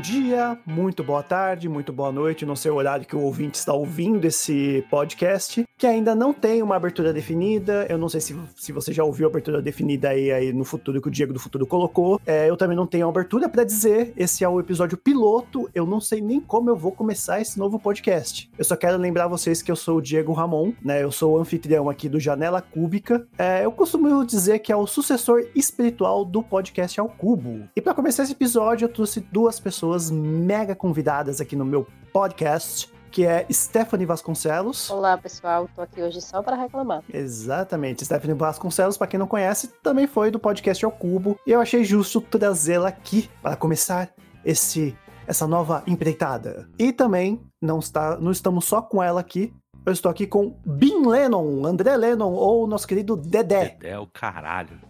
dia, 0.00 0.58
muito 0.64 1.04
boa 1.04 1.22
tarde, 1.22 1.68
muito 1.68 1.92
boa 1.92 2.10
noite, 2.10 2.46
não 2.46 2.56
sei 2.56 2.70
o 2.70 2.76
horário 2.76 3.06
que 3.06 3.14
o 3.14 3.20
ouvinte 3.20 3.58
está 3.58 3.74
ouvindo 3.74 4.24
esse 4.24 4.82
podcast, 4.90 5.64
que 5.76 5.86
ainda 5.86 6.14
não 6.14 6.32
tem 6.32 6.62
uma 6.62 6.74
abertura 6.76 7.12
definida. 7.12 7.86
Eu 7.88 7.98
não 7.98 8.08
sei 8.08 8.20
se, 8.20 8.38
se 8.56 8.72
você 8.72 8.92
já 8.92 9.04
ouviu 9.04 9.26
a 9.26 9.30
abertura 9.30 9.60
definida 9.60 10.08
aí, 10.08 10.32
aí 10.32 10.52
no 10.52 10.64
futuro 10.64 11.00
que 11.02 11.08
o 11.08 11.10
Diego 11.10 11.32
do 11.32 11.38
Futuro 11.38 11.66
colocou. 11.66 12.20
É, 12.26 12.48
eu 12.48 12.56
também 12.56 12.76
não 12.76 12.86
tenho 12.86 13.08
abertura 13.08 13.48
para 13.48 13.62
dizer. 13.62 14.12
Esse 14.16 14.42
é 14.42 14.48
o 14.48 14.58
episódio 14.58 14.96
piloto. 14.96 15.68
Eu 15.74 15.86
não 15.86 16.00
sei 16.00 16.20
nem 16.20 16.40
como 16.40 16.70
eu 16.70 16.76
vou 16.76 16.92
começar 16.92 17.40
esse 17.40 17.58
novo 17.58 17.78
podcast. 17.78 18.50
Eu 18.56 18.64
só 18.64 18.76
quero 18.76 18.96
lembrar 18.96 19.28
vocês 19.28 19.62
que 19.62 19.70
eu 19.70 19.76
sou 19.76 19.98
o 19.98 20.02
Diego 20.02 20.32
Ramon, 20.32 20.72
né? 20.82 21.02
Eu 21.02 21.12
sou 21.12 21.36
o 21.36 21.38
anfitrião 21.38 21.88
aqui 21.90 22.08
do 22.08 22.20
Janela 22.20 22.62
Cúbica. 22.62 23.26
É, 23.38 23.64
eu 23.64 23.72
costumo 23.72 24.24
dizer 24.24 24.60
que 24.60 24.72
é 24.72 24.76
o 24.76 24.86
sucessor 24.86 25.46
espiritual 25.54 26.24
do 26.24 26.42
podcast 26.42 26.98
ao 27.00 27.08
Cubo. 27.08 27.68
E 27.76 27.80
para 27.80 27.94
começar 27.94 28.22
esse 28.22 28.32
episódio, 28.32 28.84
eu 28.84 28.92
trouxe 28.92 29.20
duas 29.20 29.58
pessoas 29.58 29.89
mega 30.10 30.74
convidadas 30.74 31.40
aqui 31.40 31.56
no 31.56 31.64
meu 31.64 31.86
podcast 32.12 32.92
que 33.10 33.26
é 33.26 33.44
Stephanie 33.50 34.06
Vasconcelos. 34.06 34.88
Olá, 34.88 35.18
pessoal. 35.18 35.68
Tô 35.74 35.82
aqui 35.82 36.00
hoje 36.00 36.20
só 36.20 36.42
para 36.42 36.56
reclamar. 36.56 37.02
Exatamente. 37.12 38.04
Stephanie 38.04 38.36
Vasconcelos, 38.36 38.96
para 38.96 39.08
quem 39.08 39.18
não 39.18 39.26
conhece, 39.26 39.68
também 39.82 40.06
foi 40.06 40.30
do 40.30 40.38
podcast 40.38 40.84
ao 40.84 40.92
Cubo, 40.92 41.38
e 41.46 41.50
eu 41.50 41.60
achei 41.60 41.84
justo 41.84 42.20
trazê-la 42.20 42.88
aqui 42.88 43.28
para 43.42 43.56
começar 43.56 44.12
esse 44.44 44.96
essa 45.26 45.46
nova 45.46 45.84
empreitada. 45.86 46.68
E 46.76 46.92
também 46.92 47.40
não 47.62 47.78
está, 47.78 48.18
não 48.18 48.32
estamos 48.32 48.64
só 48.64 48.82
com 48.82 49.00
ela 49.00 49.20
aqui. 49.20 49.54
Eu 49.86 49.92
estou 49.92 50.10
aqui 50.10 50.26
com 50.26 50.56
Bin 50.66 51.06
Lennon, 51.06 51.64
André 51.64 51.96
Lennon 51.96 52.32
ou 52.32 52.66
nosso 52.66 52.86
querido 52.86 53.16
Dedé. 53.16 53.70
Dedé 53.70 53.90
é 53.90 53.98
o 53.98 54.08
caralho. 54.08 54.80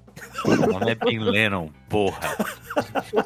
O 0.44 0.54
nome 0.54 0.90
é 0.90 0.94
Bin 0.94 1.18
Lennon, 1.18 1.68
porra. 1.88 2.20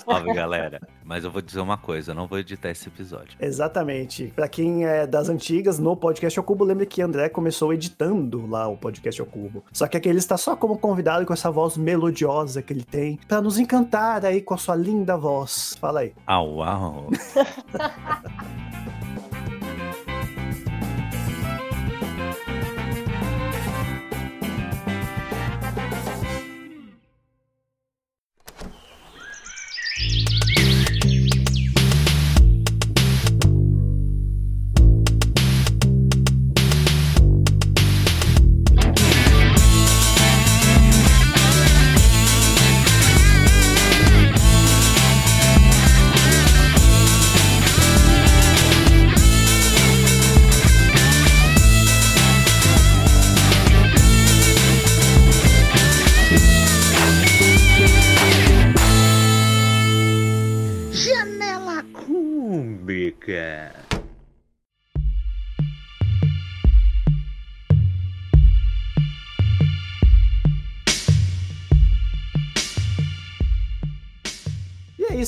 Salve, 0.04 0.32
galera. 0.32 0.80
Mas 1.04 1.24
eu 1.24 1.30
vou 1.30 1.42
dizer 1.42 1.60
uma 1.60 1.76
coisa, 1.76 2.10
eu 2.10 2.14
não 2.14 2.26
vou 2.26 2.38
editar 2.38 2.70
esse 2.70 2.88
episódio. 2.88 3.36
Exatamente. 3.38 4.32
Pra 4.34 4.48
quem 4.48 4.84
é 4.86 5.06
das 5.06 5.28
antigas, 5.28 5.78
no 5.78 5.96
Podcast 5.96 6.38
ao 6.38 6.44
Cubo, 6.44 6.64
lembre 6.64 6.86
que 6.86 7.02
André 7.02 7.28
começou 7.28 7.72
editando 7.72 8.46
lá 8.46 8.66
o 8.66 8.76
Podcast 8.76 9.20
ao 9.20 9.26
Cubo. 9.26 9.64
Só 9.72 9.86
que 9.86 9.96
aqui 9.96 10.08
ele 10.08 10.18
está 10.18 10.36
só 10.36 10.56
como 10.56 10.78
convidado 10.78 11.26
com 11.26 11.32
essa 11.32 11.50
voz 11.50 11.76
melodiosa 11.76 12.62
que 12.62 12.72
ele 12.72 12.84
tem, 12.84 13.18
para 13.28 13.40
nos 13.40 13.58
encantar 13.58 14.24
aí 14.24 14.40
com 14.40 14.54
a 14.54 14.58
sua 14.58 14.74
linda 14.74 15.16
voz. 15.16 15.76
Fala 15.80 16.00
aí. 16.00 16.12
Au, 16.26 16.62
au. 16.62 17.10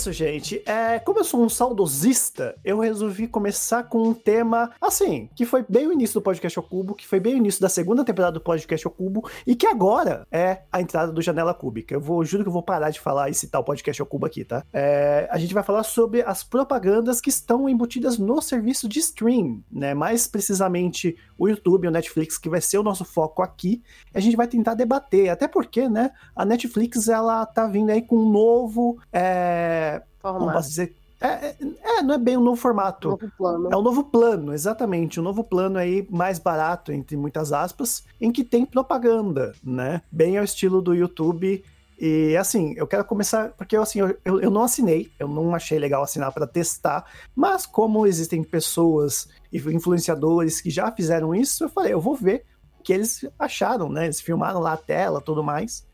isso, 0.06 0.12
gente. 0.12 0.62
É, 0.66 0.98
como 1.00 1.18
eu 1.18 1.24
sou 1.24 1.42
um 1.42 1.48
saudosista, 1.48 2.54
eu 2.64 2.78
resolvi 2.78 3.26
começar 3.26 3.84
com 3.84 4.02
um 4.02 4.14
tema, 4.14 4.70
assim, 4.80 5.28
que 5.34 5.44
foi 5.44 5.64
bem 5.68 5.86
o 5.86 5.92
início 5.92 6.14
do 6.14 6.22
Podcast 6.22 6.56
ao 6.58 6.64
Cubo, 6.64 6.94
que 6.94 7.06
foi 7.06 7.18
bem 7.18 7.34
o 7.34 7.38
início 7.38 7.60
da 7.60 7.68
segunda 7.68 8.04
temporada 8.04 8.34
do 8.34 8.40
Podcast 8.40 8.86
ao 8.86 8.92
Cubo, 8.92 9.28
e 9.46 9.56
que 9.56 9.66
agora 9.66 10.26
é 10.30 10.62
a 10.70 10.80
entrada 10.80 11.10
do 11.10 11.20
Janela 11.20 11.52
Cúbica. 11.52 11.94
Eu 11.94 12.00
vou, 12.00 12.24
juro 12.24 12.44
que 12.44 12.48
eu 12.48 12.52
vou 12.52 12.62
parar 12.62 12.90
de 12.90 13.00
falar 13.00 13.30
e 13.30 13.34
citar 13.34 13.60
o 13.60 13.64
Podcast 13.64 14.00
ao 14.00 14.06
Cubo 14.06 14.26
aqui, 14.26 14.44
tá? 14.44 14.64
É, 14.72 15.28
a 15.30 15.38
gente 15.38 15.54
vai 15.54 15.62
falar 15.62 15.82
sobre 15.82 16.22
as 16.22 16.44
propagandas 16.44 17.20
que 17.20 17.30
estão 17.30 17.68
embutidas 17.68 18.18
no 18.18 18.40
serviço 18.40 18.88
de 18.88 19.00
stream, 19.00 19.62
né? 19.70 19.92
Mais 19.92 20.26
precisamente 20.26 21.16
o 21.38 21.48
YouTube 21.48 21.88
o 21.88 21.90
Netflix, 21.90 22.38
que 22.38 22.48
vai 22.48 22.60
ser 22.60 22.78
o 22.78 22.82
nosso 22.82 23.04
foco 23.04 23.42
aqui. 23.42 23.82
A 24.14 24.20
gente 24.20 24.36
vai 24.36 24.46
tentar 24.46 24.74
debater, 24.74 25.30
até 25.30 25.48
porque, 25.48 25.88
né, 25.88 26.12
a 26.34 26.44
Netflix, 26.44 27.08
ela 27.08 27.44
tá 27.44 27.66
vindo 27.66 27.90
aí 27.90 28.02
com 28.02 28.16
um 28.16 28.30
novo... 28.30 28.98
É, 29.12 29.95
Formato. 30.32 30.52
posso 30.52 30.68
dizer? 30.68 30.96
É, 31.20 31.26
é, 31.28 31.56
é, 31.82 32.02
não 32.02 32.14
é 32.14 32.18
bem 32.18 32.36
um 32.36 32.42
novo 32.42 32.60
formato. 32.60 33.10
Novo 33.10 33.32
plano. 33.36 33.68
É 33.72 33.76
um 33.76 33.82
novo 33.82 34.04
plano, 34.04 34.52
exatamente. 34.52 35.18
Um 35.18 35.22
novo 35.22 35.42
plano 35.42 35.78
aí 35.78 36.06
mais 36.10 36.38
barato, 36.38 36.92
entre 36.92 37.16
muitas 37.16 37.52
aspas, 37.52 38.04
em 38.20 38.30
que 38.30 38.44
tem 38.44 38.66
propaganda, 38.66 39.54
né? 39.64 40.02
Bem 40.12 40.36
ao 40.36 40.44
estilo 40.44 40.82
do 40.82 40.94
YouTube. 40.94 41.64
E 41.98 42.36
assim, 42.36 42.74
eu 42.76 42.86
quero 42.86 43.04
começar, 43.06 43.52
porque 43.56 43.74
assim, 43.74 44.00
eu, 44.00 44.14
eu, 44.22 44.40
eu 44.40 44.50
não 44.50 44.62
assinei, 44.62 45.10
eu 45.18 45.26
não 45.26 45.54
achei 45.54 45.78
legal 45.78 46.02
assinar 46.02 46.30
para 46.30 46.46
testar, 46.46 47.06
mas 47.34 47.64
como 47.64 48.06
existem 48.06 48.44
pessoas 48.44 49.26
e 49.50 49.56
influenciadores 49.56 50.60
que 50.60 50.68
já 50.68 50.92
fizeram 50.92 51.34
isso, 51.34 51.64
eu 51.64 51.70
falei, 51.70 51.94
eu 51.94 52.00
vou 52.00 52.14
ver 52.14 52.44
o 52.78 52.82
que 52.82 52.92
eles 52.92 53.24
acharam, 53.38 53.88
né? 53.88 54.04
Eles 54.04 54.20
filmaram 54.20 54.60
lá 54.60 54.74
a 54.74 54.76
tela 54.76 55.22
tudo 55.22 55.42
mais. 55.42 55.86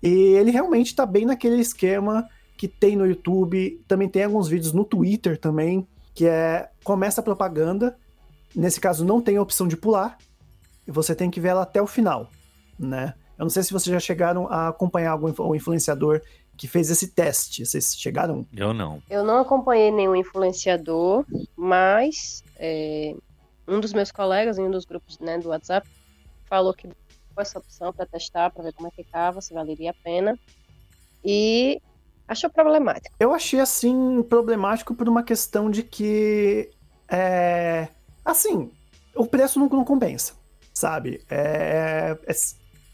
E 0.00 0.08
ele 0.08 0.52
realmente 0.52 0.94
tá 0.94 1.04
bem 1.04 1.26
naquele 1.26 1.60
esquema 1.60 2.28
que 2.58 2.66
tem 2.66 2.96
no 2.96 3.06
YouTube, 3.06 3.80
também 3.86 4.08
tem 4.08 4.24
alguns 4.24 4.48
vídeos 4.48 4.72
no 4.72 4.84
Twitter 4.84 5.38
também, 5.38 5.86
que 6.12 6.26
é 6.26 6.68
começa 6.82 7.20
a 7.20 7.24
propaganda, 7.24 7.96
nesse 8.54 8.80
caso 8.80 9.04
não 9.04 9.22
tem 9.22 9.36
a 9.36 9.42
opção 9.42 9.68
de 9.68 9.76
pular, 9.76 10.18
e 10.86 10.90
você 10.90 11.14
tem 11.14 11.30
que 11.30 11.40
ver 11.40 11.50
ela 11.50 11.62
até 11.62 11.80
o 11.80 11.86
final, 11.86 12.28
né? 12.76 13.14
Eu 13.38 13.44
não 13.44 13.50
sei 13.50 13.62
se 13.62 13.72
vocês 13.72 13.94
já 13.94 14.00
chegaram 14.00 14.48
a 14.48 14.68
acompanhar 14.68 15.12
algum 15.12 15.28
influ- 15.28 15.54
influenciador 15.54 16.20
que 16.56 16.66
fez 16.66 16.90
esse 16.90 17.06
teste, 17.14 17.64
vocês 17.64 17.94
chegaram? 17.96 18.44
Eu 18.52 18.74
não. 18.74 19.00
Eu 19.08 19.22
não 19.22 19.38
acompanhei 19.38 19.92
nenhum 19.92 20.16
influenciador, 20.16 21.24
mas 21.56 22.42
é, 22.56 23.14
um 23.68 23.78
dos 23.78 23.92
meus 23.92 24.10
colegas 24.10 24.58
em 24.58 24.64
um 24.64 24.70
dos 24.72 24.84
grupos 24.84 25.16
né, 25.20 25.38
do 25.38 25.50
WhatsApp 25.50 25.88
falou 26.46 26.74
que 26.74 26.88
deu 26.88 26.96
essa 27.36 27.60
opção 27.60 27.92
para 27.92 28.06
testar, 28.06 28.50
para 28.50 28.64
ver 28.64 28.72
como 28.72 28.88
é 28.88 28.90
que 28.90 29.04
ficava, 29.04 29.40
se 29.40 29.54
valeria 29.54 29.92
a 29.92 30.02
pena. 30.02 30.36
E 31.24 31.80
achou 32.28 32.50
problemático. 32.50 33.14
Eu 33.18 33.32
achei 33.32 33.58
assim 33.58 34.22
problemático 34.22 34.94
por 34.94 35.08
uma 35.08 35.22
questão 35.22 35.70
de 35.70 35.82
que 35.82 36.70
é 37.10 37.88
assim, 38.24 38.70
o 39.16 39.26
preço 39.26 39.58
não, 39.58 39.68
não 39.68 39.84
compensa, 39.84 40.34
sabe? 40.72 41.24
É, 41.30 42.18
é, 42.26 42.34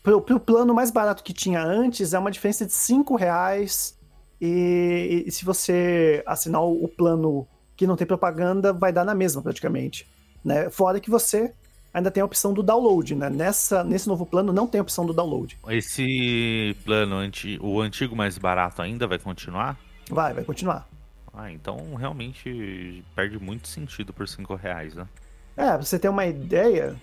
pro, 0.02 0.22
pro 0.22 0.38
plano 0.38 0.72
mais 0.72 0.90
barato 0.90 1.24
que 1.24 1.32
tinha 1.32 1.62
antes 1.62 2.14
é 2.14 2.18
uma 2.18 2.30
diferença 2.30 2.64
de 2.64 2.72
5 2.72 3.16
reais 3.16 3.98
e, 4.40 5.24
e 5.26 5.30
se 5.32 5.44
você 5.44 6.22
assinar 6.24 6.62
o, 6.62 6.84
o 6.84 6.88
plano 6.88 7.46
que 7.76 7.86
não 7.86 7.96
tem 7.96 8.06
propaganda, 8.06 8.72
vai 8.72 8.92
dar 8.92 9.04
na 9.04 9.14
mesma 9.14 9.42
praticamente, 9.42 10.08
né? 10.44 10.70
Fora 10.70 11.00
que 11.00 11.10
você 11.10 11.52
ainda 11.94 12.10
tem 12.10 12.20
a 12.20 12.26
opção 12.26 12.52
do 12.52 12.62
download, 12.62 13.14
né? 13.14 13.30
Nessa, 13.30 13.84
nesse 13.84 14.08
novo 14.08 14.26
plano 14.26 14.52
não 14.52 14.66
tem 14.66 14.80
a 14.80 14.82
opção 14.82 15.06
do 15.06 15.14
download. 15.14 15.56
Esse 15.68 16.76
plano, 16.84 17.14
anti, 17.14 17.56
o 17.62 17.80
antigo 17.80 18.16
mais 18.16 18.36
barato 18.36 18.82
ainda 18.82 19.06
vai 19.06 19.18
continuar? 19.18 19.78
Vai, 20.10 20.34
vai 20.34 20.42
continuar. 20.42 20.88
Ah, 21.32 21.50
então 21.50 21.94
realmente 21.94 23.04
perde 23.14 23.38
muito 23.38 23.68
sentido 23.68 24.12
por 24.12 24.26
5 24.26 24.54
reais, 24.56 24.94
né? 24.94 25.06
É, 25.56 25.68
pra 25.68 25.82
você 25.82 25.98
ter 25.98 26.08
uma 26.08 26.26
ideia, 26.26 26.96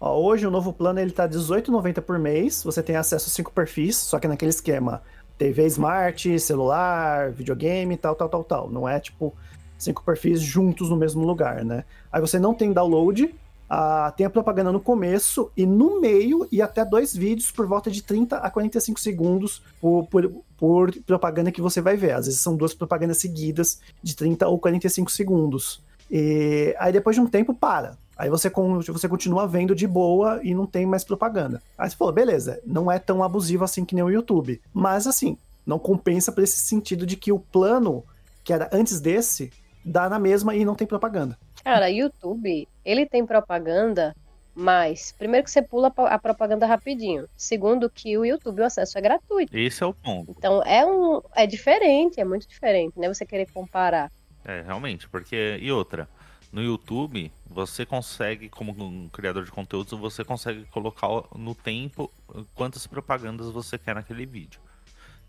ó, 0.00 0.18
hoje 0.18 0.46
o 0.46 0.50
novo 0.50 0.72
plano 0.72 0.98
ele 0.98 1.10
tá 1.10 1.24
R$18,90 1.24 2.00
por 2.00 2.18
mês, 2.18 2.64
você 2.64 2.82
tem 2.82 2.96
acesso 2.96 3.28
a 3.28 3.30
cinco 3.30 3.52
perfis, 3.52 3.96
só 3.96 4.18
que 4.18 4.26
naquele 4.26 4.50
esquema 4.50 5.02
TV 5.36 5.66
Smart, 5.66 6.40
celular, 6.40 7.30
videogame, 7.30 7.96
tal, 7.96 8.14
tal, 8.14 8.28
tal, 8.28 8.44
tal. 8.44 8.70
Não 8.70 8.88
é 8.88 8.98
tipo 8.98 9.34
cinco 9.76 10.02
perfis 10.02 10.40
juntos 10.40 10.90
no 10.90 10.96
mesmo 10.96 11.24
lugar, 11.24 11.64
né? 11.64 11.84
Aí 12.10 12.20
você 12.20 12.38
não 12.38 12.54
tem 12.54 12.72
download, 12.72 13.34
ah, 13.68 14.12
tem 14.16 14.24
a 14.24 14.30
propaganda 14.30 14.72
no 14.72 14.80
começo 14.80 15.50
e 15.56 15.66
no 15.66 16.00
meio 16.00 16.48
e 16.50 16.62
até 16.62 16.84
dois 16.84 17.14
vídeos 17.14 17.50
por 17.50 17.66
volta 17.66 17.90
de 17.90 18.02
30 18.02 18.38
a 18.38 18.50
45 18.50 18.98
segundos 18.98 19.62
por, 19.80 20.06
por, 20.06 20.32
por 20.56 20.92
propaganda 21.02 21.52
que 21.52 21.60
você 21.60 21.80
vai 21.80 21.96
ver. 21.96 22.12
Às 22.12 22.26
vezes 22.26 22.40
são 22.40 22.56
duas 22.56 22.72
propagandas 22.72 23.18
seguidas 23.18 23.80
de 24.02 24.16
30 24.16 24.48
ou 24.48 24.58
45 24.58 25.10
segundos. 25.12 25.82
E 26.10 26.74
aí 26.78 26.92
depois 26.92 27.14
de 27.14 27.20
um 27.20 27.26
tempo 27.26 27.52
para. 27.52 27.98
Aí 28.16 28.30
você, 28.30 28.50
você 28.50 29.08
continua 29.08 29.46
vendo 29.46 29.74
de 29.74 29.86
boa 29.86 30.40
e 30.42 30.54
não 30.54 30.66
tem 30.66 30.84
mais 30.84 31.04
propaganda. 31.04 31.62
Aí 31.76 31.88
você 31.88 31.96
falou, 31.96 32.12
beleza, 32.12 32.60
não 32.66 32.90
é 32.90 32.98
tão 32.98 33.22
abusivo 33.22 33.62
assim 33.62 33.84
que 33.84 33.94
nem 33.94 34.02
o 34.02 34.10
YouTube. 34.10 34.60
Mas 34.74 35.06
assim, 35.06 35.36
não 35.64 35.78
compensa 35.78 36.32
por 36.32 36.42
esse 36.42 36.58
sentido 36.58 37.06
de 37.06 37.16
que 37.16 37.30
o 37.30 37.38
plano 37.38 38.02
que 38.42 38.52
era 38.52 38.68
antes 38.72 38.98
desse 38.98 39.52
dá 39.84 40.08
na 40.08 40.18
mesma 40.18 40.56
e 40.56 40.64
não 40.64 40.74
tem 40.74 40.86
propaganda. 40.86 41.38
Cara, 41.64 41.90
YouTube, 41.90 42.68
ele 42.84 43.06
tem 43.06 43.26
propaganda, 43.26 44.14
mas 44.54 45.12
primeiro 45.12 45.44
que 45.44 45.50
você 45.50 45.62
pula 45.62 45.92
a 45.96 46.18
propaganda 46.18 46.66
rapidinho. 46.66 47.26
Segundo 47.36 47.88
que 47.90 48.16
o 48.16 48.24
YouTube 48.24 48.60
o 48.60 48.64
acesso 48.64 48.98
é 48.98 49.00
gratuito. 49.00 49.56
Esse 49.56 49.82
é 49.82 49.86
o 49.86 49.94
ponto. 49.94 50.34
Então 50.36 50.62
é 50.62 50.84
um 50.84 51.20
é 51.34 51.46
diferente, 51.46 52.20
é 52.20 52.24
muito 52.24 52.48
diferente, 52.48 52.98
né? 52.98 53.08
Você 53.08 53.24
querer 53.24 53.50
comparar. 53.52 54.10
É, 54.44 54.62
realmente, 54.62 55.08
porque 55.08 55.58
e 55.60 55.70
outra, 55.70 56.08
no 56.50 56.62
YouTube, 56.62 57.30
você 57.46 57.84
consegue, 57.84 58.48
como 58.48 58.72
um 58.72 59.08
criador 59.08 59.44
de 59.44 59.50
conteúdo, 59.50 59.98
você 59.98 60.24
consegue 60.24 60.64
colocar 60.66 61.08
no 61.36 61.54
tempo 61.54 62.10
quantas 62.54 62.86
propagandas 62.86 63.50
você 63.50 63.76
quer 63.76 63.94
naquele 63.94 64.24
vídeo. 64.24 64.60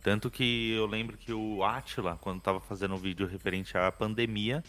Tanto 0.01 0.31
que 0.31 0.71
eu 0.71 0.85
lembro 0.85 1.17
que 1.17 1.33
o 1.33 1.61
Atila, 1.63 2.17
quando 2.21 2.37
estava 2.37 2.61
fazendo 2.61 2.95
um 2.95 2.97
vídeo 2.97 3.27
referente 3.27 3.77
à 3.77 3.91
pandemia, 3.91 4.63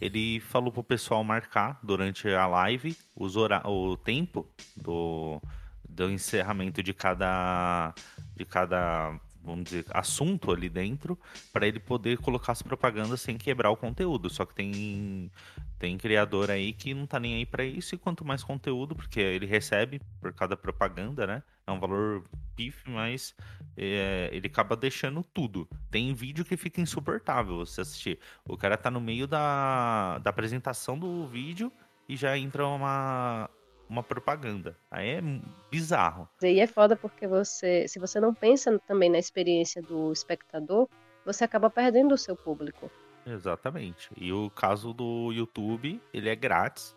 ele 0.00 0.40
falou 0.40 0.70
pro 0.70 0.82
pessoal 0.82 1.22
marcar 1.24 1.78
durante 1.82 2.28
a 2.28 2.46
live 2.46 2.96
os 3.14 3.36
o 3.36 3.96
tempo 3.96 4.46
do, 4.76 5.40
do 5.88 6.10
encerramento 6.10 6.82
de 6.82 6.92
cada 6.92 7.94
de 8.36 8.44
cada 8.44 9.18
vamos 9.46 9.64
dizer, 9.64 9.84
assunto 9.90 10.50
ali 10.50 10.68
dentro 10.68 11.18
para 11.52 11.66
ele 11.66 11.78
poder 11.78 12.18
colocar 12.18 12.52
as 12.52 12.62
propagandas 12.62 13.20
sem 13.20 13.38
quebrar 13.38 13.70
o 13.70 13.76
conteúdo. 13.76 14.28
Só 14.28 14.44
que 14.44 14.54
tem 14.54 15.30
tem 15.78 15.96
criador 15.98 16.50
aí 16.50 16.72
que 16.72 16.94
não 16.94 17.06
tá 17.06 17.20
nem 17.20 17.34
aí 17.34 17.46
para 17.46 17.64
isso 17.64 17.94
e 17.94 17.98
quanto 17.98 18.24
mais 18.24 18.42
conteúdo, 18.42 18.94
porque 18.94 19.20
ele 19.20 19.46
recebe 19.46 20.00
por 20.20 20.32
cada 20.32 20.56
propaganda, 20.56 21.26
né? 21.26 21.42
É 21.66 21.70
um 21.70 21.78
valor 21.78 22.24
pif, 22.54 22.88
mas 22.88 23.34
é, 23.76 24.30
ele 24.32 24.46
acaba 24.46 24.76
deixando 24.76 25.22
tudo. 25.22 25.68
Tem 25.90 26.14
vídeo 26.14 26.44
que 26.44 26.56
fica 26.56 26.80
insuportável 26.80 27.58
você 27.58 27.82
assistir. 27.82 28.18
O 28.48 28.56
cara 28.56 28.76
tá 28.76 28.90
no 28.90 29.00
meio 29.00 29.26
da, 29.26 30.18
da 30.18 30.30
apresentação 30.30 30.98
do 30.98 31.26
vídeo 31.26 31.70
e 32.08 32.16
já 32.16 32.38
entra 32.38 32.66
uma, 32.66 33.50
uma 33.88 34.02
propaganda. 34.02 34.76
Aí 34.90 35.10
é 35.10 35.22
bizarro. 35.70 36.28
E 36.42 36.46
aí 36.46 36.60
é 36.60 36.66
foda 36.66 36.96
porque 36.96 37.26
você, 37.26 37.86
se 37.88 37.98
você 37.98 38.20
não 38.20 38.34
pensa 38.34 38.78
também 38.86 39.10
na 39.10 39.18
experiência 39.18 39.82
do 39.82 40.12
espectador, 40.12 40.88
você 41.24 41.44
acaba 41.44 41.68
perdendo 41.70 42.14
o 42.14 42.18
seu 42.18 42.36
público. 42.36 42.90
Exatamente. 43.26 44.10
E 44.16 44.32
o 44.32 44.48
caso 44.50 44.92
do 44.92 45.32
YouTube, 45.32 46.00
ele 46.12 46.28
é 46.28 46.36
grátis. 46.36 46.96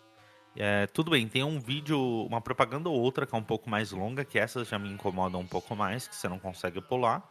É, 0.56 0.86
tudo 0.88 1.10
bem, 1.10 1.28
tem 1.28 1.44
um 1.44 1.60
vídeo, 1.60 1.98
uma 2.26 2.40
propaganda 2.40 2.88
ou 2.88 2.98
outra 3.00 3.26
que 3.26 3.34
é 3.34 3.38
um 3.38 3.42
pouco 3.42 3.70
mais 3.70 3.92
longa, 3.92 4.24
que 4.24 4.38
essas 4.38 4.68
já 4.68 4.78
me 4.78 4.88
incomodam 4.88 5.40
um 5.40 5.46
pouco 5.46 5.76
mais, 5.76 6.08
que 6.08 6.14
você 6.14 6.28
não 6.28 6.38
consegue 6.38 6.80
pular. 6.80 7.30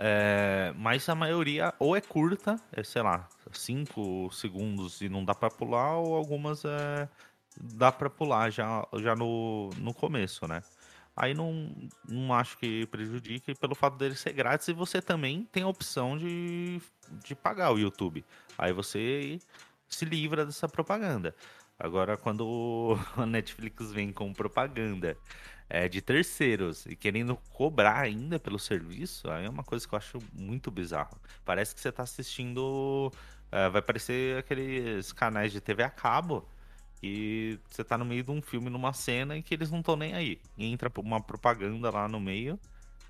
É, 0.00 0.72
mas 0.76 1.08
a 1.08 1.14
maioria 1.14 1.74
ou 1.78 1.96
é 1.96 2.00
curta, 2.00 2.56
é, 2.72 2.84
sei 2.84 3.02
lá, 3.02 3.28
5 3.50 4.30
segundos 4.32 5.00
e 5.00 5.08
não 5.08 5.24
dá 5.24 5.34
para 5.34 5.50
pular, 5.50 5.96
ou 5.96 6.14
algumas 6.14 6.64
é, 6.64 7.08
dá 7.60 7.90
para 7.90 8.08
pular 8.10 8.50
já, 8.50 8.86
já 8.98 9.14
no, 9.14 9.70
no 9.78 9.92
começo, 9.92 10.46
né? 10.46 10.62
Aí 11.16 11.34
não, 11.34 11.74
não 12.08 12.32
acho 12.32 12.56
que 12.58 12.86
prejudique 12.86 13.52
pelo 13.56 13.74
fato 13.74 13.96
dele 13.96 14.14
ser 14.14 14.32
grátis 14.32 14.68
e 14.68 14.72
você 14.72 15.02
também 15.02 15.48
tem 15.50 15.64
a 15.64 15.68
opção 15.68 16.16
de, 16.16 16.80
de 17.24 17.34
pagar 17.34 17.72
o 17.72 17.78
YouTube. 17.78 18.24
Aí 18.56 18.72
você 18.72 19.40
se 19.88 20.04
livra 20.04 20.46
dessa 20.46 20.68
propaganda. 20.68 21.34
Agora, 21.76 22.16
quando 22.16 22.96
a 23.16 23.26
Netflix 23.26 23.90
vem 23.90 24.12
com 24.12 24.32
propaganda 24.32 25.16
é, 25.68 25.88
de 25.88 26.00
terceiros 26.00 26.86
e 26.86 26.94
querendo 26.94 27.36
cobrar 27.52 27.98
ainda 27.98 28.38
pelo 28.38 28.58
serviço, 28.58 29.28
aí 29.28 29.44
é 29.44 29.50
uma 29.50 29.64
coisa 29.64 29.88
que 29.88 29.94
eu 29.94 29.98
acho 29.98 30.18
muito 30.32 30.70
bizarro. 30.70 31.20
Parece 31.44 31.74
que 31.74 31.80
você 31.80 31.88
está 31.88 32.04
assistindo. 32.04 33.12
É, 33.50 33.68
vai 33.68 33.82
parecer 33.82 34.38
aqueles 34.38 35.12
canais 35.12 35.50
de 35.50 35.60
TV 35.60 35.82
a 35.82 35.90
cabo 35.90 36.46
e 37.02 37.58
você 37.68 37.84
tá 37.84 37.96
no 37.96 38.04
meio 38.04 38.22
de 38.22 38.30
um 38.30 38.42
filme, 38.42 38.70
numa 38.70 38.92
cena, 38.92 39.36
em 39.36 39.42
que 39.42 39.54
eles 39.54 39.70
não 39.70 39.80
estão 39.80 39.96
nem 39.96 40.14
aí. 40.14 40.40
E 40.56 40.66
entra 40.66 40.90
uma 40.98 41.20
propaganda 41.20 41.90
lá 41.90 42.08
no 42.08 42.20
meio, 42.20 42.58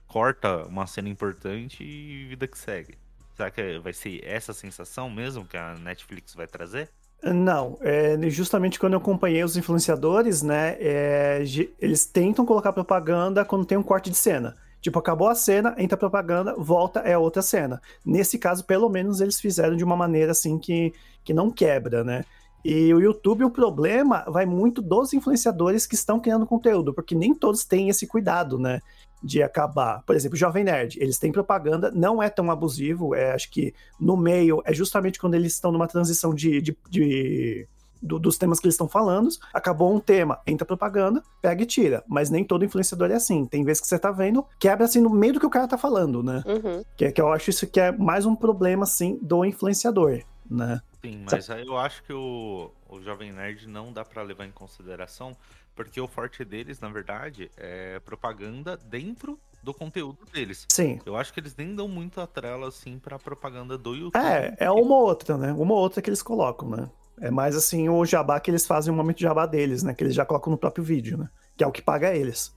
corta 0.06 0.64
uma 0.66 0.86
cena 0.86 1.08
importante 1.08 1.82
e 1.82 2.26
vida 2.26 2.46
que 2.46 2.58
segue. 2.58 2.98
Será 3.36 3.50
que 3.50 3.78
vai 3.78 3.92
ser 3.92 4.22
essa 4.24 4.52
sensação 4.52 5.08
mesmo 5.08 5.44
que 5.44 5.56
a 5.56 5.74
Netflix 5.74 6.34
vai 6.34 6.46
trazer? 6.46 6.90
Não, 7.22 7.76
é, 7.80 8.16
justamente 8.30 8.78
quando 8.78 8.92
eu 8.92 8.98
acompanhei 8.98 9.42
os 9.42 9.56
influenciadores, 9.56 10.42
né, 10.42 10.76
é, 10.78 11.42
eles 11.80 12.06
tentam 12.06 12.46
colocar 12.46 12.72
propaganda 12.72 13.44
quando 13.44 13.66
tem 13.66 13.76
um 13.76 13.82
corte 13.82 14.08
de 14.10 14.16
cena. 14.16 14.56
Tipo, 14.80 15.00
acabou 15.00 15.28
a 15.28 15.34
cena, 15.34 15.74
entra 15.76 15.96
a 15.96 15.98
propaganda, 15.98 16.54
volta, 16.56 17.00
é 17.00 17.18
outra 17.18 17.42
cena. 17.42 17.82
Nesse 18.04 18.38
caso, 18.38 18.64
pelo 18.64 18.88
menos, 18.88 19.20
eles 19.20 19.40
fizeram 19.40 19.76
de 19.76 19.82
uma 19.82 19.96
maneira 19.96 20.30
assim 20.30 20.56
que, 20.56 20.92
que 21.24 21.34
não 21.34 21.50
quebra, 21.50 22.04
né? 22.04 22.24
E 22.64 22.92
o 22.92 23.00
YouTube, 23.00 23.44
o 23.44 23.50
problema 23.50 24.24
vai 24.28 24.44
muito 24.44 24.82
dos 24.82 25.12
influenciadores 25.12 25.86
que 25.86 25.94
estão 25.94 26.20
criando 26.20 26.46
conteúdo, 26.46 26.92
porque 26.92 27.14
nem 27.14 27.34
todos 27.34 27.64
têm 27.64 27.88
esse 27.88 28.06
cuidado, 28.06 28.58
né? 28.58 28.80
De 29.22 29.42
acabar. 29.42 30.02
Por 30.04 30.14
exemplo, 30.14 30.36
o 30.36 30.38
Jovem 30.38 30.64
Nerd, 30.64 30.98
eles 31.00 31.18
têm 31.18 31.32
propaganda, 31.32 31.90
não 31.90 32.22
é 32.22 32.28
tão 32.28 32.50
abusivo, 32.50 33.14
é, 33.14 33.32
acho 33.32 33.50
que 33.50 33.74
no 33.98 34.16
meio 34.16 34.62
é 34.64 34.72
justamente 34.72 35.18
quando 35.18 35.34
eles 35.34 35.54
estão 35.54 35.72
numa 35.72 35.88
transição 35.88 36.34
de, 36.34 36.60
de, 36.60 36.76
de 36.88 37.68
do, 38.02 38.18
dos 38.18 38.38
temas 38.38 38.60
que 38.60 38.66
eles 38.66 38.74
estão 38.74 38.88
falando. 38.88 39.28
Acabou 39.52 39.94
um 39.94 40.00
tema, 40.00 40.40
entra 40.46 40.66
propaganda, 40.66 41.22
pega 41.42 41.62
e 41.62 41.66
tira. 41.66 42.04
Mas 42.06 42.30
nem 42.30 42.44
todo 42.44 42.64
influenciador 42.64 43.10
é 43.10 43.14
assim. 43.14 43.44
Tem 43.44 43.64
vezes 43.64 43.80
que 43.80 43.86
você 43.86 43.98
tá 43.98 44.10
vendo, 44.10 44.44
quebra 44.58 44.84
assim 44.84 45.00
no 45.00 45.10
meio 45.10 45.34
do 45.34 45.40
que 45.40 45.46
o 45.46 45.50
cara 45.50 45.68
tá 45.68 45.76
falando, 45.78 46.22
né? 46.22 46.42
Uhum. 46.46 46.82
Que, 46.96 47.10
que 47.10 47.20
eu 47.20 47.32
acho 47.32 47.50
isso 47.50 47.66
que 47.66 47.80
é 47.80 47.92
mais 47.92 48.26
um 48.26 48.34
problema, 48.34 48.84
assim, 48.84 49.18
do 49.22 49.44
influenciador, 49.44 50.20
né? 50.50 50.80
Sim, 51.04 51.24
mas 51.30 51.50
aí 51.50 51.66
eu 51.66 51.76
acho 51.76 52.02
que 52.02 52.12
o, 52.12 52.72
o 52.88 53.00
Jovem 53.00 53.32
Nerd 53.32 53.66
não 53.68 53.92
dá 53.92 54.04
para 54.04 54.22
levar 54.22 54.46
em 54.46 54.50
consideração, 54.50 55.36
porque 55.74 56.00
o 56.00 56.08
forte 56.08 56.44
deles, 56.44 56.80
na 56.80 56.88
verdade, 56.88 57.50
é 57.56 58.00
propaganda 58.00 58.76
dentro 58.76 59.38
do 59.62 59.74
conteúdo 59.74 60.24
deles. 60.32 60.66
Sim. 60.70 61.00
Eu 61.04 61.16
acho 61.16 61.32
que 61.32 61.40
eles 61.40 61.54
nem 61.56 61.74
dão 61.74 61.88
muito 61.88 62.20
a 62.20 62.26
trela, 62.26 62.68
assim, 62.68 62.98
pra 62.98 63.18
propaganda 63.18 63.76
do 63.76 63.94
YouTube. 63.94 64.24
É, 64.24 64.56
é 64.58 64.70
uma 64.70 64.94
ou 64.94 65.02
outra, 65.02 65.36
né? 65.36 65.52
Uma 65.52 65.74
ou 65.74 65.80
outra 65.80 66.00
que 66.00 66.08
eles 66.08 66.22
colocam, 66.22 66.68
né? 66.70 66.90
É 67.20 67.30
mais 67.30 67.56
assim 67.56 67.88
o 67.88 68.04
jabá 68.04 68.38
que 68.38 68.50
eles 68.50 68.66
fazem, 68.66 68.92
o 68.92 68.96
momento 68.96 69.16
de 69.16 69.24
jabá 69.24 69.46
deles, 69.46 69.82
né? 69.82 69.94
Que 69.94 70.04
eles 70.04 70.14
já 70.14 70.24
colocam 70.24 70.50
no 70.50 70.58
próprio 70.58 70.84
vídeo, 70.84 71.18
né? 71.18 71.28
Que 71.56 71.64
é 71.64 71.66
o 71.66 71.72
que 71.72 71.82
paga 71.82 72.14
eles. 72.14 72.54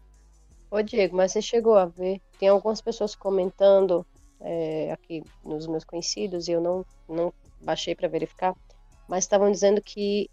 Ô 0.69 0.81
Diego, 0.81 1.15
mas 1.15 1.31
você 1.31 1.41
chegou 1.41 1.75
a 1.75 1.85
ver, 1.85 2.21
tem 2.39 2.47
algumas 2.47 2.79
pessoas 2.79 3.13
comentando 3.13 4.05
é, 4.39 4.91
aqui 4.91 5.23
nos 5.43 5.67
meus 5.67 5.83
conhecidos, 5.83 6.47
e 6.47 6.51
eu 6.53 6.61
não, 6.61 6.85
não 7.09 7.33
baixei 7.61 7.95
para 7.95 8.07
verificar, 8.07 8.53
mas 9.07 9.23
estavam 9.23 9.51
dizendo 9.51 9.81
que 9.81 10.29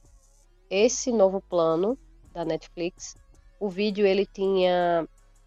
esse 0.71 1.11
novo 1.13 1.41
plano 1.41 1.99
da 2.33 2.45
Netflix, 2.45 3.17
o 3.59 3.69
vídeo 3.69 4.07
ele 4.07 4.27
tinha 4.27 5.07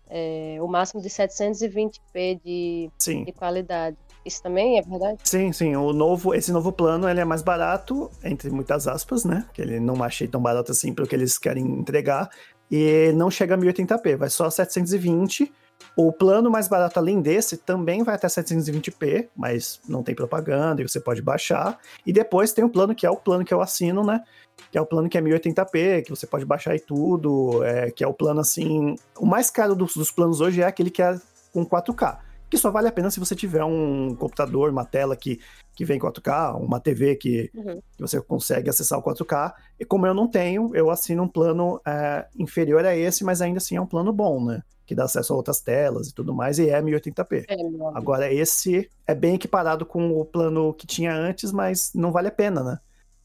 é, 0.10 0.58
o 0.60 0.68
máximo 0.68 1.02
de 1.02 1.10
720p 1.10 2.42
de, 2.44 2.92
de 3.26 3.32
qualidade. 3.32 3.98
Isso 4.26 4.44
também 4.44 4.78
é 4.78 4.82
verdade? 4.82 5.20
Sim, 5.24 5.52
sim. 5.52 5.76
O 5.76 5.94
novo, 5.94 6.36
esse 6.36 6.52
novo 6.52 6.72
plano 6.72 7.10
ele 7.10 7.20
é 7.20 7.26
mais 7.26 7.42
barato, 7.42 8.12
entre 8.24 8.52
muitas 8.52 8.88
aspas, 8.88 9.24
né? 9.24 9.48
Que 9.54 9.62
ele 9.62 9.80
não 9.80 10.04
achei 10.04 10.28
tão 10.28 10.42
barato 10.42 10.72
assim 10.72 10.94
para 10.94 11.06
o 11.06 11.08
que 11.08 11.16
eles 11.16 11.38
querem 11.38 11.66
entregar. 11.66 12.30
E 12.70 13.12
não 13.16 13.32
chega 13.32 13.56
a 13.56 13.58
1080p, 13.58 14.18
vai 14.18 14.30
só 14.30 14.50
720 14.50 15.52
o 15.96 16.12
plano 16.12 16.50
mais 16.50 16.68
barato, 16.68 17.00
além 17.00 17.22
desse, 17.22 17.58
também 17.58 18.04
vai 18.04 18.16
até 18.16 18.28
720p, 18.28 19.30
mas 19.36 19.80
não 19.88 20.04
tem 20.04 20.16
propaganda 20.16 20.82
e 20.82 20.88
você 20.88 21.00
pode 21.00 21.22
baixar. 21.22 21.78
E 22.06 22.14
depois 22.14 22.54
tem 22.54 22.64
o 22.64 22.70
plano 22.70 22.96
que 22.96 23.06
é 23.06 23.10
o 23.10 23.18
plano 23.18 23.44
que 23.46 23.54
eu 23.54 23.62
assino, 23.62 24.04
né? 24.04 24.24
Que 24.72 24.78
é 24.78 24.82
o 24.82 24.86
plano 24.86 25.10
que 25.10 25.18
é 25.18 25.22
1080p, 25.22 26.04
que 26.04 26.10
você 26.10 26.28
pode 26.28 26.46
baixar 26.46 26.76
e 26.76 26.80
tudo. 26.80 27.64
É, 27.64 27.92
que 27.92 28.04
é 28.04 28.08
o 28.08 28.14
plano 28.14 28.40
assim. 28.40 28.96
O 29.18 29.26
mais 29.26 29.50
caro 29.50 29.76
dos, 29.76 29.96
dos 29.96 30.12
planos 30.12 30.42
hoje 30.42 30.62
é 30.62 30.66
aquele 30.66 30.90
que 30.90 31.02
é 31.02 31.20
com 31.54 31.66
4K 31.66 32.20
que 32.52 32.58
só 32.58 32.70
vale 32.70 32.90
a 32.90 32.92
pena 32.92 33.10
se 33.10 33.18
você 33.18 33.34
tiver 33.34 33.64
um 33.64 34.14
computador, 34.14 34.70
uma 34.70 34.84
tela 34.84 35.16
que, 35.16 35.40
que 35.74 35.86
vem 35.86 35.98
4K, 35.98 36.62
uma 36.62 36.82
TV 36.82 37.16
que, 37.16 37.50
uhum. 37.56 37.82
que 37.96 38.02
você 38.02 38.20
consegue 38.20 38.70
acessar 38.70 39.00
o 39.00 39.02
4K. 39.02 39.54
E 39.80 39.86
como 39.86 40.06
eu 40.06 40.14
não 40.14 40.28
tenho, 40.28 40.70
eu 40.76 40.90
assino 40.90 41.24
um 41.24 41.30
plano 41.30 41.80
é, 41.88 42.28
inferior 42.38 42.86
a 42.86 42.94
esse, 42.94 43.24
mas 43.24 43.42
ainda 43.42 43.60
assim 43.60 43.78
é 43.78 43.82
um 43.82 43.86
plano 43.86 44.12
bom, 44.12 44.44
né? 44.44 44.62
Que 44.92 44.96
dá 44.96 45.06
acesso 45.06 45.32
a 45.32 45.38
outras 45.38 45.62
telas 45.62 46.10
e 46.10 46.14
tudo 46.14 46.34
mais, 46.34 46.60
e 46.60 46.70
é 46.70 46.82
1080p. 46.82 47.46
É, 47.48 47.56
Agora, 47.98 48.30
esse 48.30 48.92
é 49.08 49.16
bem 49.16 49.36
equiparado 49.36 49.86
com 49.86 50.20
o 50.20 50.26
plano 50.26 50.74
que 50.74 50.86
tinha 50.86 51.16
antes, 51.16 51.54
mas 51.54 51.94
não 51.96 52.12
vale 52.12 52.28
a 52.28 52.32
pena, 52.32 52.62
né? 52.62 52.78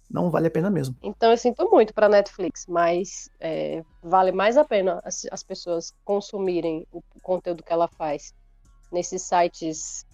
não 0.08 0.30
vale 0.30 0.46
a 0.46 0.50
pena 0.52 0.70
mesmo. 0.70 0.94
Então 1.02 1.32
eu 1.32 1.36
sinto 1.36 1.68
muito 1.68 1.92
para 1.92 2.08
Netflix, 2.08 2.66
mas 2.68 3.28
é, 3.40 3.82
vale 4.00 4.30
mais 4.30 4.56
a 4.56 4.64
pena 4.64 5.02
as, 5.04 5.26
as, 5.32 5.42
pessoas 5.42 5.92
consumirem 6.04 6.86
o 6.92 7.02
conteúdo 7.20 7.64
que 7.64 7.72
ela 7.72 7.88
faz 7.88 8.32
nesses 8.92 9.22
sites 9.22 10.06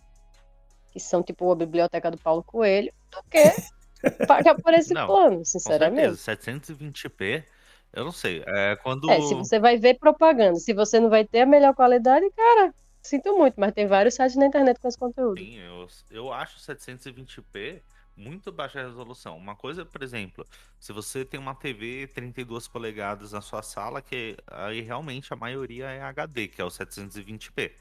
que 0.90 0.98
são 0.98 1.22
tipo 1.22 1.52
a 1.52 1.54
biblioteca 1.54 2.10
do 2.10 2.16
Paulo 2.16 2.42
Coelho 2.42 2.90
do 3.10 3.22
que 3.24 3.52
pagar 4.26 4.54
por 4.54 4.72
esse 4.72 4.94
não, 4.94 5.06
plano, 5.06 5.44
sinceramente. 5.44 6.16
720p, 6.16 7.44
eu 7.92 8.04
não 8.04 8.12
sei. 8.12 8.42
É 8.46 8.76
quando. 8.76 9.10
É, 9.10 9.20
se 9.20 9.34
você 9.34 9.58
vai 9.58 9.76
ver 9.76 9.98
propaganda, 9.98 10.56
se 10.56 10.72
você 10.72 10.98
não 10.98 11.10
vai 11.10 11.24
ter 11.24 11.42
a 11.42 11.46
melhor 11.46 11.74
qualidade, 11.74 12.28
cara, 12.30 12.74
sinto 13.02 13.36
muito, 13.36 13.58
mas 13.58 13.72
tem 13.72 13.86
vários 13.86 14.14
sites 14.14 14.36
na 14.36 14.46
internet 14.46 14.78
com 14.80 14.88
esse 14.88 14.98
conteúdo. 14.98 15.38
Sim, 15.38 15.58
eu, 15.58 15.88
eu 16.10 16.32
acho 16.32 16.58
720p 16.58 17.82
muito 18.16 18.52
baixa 18.52 18.82
resolução. 18.82 19.36
Uma 19.36 19.56
coisa, 19.56 19.84
por 19.84 20.02
exemplo, 20.02 20.46
se 20.78 20.92
você 20.92 21.24
tem 21.24 21.40
uma 21.40 21.54
TV 21.54 22.06
32 22.08 22.68
polegadas 22.68 23.32
na 23.32 23.40
sua 23.40 23.62
sala, 23.62 24.02
que 24.02 24.36
aí 24.46 24.80
realmente 24.80 25.32
a 25.32 25.36
maioria 25.36 25.86
é 25.86 26.02
HD, 26.02 26.48
que 26.48 26.60
é 26.60 26.64
o 26.64 26.68
720p. 26.68 27.72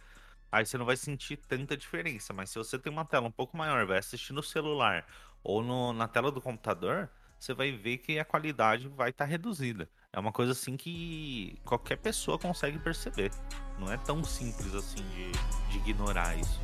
Aí 0.51 0.65
você 0.65 0.77
não 0.77 0.85
vai 0.85 0.97
sentir 0.97 1.37
tanta 1.37 1.77
diferença, 1.77 2.33
mas 2.33 2.49
se 2.49 2.57
você 2.57 2.77
tem 2.77 2.91
uma 2.91 3.05
tela 3.05 3.27
um 3.27 3.31
pouco 3.31 3.55
maior, 3.55 3.85
vai 3.85 3.97
assistir 3.97 4.33
no 4.33 4.43
celular 4.43 5.05
ou 5.43 5.63
no, 5.63 5.93
na 5.93 6.07
tela 6.07 6.31
do 6.31 6.41
computador, 6.41 7.09
você 7.39 7.53
vai 7.53 7.71
ver 7.71 7.97
que 7.99 8.19
a 8.19 8.25
qualidade 8.25 8.87
vai 8.87 9.09
estar 9.09 9.25
tá 9.25 9.29
reduzida. 9.29 9.89
É 10.13 10.19
uma 10.19 10.33
coisa 10.33 10.51
assim 10.51 10.75
que 10.75 11.57
qualquer 11.63 11.95
pessoa 11.95 12.37
consegue 12.37 12.77
perceber. 12.77 13.31
Não 13.79 13.89
é 13.89 13.95
tão 13.95 14.21
simples 14.25 14.75
assim 14.75 15.01
de, 15.15 15.31
de 15.71 15.89
ignorar 15.89 16.37
isso. 16.37 16.59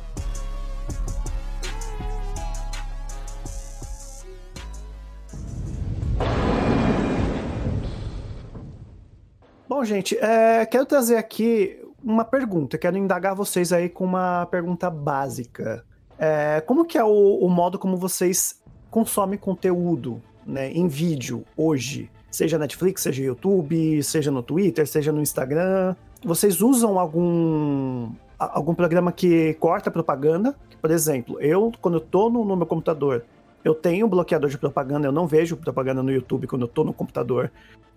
Bom, 9.66 9.82
gente, 9.82 10.14
é, 10.18 10.66
quero 10.66 10.84
trazer 10.84 11.16
aqui 11.16 11.82
uma 12.04 12.26
pergunta. 12.26 12.76
Quero 12.76 12.98
indagar 12.98 13.34
vocês 13.34 13.72
aí 13.72 13.88
com 13.88 14.04
uma 14.04 14.44
pergunta 14.50 14.90
básica. 14.90 15.86
É, 16.18 16.60
como 16.60 16.84
que 16.84 16.98
é 16.98 17.04
o, 17.04 17.38
o 17.38 17.48
modo 17.48 17.78
como 17.78 17.96
vocês 17.96 18.62
consomem 18.90 19.38
conteúdo 19.38 20.22
né, 20.44 20.70
em 20.70 20.86
vídeo 20.86 21.46
hoje? 21.56 22.10
Seja 22.30 22.58
Netflix, 22.58 23.02
seja 23.02 23.22
YouTube, 23.22 24.02
seja 24.02 24.30
no 24.30 24.42
Twitter, 24.42 24.86
seja 24.86 25.12
no 25.12 25.20
Instagram. 25.20 25.94
Vocês 26.22 26.60
usam 26.60 26.98
algum, 26.98 28.10
algum 28.38 28.74
programa 28.74 29.12
que 29.12 29.54
corta 29.54 29.90
propaganda? 29.90 30.54
Por 30.80 30.90
exemplo, 30.90 31.40
eu, 31.40 31.72
quando 31.80 31.94
eu 31.94 32.00
tô 32.00 32.28
no, 32.28 32.44
no 32.44 32.56
meu 32.56 32.66
computador, 32.66 33.24
eu 33.64 33.74
tenho 33.74 34.06
um 34.06 34.08
bloqueador 34.08 34.50
de 34.50 34.58
propaganda, 34.58 35.06
eu 35.06 35.12
não 35.12 35.26
vejo 35.26 35.56
propaganda 35.56 36.02
no 36.02 36.12
YouTube 36.12 36.46
quando 36.46 36.62
eu 36.62 36.68
tô 36.68 36.84
no 36.84 36.92
computador, 36.92 37.50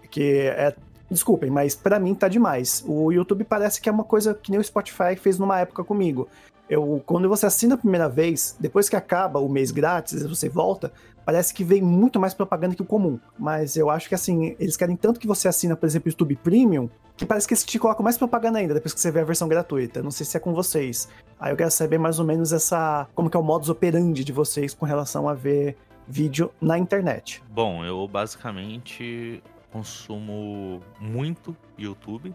que 0.09 0.47
é 0.47 0.75
Desculpem, 1.11 1.51
mas 1.51 1.75
para 1.75 1.99
mim 1.99 2.15
tá 2.15 2.29
demais. 2.29 2.85
O 2.87 3.11
YouTube 3.11 3.43
parece 3.43 3.81
que 3.81 3.89
é 3.89 3.91
uma 3.91 4.05
coisa 4.05 4.33
que 4.33 4.49
nem 4.49 4.57
o 4.57 4.63
Spotify 4.63 5.13
fez 5.17 5.37
numa 5.37 5.59
época 5.59 5.83
comigo. 5.83 6.29
Eu, 6.71 7.03
quando 7.05 7.27
você 7.27 7.45
assina 7.45 7.75
a 7.75 7.77
primeira 7.77 8.07
vez, 8.07 8.55
depois 8.57 8.87
que 8.87 8.95
acaba 8.95 9.41
o 9.41 9.49
mês 9.49 9.71
grátis, 9.71 10.23
você 10.23 10.47
volta, 10.47 10.89
parece 11.25 11.53
que 11.53 11.65
vem 11.65 11.81
muito 11.81 12.17
mais 12.17 12.33
propaganda 12.33 12.73
que 12.73 12.81
o 12.81 12.85
comum. 12.85 13.19
Mas 13.37 13.75
eu 13.75 13.89
acho 13.89 14.07
que 14.07 14.15
assim, 14.15 14.55
eles 14.57 14.77
querem 14.77 14.95
tanto 14.95 15.19
que 15.19 15.27
você 15.27 15.49
assina, 15.49 15.75
por 15.75 15.85
exemplo, 15.85 16.07
o 16.07 16.11
YouTube 16.11 16.33
Premium, 16.37 16.89
que 17.17 17.25
parece 17.25 17.45
que 17.45 17.53
eles 17.53 17.65
te 17.65 17.77
colocam 17.77 18.05
mais 18.05 18.17
propaganda 18.17 18.57
ainda 18.57 18.73
depois 18.73 18.93
que 18.93 19.01
você 19.01 19.11
vê 19.11 19.19
a 19.19 19.25
versão 19.25 19.49
gratuita. 19.49 20.01
Não 20.01 20.11
sei 20.11 20.25
se 20.25 20.37
é 20.37 20.39
com 20.39 20.53
vocês. 20.53 21.09
Aí 21.37 21.51
eu 21.51 21.57
quero 21.57 21.69
saber 21.71 21.97
mais 21.97 22.19
ou 22.19 22.25
menos 22.25 22.53
essa. 22.53 23.05
como 23.13 23.29
que 23.29 23.35
é 23.35 23.39
o 23.41 23.43
modus 23.43 23.67
operandi 23.67 24.23
de 24.23 24.31
vocês 24.31 24.73
com 24.73 24.85
relação 24.85 25.27
a 25.27 25.33
ver 25.33 25.75
vídeo 26.07 26.53
na 26.61 26.77
internet. 26.77 27.43
Bom, 27.49 27.83
eu 27.83 28.07
basicamente 28.07 29.43
consumo 29.73 30.81
muito 31.01 31.53
YouTube 31.77 32.33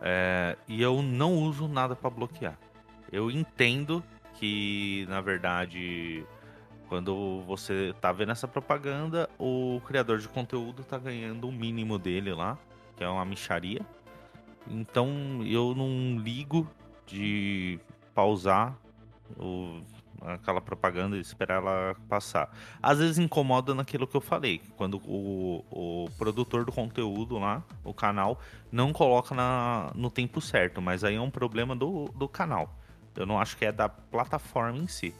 é, 0.00 0.56
e 0.66 0.80
eu 0.80 1.02
não 1.02 1.34
uso 1.34 1.68
nada 1.68 1.94
para 1.94 2.08
bloquear. 2.08 2.56
Eu 3.12 3.30
entendo 3.30 4.02
que, 4.34 5.06
na 5.08 5.20
verdade, 5.20 6.24
quando 6.88 7.42
você 7.46 7.94
tá 8.00 8.12
vendo 8.12 8.32
essa 8.32 8.48
propaganda, 8.48 9.28
o 9.38 9.80
criador 9.86 10.18
de 10.18 10.28
conteúdo 10.28 10.82
tá 10.84 10.98
ganhando 10.98 11.48
o 11.48 11.52
mínimo 11.52 11.98
dele 11.98 12.32
lá, 12.32 12.58
que 12.96 13.04
é 13.04 13.08
uma 13.08 13.24
micharia. 13.24 13.80
Então 14.68 15.40
eu 15.44 15.74
não 15.74 16.18
ligo 16.18 16.68
de 17.06 17.78
pausar 18.14 18.76
o 19.38 19.80
aquela 20.22 20.60
propaganda 20.60 21.16
e 21.16 21.20
esperar 21.20 21.56
ela 21.56 21.96
passar. 22.08 22.50
Às 22.82 22.98
vezes 22.98 23.18
incomoda 23.18 23.74
naquilo 23.74 24.06
que 24.06 24.16
eu 24.16 24.20
falei, 24.20 24.60
quando 24.76 25.00
o, 25.06 25.64
o 25.70 26.10
produtor 26.18 26.64
do 26.64 26.72
conteúdo 26.72 27.38
lá, 27.38 27.62
o 27.84 27.94
canal, 27.94 28.38
não 28.70 28.92
coloca 28.92 29.34
na, 29.34 29.90
no 29.94 30.10
tempo 30.10 30.40
certo, 30.40 30.80
mas 30.82 31.04
aí 31.04 31.16
é 31.16 31.20
um 31.20 31.30
problema 31.30 31.74
do, 31.74 32.06
do 32.14 32.28
canal. 32.28 32.78
Eu 33.16 33.26
não 33.26 33.38
acho 33.38 33.56
que 33.56 33.64
é 33.64 33.72
da 33.72 33.88
plataforma 33.88 34.78
em 34.78 34.86
si. 34.86 35.14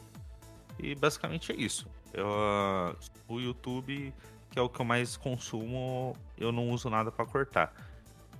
E 0.79 0.95
basicamente 0.95 1.51
é 1.51 1.55
isso. 1.55 1.87
Eu, 2.13 2.25
uh, 2.25 2.95
o 3.27 3.39
YouTube, 3.39 4.13
que 4.49 4.59
é 4.59 4.61
o 4.61 4.69
que 4.69 4.79
eu 4.79 4.85
mais 4.85 5.15
consumo, 5.15 6.15
eu 6.37 6.51
não 6.51 6.69
uso 6.69 6.89
nada 6.89 7.11
para 7.11 7.25
cortar. 7.25 7.73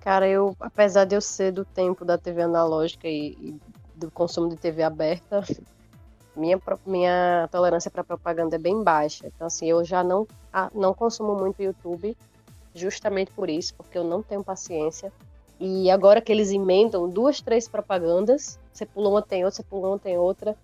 Cara, 0.02 0.28
eu, 0.28 0.56
apesar 0.60 1.06
de 1.06 1.16
eu 1.16 1.22
ser 1.22 1.52
do 1.52 1.64
tempo 1.64 2.04
da 2.04 2.18
TV 2.18 2.42
analógica 2.42 3.08
e, 3.08 3.38
e 3.40 3.62
do 3.96 4.10
consumo 4.10 4.50
de 4.50 4.58
TV 4.58 4.82
aberta, 4.82 5.44
minha, 6.36 6.60
minha 6.86 7.48
tolerância 7.52 7.92
para 7.92 8.04
propaganda 8.04 8.56
é 8.56 8.60
bem 8.60 8.84
baixa. 8.84 9.28
Então, 9.28 9.48
assim, 9.48 9.68
eu 9.68 9.84
já 9.84 10.04
não, 10.04 10.28
não 10.74 10.94
consumo 10.94 11.36
muito 11.36 11.62
YouTube, 11.62 12.18
justamente 12.74 13.32
por 13.32 13.50
isso, 13.50 13.74
porque 13.76 13.98
eu 13.98 14.04
não 14.04 14.24
tenho 14.24 14.44
paciência. 14.44 15.14
E 15.64 15.92
agora 15.92 16.20
que 16.20 16.32
eles 16.32 16.50
emendam 16.50 17.08
duas, 17.08 17.40
três 17.40 17.68
propagandas, 17.68 18.60
você 18.74 18.84
pula 18.84 19.10
uma, 19.10 19.22
tem 19.22 19.46
outra, 19.46 19.58
você 19.58 19.64
pula 19.64 19.90
uma, 19.90 20.00
tem 20.00 20.18
outra, 20.18 20.58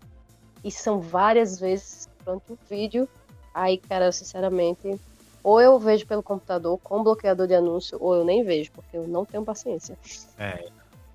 e 0.63 0.71
são 0.71 0.99
várias 0.99 1.59
vezes 1.59 2.09
durante 2.25 2.51
o 2.51 2.57
vídeo. 2.67 3.07
Aí, 3.53 3.77
cara, 3.77 4.11
sinceramente, 4.11 4.99
ou 5.43 5.61
eu 5.61 5.77
vejo 5.77 6.07
pelo 6.07 6.23
computador 6.23 6.79
com 6.79 7.03
bloqueador 7.03 7.45
de 7.45 7.53
anúncio, 7.53 7.95
ou 8.01 8.15
eu 8.15 8.25
nem 8.25 8.43
vejo, 8.43 8.71
porque 8.71 8.97
eu 8.97 9.07
não 9.07 9.23
tenho 9.23 9.45
paciência. 9.45 9.95
É, 10.35 10.67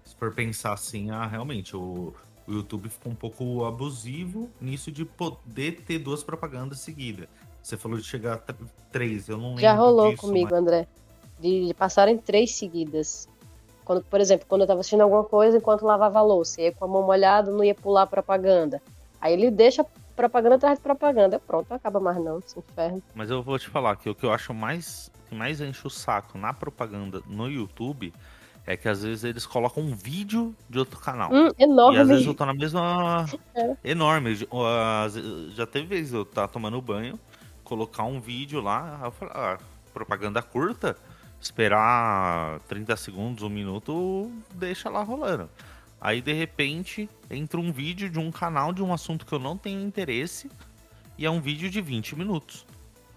se 0.04 0.14
for 0.14 0.32
pensar 0.32 0.74
assim, 0.74 1.10
ah, 1.10 1.26
realmente, 1.26 1.76
o, 1.76 2.14
o 2.46 2.52
YouTube 2.52 2.88
ficou 2.88 3.10
um 3.10 3.16
pouco 3.16 3.64
abusivo 3.64 4.48
nisso 4.60 4.92
de 4.92 5.04
poder 5.04 5.82
ter 5.84 5.98
duas 5.98 6.22
propagandas 6.22 6.78
seguidas. 6.78 7.26
Você 7.60 7.76
falou 7.76 7.98
de 7.98 8.04
chegar 8.04 8.44
a 8.46 8.54
três, 8.92 9.28
eu 9.28 9.36
não 9.36 9.48
lembro. 9.48 9.62
Já 9.62 9.74
rolou 9.74 10.10
disso, 10.10 10.22
comigo, 10.22 10.50
mas... 10.52 10.60
André. 10.60 10.86
De, 11.40 11.66
de 11.66 11.74
passarem 11.74 12.16
três 12.16 12.54
seguidas. 12.54 13.28
Quando, 13.84 14.02
por 14.02 14.20
exemplo, 14.20 14.46
quando 14.48 14.62
eu 14.62 14.66
tava 14.66 14.80
assistindo 14.80 15.02
alguma 15.02 15.24
coisa 15.24 15.56
enquanto 15.56 15.84
lavava 15.84 16.18
a 16.18 16.22
louça, 16.22 16.60
ia 16.60 16.72
com 16.72 16.84
a 16.84 16.88
mão 16.88 17.02
molhada, 17.02 17.50
não 17.50 17.64
ia 17.64 17.74
pular 17.74 18.06
propaganda. 18.06 18.80
Aí 19.20 19.32
ele 19.32 19.50
deixa 19.50 19.84
propaganda 20.14 20.56
atrás 20.56 20.78
de 20.78 20.82
propaganda. 20.82 21.40
Pronto, 21.40 21.72
acaba 21.72 22.00
mais 22.00 22.22
não, 22.22 22.38
esse 22.38 22.58
inferno. 22.58 23.02
Mas 23.14 23.30
eu 23.30 23.42
vou 23.42 23.58
te 23.58 23.68
falar 23.68 23.96
que 23.96 24.08
o 24.08 24.14
que 24.14 24.24
eu 24.24 24.32
acho 24.32 24.52
mais 24.52 25.10
que 25.28 25.34
mais 25.34 25.60
enche 25.60 25.86
o 25.86 25.90
saco 25.90 26.36
na 26.36 26.52
propaganda 26.52 27.22
no 27.26 27.48
YouTube 27.48 28.12
é 28.66 28.76
que 28.76 28.88
às 28.88 29.02
vezes 29.02 29.24
eles 29.24 29.46
colocam 29.46 29.82
um 29.82 29.94
vídeo 29.94 30.54
de 30.68 30.78
outro 30.78 31.00
canal. 31.00 31.32
Hum, 31.32 31.48
enorme. 31.58 31.96
E 31.96 32.00
às 32.00 32.08
vezes 32.08 32.26
eu 32.26 32.34
tô 32.34 32.46
na 32.46 32.54
mesma. 32.54 33.26
É. 33.54 33.76
Enorme. 33.84 34.34
Já 35.54 35.66
teve 35.66 35.86
vezes 35.88 36.12
eu 36.12 36.24
tá 36.24 36.48
tomando 36.48 36.80
banho, 36.80 37.20
colocar 37.62 38.04
um 38.04 38.18
vídeo 38.18 38.62
lá, 38.62 39.00
eu 39.04 39.10
falo, 39.10 39.30
ah, 39.34 39.58
propaganda 39.92 40.40
curta, 40.40 40.96
esperar 41.42 42.60
30 42.68 42.96
segundos, 42.96 43.42
um 43.42 43.48
minuto, 43.48 44.30
deixa 44.54 44.88
lá 44.88 45.02
rolando. 45.02 45.48
Aí 46.00 46.20
de 46.20 46.32
repente 46.32 47.08
entra 47.30 47.60
um 47.60 47.72
vídeo 47.72 48.10
de 48.10 48.18
um 48.18 48.30
canal 48.30 48.72
de 48.72 48.82
um 48.82 48.92
assunto 48.92 49.24
que 49.24 49.32
eu 49.32 49.38
não 49.38 49.56
tenho 49.56 49.80
interesse 49.80 50.50
e 51.16 51.26
é 51.26 51.30
um 51.30 51.40
vídeo 51.40 51.70
de 51.70 51.80
20 51.80 52.16
minutos. 52.16 52.66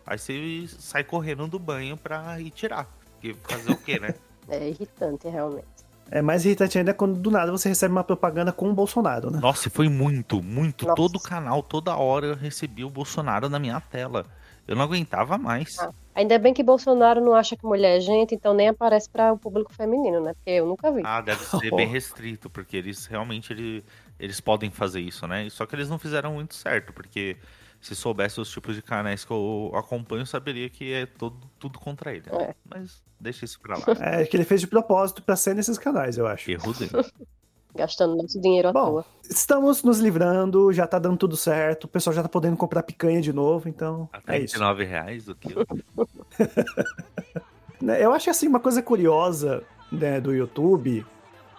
Aí 0.05 0.19
você 0.19 0.67
sai 0.67 1.03
correndo 1.03 1.47
do 1.47 1.57
banho 1.57 1.97
pra 1.97 2.39
ir 2.39 2.51
tirar. 2.51 2.87
Porque 3.13 3.35
fazer 3.47 3.71
o 3.71 3.77
quê, 3.77 3.99
né? 3.99 4.13
É 4.47 4.69
irritante, 4.69 5.27
realmente. 5.27 5.65
É 6.11 6.21
mais 6.21 6.45
irritante 6.45 6.77
ainda 6.77 6.93
quando 6.93 7.19
do 7.19 7.31
nada 7.31 7.51
você 7.51 7.67
recebe 7.67 7.91
uma 7.91 8.03
propaganda 8.03 8.51
com 8.51 8.69
o 8.69 8.73
Bolsonaro, 8.75 9.31
né? 9.31 9.39
Nossa, 9.39 9.71
foi 9.71 9.89
muito, 9.89 10.39
muito. 10.39 10.85
Nossa. 10.85 10.95
Todo 10.95 11.19
canal, 11.19 11.63
toda 11.63 11.95
hora 11.95 12.27
eu 12.27 12.35
recebia 12.35 12.85
o 12.85 12.89
Bolsonaro 12.91 13.49
na 13.49 13.57
minha 13.57 13.81
tela. 13.81 14.23
Eu 14.67 14.75
não 14.75 14.83
aguentava 14.83 15.37
mais. 15.37 15.77
Ah, 15.79 15.93
ainda 16.13 16.39
bem 16.39 16.53
que 16.53 16.63
Bolsonaro 16.63 17.21
não 17.21 17.35
acha 17.35 17.55
que 17.55 17.65
mulher 17.65 17.97
é 17.97 17.99
gente, 17.99 18.33
então 18.33 18.53
nem 18.53 18.69
aparece 18.69 19.09
para 19.09 19.31
o 19.31 19.37
público 19.37 19.73
feminino, 19.73 20.21
né? 20.21 20.33
Porque 20.33 20.51
eu 20.51 20.65
nunca 20.65 20.91
vi. 20.91 21.01
Ah, 21.03 21.21
deve 21.21 21.43
ser 21.43 21.73
bem 21.75 21.87
restrito, 21.89 22.49
porque 22.49 22.77
eles 22.77 23.05
realmente 23.05 23.53
ele, 23.53 23.83
eles 24.19 24.39
podem 24.39 24.71
fazer 24.71 25.01
isso, 25.01 25.27
né? 25.27 25.47
Só 25.49 25.65
que 25.65 25.75
eles 25.75 25.89
não 25.89 25.99
fizeram 25.99 26.33
muito 26.33 26.55
certo, 26.55 26.91
porque 26.93 27.37
se 27.79 27.95
soubesse 27.95 28.41
os 28.41 28.49
tipos 28.49 28.75
de 28.75 28.81
canais 28.81 29.23
que 29.23 29.31
eu 29.31 29.71
acompanho, 29.75 30.25
saberia 30.25 30.69
que 30.69 30.91
é 30.91 31.05
todo, 31.05 31.37
tudo 31.59 31.79
contra 31.79 32.11
ele. 32.15 32.25
Né? 32.31 32.43
É. 32.45 32.55
Mas 32.67 33.03
deixa 33.19 33.45
isso 33.45 33.59
pra 33.59 33.77
lá. 33.77 33.85
É 33.99 34.25
que 34.25 34.35
ele 34.35 34.43
fez 34.43 34.61
de 34.61 34.67
propósito 34.67 35.21
pra 35.21 35.35
ser 35.35 35.53
nesses 35.53 35.77
canais, 35.77 36.17
eu 36.17 36.25
acho. 36.25 36.49
Erro 36.49 36.73
dele. 36.73 36.91
Gastando 37.75 38.15
nosso 38.15 38.39
dinheiro 38.39 38.69
à 38.69 38.73
Bom, 38.73 38.91
toa. 38.91 39.05
Estamos 39.29 39.83
nos 39.83 39.99
livrando, 39.99 40.71
já 40.71 40.87
tá 40.87 40.97
dando 40.97 41.17
tudo 41.17 41.35
certo, 41.35 41.83
o 41.83 41.87
pessoal 41.87 42.13
já 42.13 42.23
tá 42.23 42.29
podendo 42.29 42.55
comprar 42.55 42.83
picanha 42.83 43.21
de 43.21 43.33
novo, 43.33 43.67
então. 43.67 44.07
A 44.13 44.35
é 44.35 44.39
isso. 44.39 44.57
reais 44.73 45.27
o 45.27 45.35
quilo. 45.35 45.65
Né, 47.81 48.03
eu 48.03 48.13
acho 48.13 48.29
assim, 48.29 48.47
uma 48.47 48.59
coisa 48.59 48.81
curiosa 48.81 49.61
né, 49.91 50.19
do 50.21 50.33
YouTube, 50.33 51.05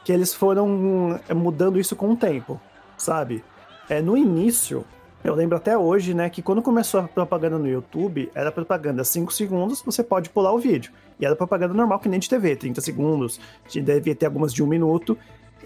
que 0.02 0.10
eles 0.10 0.32
foram 0.32 1.20
é, 1.28 1.34
mudando 1.34 1.78
isso 1.78 1.94
com 1.94 2.10
o 2.10 2.16
tempo, 2.16 2.58
sabe? 2.96 3.44
É, 3.88 4.00
no 4.00 4.16
início, 4.16 4.84
eu 5.22 5.34
lembro 5.34 5.56
até 5.56 5.76
hoje, 5.76 6.14
né, 6.14 6.30
que 6.30 6.40
quando 6.40 6.62
começou 6.62 7.00
a 7.00 7.08
propaganda 7.08 7.58
no 7.58 7.68
YouTube, 7.68 8.30
era 8.34 8.50
propaganda 8.50 9.04
5 9.04 9.32
segundos, 9.32 9.82
você 9.82 10.02
pode 10.02 10.30
pular 10.30 10.52
o 10.52 10.58
vídeo. 10.58 10.92
E 11.18 11.26
era 11.26 11.34
propaganda 11.34 11.74
normal, 11.74 11.98
que 11.98 12.08
nem 12.08 12.20
de 12.20 12.28
TV, 12.28 12.56
30 12.56 12.80
segundos, 12.80 13.40
devia 13.68 14.14
ter 14.14 14.26
algumas 14.26 14.52
de 14.52 14.62
um 14.62 14.66
minuto. 14.66 15.16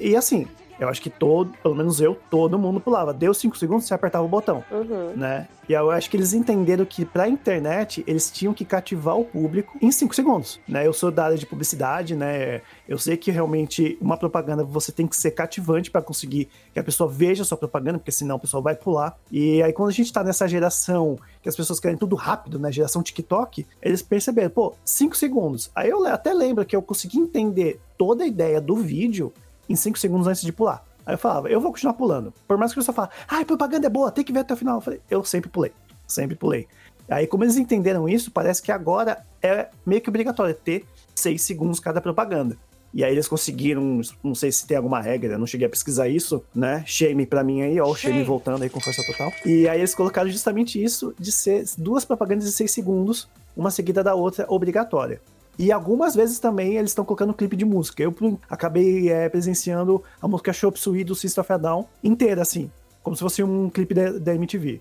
E 0.00 0.16
assim, 0.16 0.46
eu 0.78 0.88
acho 0.88 1.02
que 1.02 1.10
todo, 1.10 1.52
pelo 1.62 1.74
menos 1.74 2.00
eu, 2.00 2.16
todo 2.30 2.58
mundo 2.58 2.80
pulava. 2.80 3.12
Deu 3.12 3.34
5 3.34 3.58
segundos, 3.58 3.84
você 3.84 3.92
apertava 3.92 4.24
o 4.24 4.28
botão, 4.28 4.64
Uhum. 4.70 5.12
né? 5.14 5.46
E 5.68 5.72
eu 5.74 5.90
acho 5.90 6.08
que 6.10 6.16
eles 6.16 6.32
entenderam 6.32 6.84
que 6.86 7.04
pra 7.04 7.28
internet 7.28 8.02
eles 8.06 8.28
tinham 8.30 8.52
que 8.54 8.64
cativar 8.64 9.16
o 9.16 9.24
público 9.24 9.76
em 9.80 9.92
5 9.92 10.14
segundos, 10.16 10.58
né? 10.66 10.84
Eu 10.86 10.92
sou 10.94 11.10
da 11.12 11.26
área 11.26 11.36
de 11.36 11.44
publicidade, 11.46 12.16
né? 12.16 12.62
Eu 12.88 12.96
sei 12.98 13.16
que 13.16 13.30
realmente 13.30 13.96
uma 14.00 14.16
propaganda 14.16 14.64
você 14.64 14.90
tem 14.90 15.06
que 15.06 15.14
ser 15.14 15.30
cativante 15.32 15.90
pra 15.90 16.00
conseguir 16.02 16.48
que 16.72 16.80
a 16.80 16.82
pessoa 16.82 17.08
veja 17.08 17.42
a 17.42 17.46
sua 17.46 17.58
propaganda, 17.58 17.98
porque 17.98 18.10
senão 18.10 18.36
o 18.36 18.40
pessoal 18.40 18.62
vai 18.62 18.74
pular. 18.74 19.16
E 19.30 19.62
aí 19.62 19.72
quando 19.74 19.90
a 19.90 19.92
gente 19.92 20.10
tá 20.12 20.24
nessa 20.24 20.48
geração 20.48 21.18
que 21.42 21.48
as 21.48 21.54
pessoas 21.54 21.78
querem 21.78 21.96
tudo 21.98 22.16
rápido, 22.16 22.58
né? 22.58 22.72
Geração 22.72 23.02
TikTok, 23.02 23.64
eles 23.82 24.00
perceberam, 24.02 24.50
pô, 24.50 24.74
5 24.84 25.14
segundos. 25.16 25.70
Aí 25.74 25.90
eu 25.90 26.04
até 26.06 26.32
lembro 26.32 26.64
que 26.64 26.74
eu 26.74 26.80
consegui 26.82 27.18
entender 27.18 27.78
toda 27.98 28.24
a 28.24 28.26
ideia 28.26 28.60
do 28.62 28.74
vídeo 28.76 29.30
em 29.70 29.76
5 29.76 29.98
segundos 29.98 30.26
antes 30.26 30.42
de 30.42 30.52
pular. 30.52 30.84
Aí 31.06 31.14
eu 31.14 31.18
falava, 31.18 31.48
eu 31.48 31.60
vou 31.60 31.70
continuar 31.70 31.94
pulando. 31.94 32.34
Por 32.46 32.58
mais 32.58 32.72
que 32.72 32.78
a 32.78 32.82
pessoa 32.82 32.94
fale, 32.94 33.10
ai, 33.28 33.44
propaganda 33.44 33.86
é 33.86 33.90
boa, 33.90 34.10
tem 34.10 34.24
que 34.24 34.32
ver 34.32 34.40
até 34.40 34.52
o 34.52 34.56
final. 34.56 34.76
Eu 34.76 34.80
falei, 34.80 35.00
eu 35.08 35.24
sempre 35.24 35.48
pulei, 35.48 35.72
sempre 36.06 36.36
pulei. 36.36 36.66
Aí, 37.08 37.26
como 37.26 37.42
eles 37.42 37.56
entenderam 37.56 38.08
isso, 38.08 38.30
parece 38.30 38.62
que 38.62 38.70
agora 38.70 39.24
é 39.42 39.68
meio 39.84 40.00
que 40.00 40.08
obrigatório 40.08 40.54
ter 40.54 40.84
6 41.14 41.40
segundos 41.40 41.80
cada 41.80 42.00
propaganda. 42.00 42.56
E 42.92 43.04
aí 43.04 43.12
eles 43.12 43.28
conseguiram, 43.28 44.00
não 44.22 44.34
sei 44.34 44.50
se 44.50 44.66
tem 44.66 44.76
alguma 44.76 45.00
regra, 45.00 45.34
eu 45.34 45.38
não 45.38 45.46
cheguei 45.46 45.66
a 45.66 45.70
pesquisar 45.70 46.08
isso, 46.08 46.44
né? 46.52 46.82
Shame 46.86 47.24
pra 47.24 47.44
mim 47.44 47.62
aí, 47.62 47.80
ó, 47.80 47.88
o 47.88 47.94
shame 47.94 48.22
voltando 48.24 48.62
aí 48.62 48.68
com 48.68 48.80
força 48.80 49.02
total. 49.04 49.32
E 49.46 49.68
aí 49.68 49.78
eles 49.78 49.94
colocaram 49.94 50.28
justamente 50.28 50.82
isso 50.82 51.14
de 51.18 51.30
ser 51.30 51.64
duas 51.78 52.04
propagandas 52.04 52.44
de 52.46 52.52
6 52.52 52.70
segundos, 52.70 53.28
uma 53.56 53.70
seguida 53.70 54.02
da 54.02 54.14
outra, 54.14 54.44
obrigatória. 54.48 55.20
E 55.58 55.70
algumas 55.70 56.14
vezes 56.14 56.38
também 56.38 56.76
eles 56.76 56.90
estão 56.90 57.04
colocando 57.04 57.34
clipe 57.34 57.56
de 57.56 57.64
música. 57.64 58.02
Eu 58.02 58.14
acabei 58.48 59.10
é, 59.10 59.28
presenciando 59.28 60.02
a 60.20 60.26
música 60.26 60.52
Chop 60.52 60.78
Suey 60.78 61.04
do 61.04 61.14
System 61.14 61.42
of 61.42 61.52
a 61.52 61.56
Down 61.56 61.86
inteira, 62.02 62.42
assim, 62.42 62.70
como 63.02 63.14
se 63.14 63.22
fosse 63.22 63.42
um 63.42 63.68
clipe 63.68 63.94
da, 63.94 64.12
da 64.12 64.34
MTV. 64.34 64.80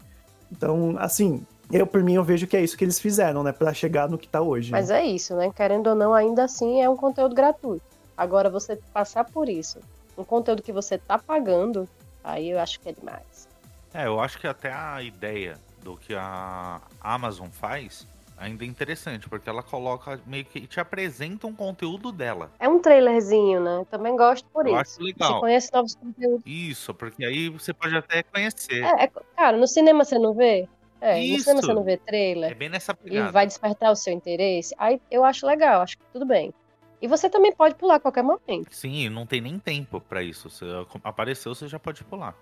Então, 0.52 0.96
assim, 0.98 1.46
eu 1.72 1.86
por 1.86 2.02
mim 2.02 2.14
eu 2.14 2.24
vejo 2.24 2.48
que 2.48 2.58
é 2.58 2.64
isso 2.64 2.78
que 2.78 2.84
eles 2.84 3.00
fizeram, 3.00 3.44
né, 3.44 3.52
Pra 3.52 3.74
chegar 3.74 4.10
no 4.10 4.18
que 4.18 4.28
tá 4.28 4.42
hoje. 4.42 4.72
Mas 4.72 4.90
né? 4.90 5.02
é 5.02 5.06
isso, 5.06 5.36
né? 5.36 5.52
Querendo 5.56 5.88
ou 5.88 5.96
não, 5.96 6.14
ainda 6.14 6.46
assim 6.46 6.82
é 6.82 6.90
um 6.90 6.98
conteúdo 6.98 7.36
gratuito. 7.36 7.84
Agora, 8.18 8.50
você 8.50 8.78
passar 8.94 9.24
por 9.24 9.48
isso, 9.48 9.80
um 10.18 10.24
conteúdo 10.24 10.62
que 10.62 10.74
você 10.74 10.98
tá 10.98 11.18
pagando, 11.18 11.88
aí 12.24 12.50
eu 12.50 12.60
acho 12.60 12.80
que 12.80 12.90
é 12.90 12.92
demais. 12.92 13.48
É, 13.94 14.08
eu 14.08 14.20
acho 14.20 14.38
que 14.40 14.48
até 14.48 14.74
a 14.74 15.02
ideia 15.02 15.58
do 15.84 15.96
que 15.96 16.14
a 16.14 16.82
Amazon 17.02 17.48
faz 17.50 18.06
ainda 18.40 18.64
é 18.64 18.68
interessante, 18.68 19.28
porque 19.30 19.50
ela 19.50 19.62
coloca 19.62 20.20
meio 20.26 20.46
que 20.46 20.66
te 20.66 20.80
apresenta 20.80 21.46
um 21.46 21.54
conteúdo 21.54 22.12
dela. 22.12 22.52
É 22.60 22.68
um 22.68 22.80
trailerzinho, 22.80 23.60
né? 23.62 23.86
Também 23.92 24.16
gosto 24.16 24.48
por 24.50 24.66
Eu 24.66 24.74
isso. 24.74 24.82
acho 24.82 25.04
legal. 25.04 25.34
Você 25.34 25.40
conhece 25.40 25.74
novos 25.74 25.96
conteúdos. 25.96 26.42
Isso, 26.46 26.94
porque 26.94 27.26
aí 27.26 27.50
você 27.50 27.74
pode 27.74 27.96
até 27.96 28.24
conhecer. 28.24 28.84
É, 28.84 29.04
é- 29.06 29.12
cara, 29.36 29.58
no 29.58 29.68
cinema 29.68 30.04
você 30.04 30.18
não 30.18 30.34
vê? 30.34 30.68
É, 31.02 31.16
no 31.16 31.22
Isso. 31.22 31.44
cinema 31.44 31.62
você 31.62 31.74
não 31.74 31.84
vê 31.84 31.94
É, 31.94 31.98
trailer 31.98 32.58
bem 32.58 32.70
nessa 32.70 32.92
e 32.92 32.96
pegada. 33.10 33.32
vai 33.32 33.46
despertar 33.46 33.92
o 33.92 33.96
seu 33.96 34.14
interesse. 34.14 34.74
Aí 34.78 35.02
eu 35.12 35.24
acho 35.24 35.46
legal, 35.46 35.82
acho 35.82 35.98
que 35.98 36.04
tudo 36.12 36.26
bem. 36.26 36.54
E 37.02 37.08
você 37.08 37.30
também 37.30 37.54
pode 37.56 37.76
pular 37.76 37.96
a 37.96 38.00
qualquer 38.00 38.24
momento. 38.24 38.68
Sim, 38.72 39.08
não 39.08 39.26
tem 39.26 39.40
nem 39.40 39.58
tempo 39.58 40.02
pra 40.02 40.22
isso. 40.22 40.50
Você 40.50 40.66
apareceu, 41.04 41.56
você 41.56 41.68
já 41.68 41.80
pode 41.80 42.04
pular. 42.04 42.36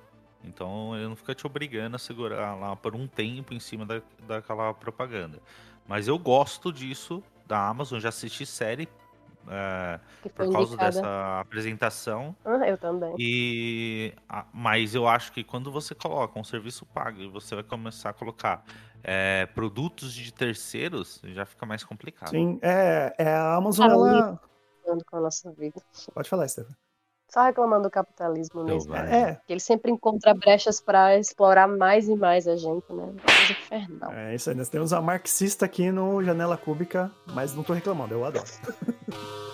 Então 0.44 0.96
ele 0.96 1.08
não 1.08 1.16
fica 1.16 1.36
te 1.36 1.46
obrigando 1.46 1.96
a 1.96 2.00
segurar 2.00 2.56
lá 2.56 2.76
por 2.76 2.96
um 2.96 3.08
tempo 3.08 3.54
em 3.54 3.60
cima 3.60 3.86
da, 3.86 4.02
daquela 4.28 4.74
propaganda. 4.74 5.40
Mas 5.88 6.08
eu 6.08 6.18
gosto 6.20 6.72
disso 6.72 7.24
da 7.46 7.68
Amazon, 7.68 8.00
já 8.00 8.10
assisti 8.10 8.46
série 8.46 8.90
é, 9.50 10.00
por 10.22 10.52
causa 10.52 10.74
indicada. 10.74 10.92
dessa 10.92 11.40
apresentação. 11.40 12.36
Ah, 12.44 12.68
eu 12.68 12.78
também. 12.78 13.16
E 13.18 14.14
mas 14.54 14.94
eu 14.94 15.08
acho 15.08 15.32
que 15.32 15.44
quando 15.44 15.72
você 15.72 15.96
coloca 15.96 16.38
um 16.38 16.44
serviço 16.44 16.86
pago 16.86 17.22
e 17.22 17.28
você 17.28 17.56
vai 17.56 17.64
começar 17.64 18.10
a 18.10 18.14
colocar 18.14 18.64
é, 19.04 19.46
produtos 19.48 20.14
de 20.14 20.34
terceiros, 20.34 21.22
já 21.24 21.46
fica 21.46 21.66
mais 21.66 21.84
complicado. 21.84 22.30
Sim, 22.30 22.60
é, 22.62 23.16
é 23.18 23.34
a 23.34 23.56
Amazon, 23.56 23.90
Ah, 23.90 23.94
ela... 23.94 24.42
Falando 24.84 25.06
com 25.06 25.18
a 25.18 25.22
nossa 25.22 25.52
vida. 25.52 25.82
Pode 26.14 26.30
falar, 26.30 26.48
Stefan. 26.48 26.74
Só 27.30 27.44
reclamando 27.44 27.84
do 27.84 27.90
capitalismo 27.90 28.62
Eu 28.62 28.66
mesmo. 28.66 28.96
É, 28.96 29.40
Que 29.46 29.54
ele 29.54 29.60
sempre 29.60 29.92
encontra 29.92 30.34
brechas 30.34 30.80
pra 30.80 31.18
explorar 31.18 31.68
mais 31.68 32.08
e 32.08 32.16
mais 32.16 32.48
a 32.48 32.56
gente, 32.56 32.92
né? 32.92 33.14
Coisa 33.26 33.52
infernal. 33.52 34.12
é 34.14 34.36
isso 34.36 34.50
aí. 34.50 34.56
Nós 34.56 34.70
temos 34.70 34.94
a 34.94 35.02
marxista 35.02 35.66
aqui 35.66 35.92
no 35.92 36.24
Janela 36.24 36.58
Cúbica, 36.58 37.12
mas 37.34 37.54
não 37.54 37.64
tô 37.64 37.74
reclamando, 37.74 38.14
eu 38.14 38.24
adoro. 38.26 38.46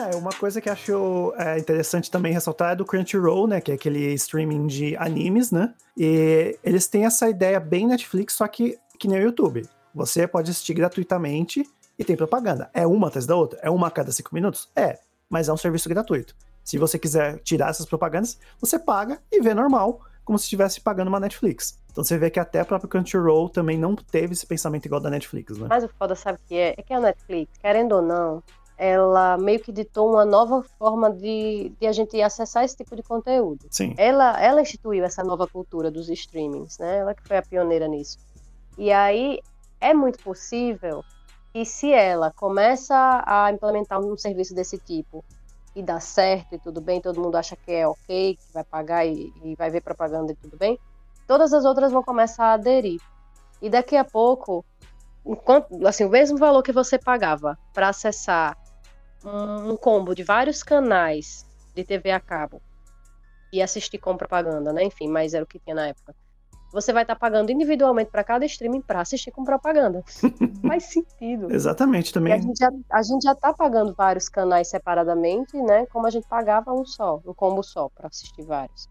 É, 0.00 0.16
uma 0.16 0.30
coisa 0.32 0.60
que 0.60 0.70
acho 0.70 1.34
é, 1.36 1.58
interessante 1.58 2.10
também 2.10 2.32
ressaltar 2.32 2.72
é 2.72 2.76
do 2.76 2.84
Crunchyroll, 2.84 3.46
né? 3.46 3.60
Que 3.60 3.72
é 3.72 3.74
aquele 3.74 4.14
streaming 4.14 4.66
de 4.66 4.96
animes, 4.96 5.50
né? 5.50 5.74
E 5.96 6.58
eles 6.64 6.86
têm 6.86 7.04
essa 7.04 7.28
ideia 7.28 7.60
bem 7.60 7.86
Netflix, 7.86 8.34
só 8.34 8.48
que 8.48 8.78
que 8.98 9.08
nem 9.08 9.18
o 9.18 9.22
YouTube. 9.22 9.66
Você 9.94 10.26
pode 10.26 10.50
assistir 10.50 10.74
gratuitamente 10.74 11.64
e 11.98 12.04
tem 12.04 12.14
propaganda. 12.14 12.70
É 12.74 12.86
uma 12.86 13.08
atrás 13.08 13.26
da 13.26 13.34
outra? 13.34 13.58
É 13.62 13.70
uma 13.70 13.86
a 13.86 13.90
cada 13.90 14.12
cinco 14.12 14.34
minutos? 14.34 14.70
É, 14.76 14.98
mas 15.28 15.48
é 15.48 15.52
um 15.52 15.56
serviço 15.56 15.88
gratuito. 15.88 16.36
Se 16.62 16.76
você 16.76 16.98
quiser 16.98 17.38
tirar 17.40 17.70
essas 17.70 17.86
propagandas, 17.86 18.38
você 18.60 18.78
paga 18.78 19.18
e 19.32 19.40
vê 19.40 19.54
normal, 19.54 20.02
como 20.22 20.38
se 20.38 20.44
estivesse 20.44 20.80
pagando 20.80 21.08
uma 21.08 21.18
Netflix. 21.18 21.78
Então 21.90 22.04
você 22.04 22.18
vê 22.18 22.30
que 22.30 22.38
até 22.38 22.60
a 22.60 22.64
própria 22.64 22.88
Crunchyroll 22.88 23.48
também 23.48 23.78
não 23.78 23.96
teve 23.96 24.34
esse 24.34 24.46
pensamento 24.46 24.84
igual 24.84 25.00
da 25.00 25.10
Netflix, 25.10 25.56
né? 25.58 25.66
Mas 25.68 25.82
o 25.82 25.88
foda, 25.88 26.14
sabe 26.14 26.38
o 26.38 26.48
que 26.48 26.54
é? 26.54 26.74
É 26.76 26.82
que 26.82 26.92
a 26.92 27.00
Netflix, 27.00 27.58
querendo 27.58 27.96
ou 27.96 28.02
não, 28.02 28.42
ela 28.82 29.36
meio 29.36 29.60
que 29.60 29.70
ditou 29.70 30.10
uma 30.10 30.24
nova 30.24 30.62
forma 30.78 31.12
de, 31.12 31.70
de 31.78 31.86
a 31.86 31.92
gente 31.92 32.18
acessar 32.22 32.64
esse 32.64 32.74
tipo 32.74 32.96
de 32.96 33.02
conteúdo. 33.02 33.66
Sim. 33.70 33.94
Ela, 33.98 34.42
ela 34.42 34.62
instituiu 34.62 35.04
essa 35.04 35.22
nova 35.22 35.46
cultura 35.46 35.90
dos 35.90 36.08
streamings, 36.08 36.78
né? 36.78 36.96
Ela 36.96 37.14
que 37.14 37.22
foi 37.28 37.36
a 37.36 37.42
pioneira 37.42 37.86
nisso. 37.86 38.18
E 38.78 38.90
aí 38.90 39.38
é 39.82 39.92
muito 39.92 40.24
possível 40.24 41.04
que 41.52 41.62
se 41.66 41.92
ela 41.92 42.30
começa 42.30 43.22
a 43.26 43.52
implementar 43.52 44.00
um 44.00 44.16
serviço 44.16 44.54
desse 44.54 44.78
tipo 44.78 45.22
e 45.76 45.82
dá 45.82 46.00
certo 46.00 46.54
e 46.54 46.58
tudo 46.58 46.80
bem, 46.80 47.02
todo 47.02 47.20
mundo 47.20 47.36
acha 47.36 47.56
que 47.56 47.70
é 47.70 47.86
ok, 47.86 48.36
que 48.36 48.52
vai 48.54 48.64
pagar 48.64 49.04
e, 49.04 49.30
e 49.44 49.54
vai 49.56 49.68
ver 49.68 49.82
propaganda 49.82 50.32
e 50.32 50.36
tudo 50.36 50.56
bem, 50.56 50.78
todas 51.26 51.52
as 51.52 51.66
outras 51.66 51.92
vão 51.92 52.02
começar 52.02 52.46
a 52.46 52.52
aderir. 52.54 52.98
E 53.60 53.68
daqui 53.68 53.94
a 53.94 54.04
pouco, 54.04 54.64
enquanto, 55.26 55.86
assim, 55.86 56.06
o 56.06 56.08
mesmo 56.08 56.38
valor 56.38 56.62
que 56.62 56.72
você 56.72 56.98
pagava 56.98 57.58
para 57.74 57.90
acessar 57.90 58.56
um, 59.24 59.72
um 59.72 59.76
combo 59.76 60.14
de 60.14 60.22
vários 60.22 60.62
canais 60.62 61.46
de 61.74 61.84
TV 61.84 62.10
a 62.10 62.20
cabo 62.20 62.60
e 63.52 63.60
assistir 63.60 63.98
com 63.98 64.16
propaganda, 64.16 64.72
né? 64.72 64.84
Enfim, 64.84 65.08
mas 65.08 65.34
era 65.34 65.44
o 65.44 65.46
que 65.46 65.58
tinha 65.58 65.74
na 65.74 65.88
época. 65.88 66.14
Você 66.72 66.92
vai 66.92 67.02
estar 67.02 67.16
pagando 67.16 67.50
individualmente 67.50 68.12
para 68.12 68.22
cada 68.22 68.44
streaming 68.46 68.80
para 68.82 69.00
assistir 69.00 69.32
com 69.32 69.42
propaganda. 69.42 70.04
Faz 70.66 70.84
sentido. 70.84 71.50
Exatamente, 71.50 72.08
E 72.08 72.10
a 72.10 72.12
também. 72.14 72.40
gente, 72.40 72.58
já, 72.58 72.70
a 72.92 73.02
gente 73.02 73.22
já 73.24 73.34
tá 73.34 73.52
pagando 73.52 73.92
vários 73.92 74.28
canais 74.28 74.68
separadamente, 74.68 75.56
né? 75.60 75.86
Como 75.86 76.06
a 76.06 76.10
gente 76.10 76.28
pagava 76.28 76.72
um 76.72 76.84
só, 76.84 77.20
um 77.26 77.34
combo 77.34 77.62
só, 77.64 77.88
para 77.88 78.06
assistir 78.06 78.42
vários. 78.44 78.88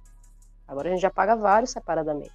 Agora 0.67 0.89
a 0.89 0.91
gente 0.91 1.01
já 1.01 1.09
paga 1.09 1.35
vários 1.37 1.71
separadamente. 1.71 2.33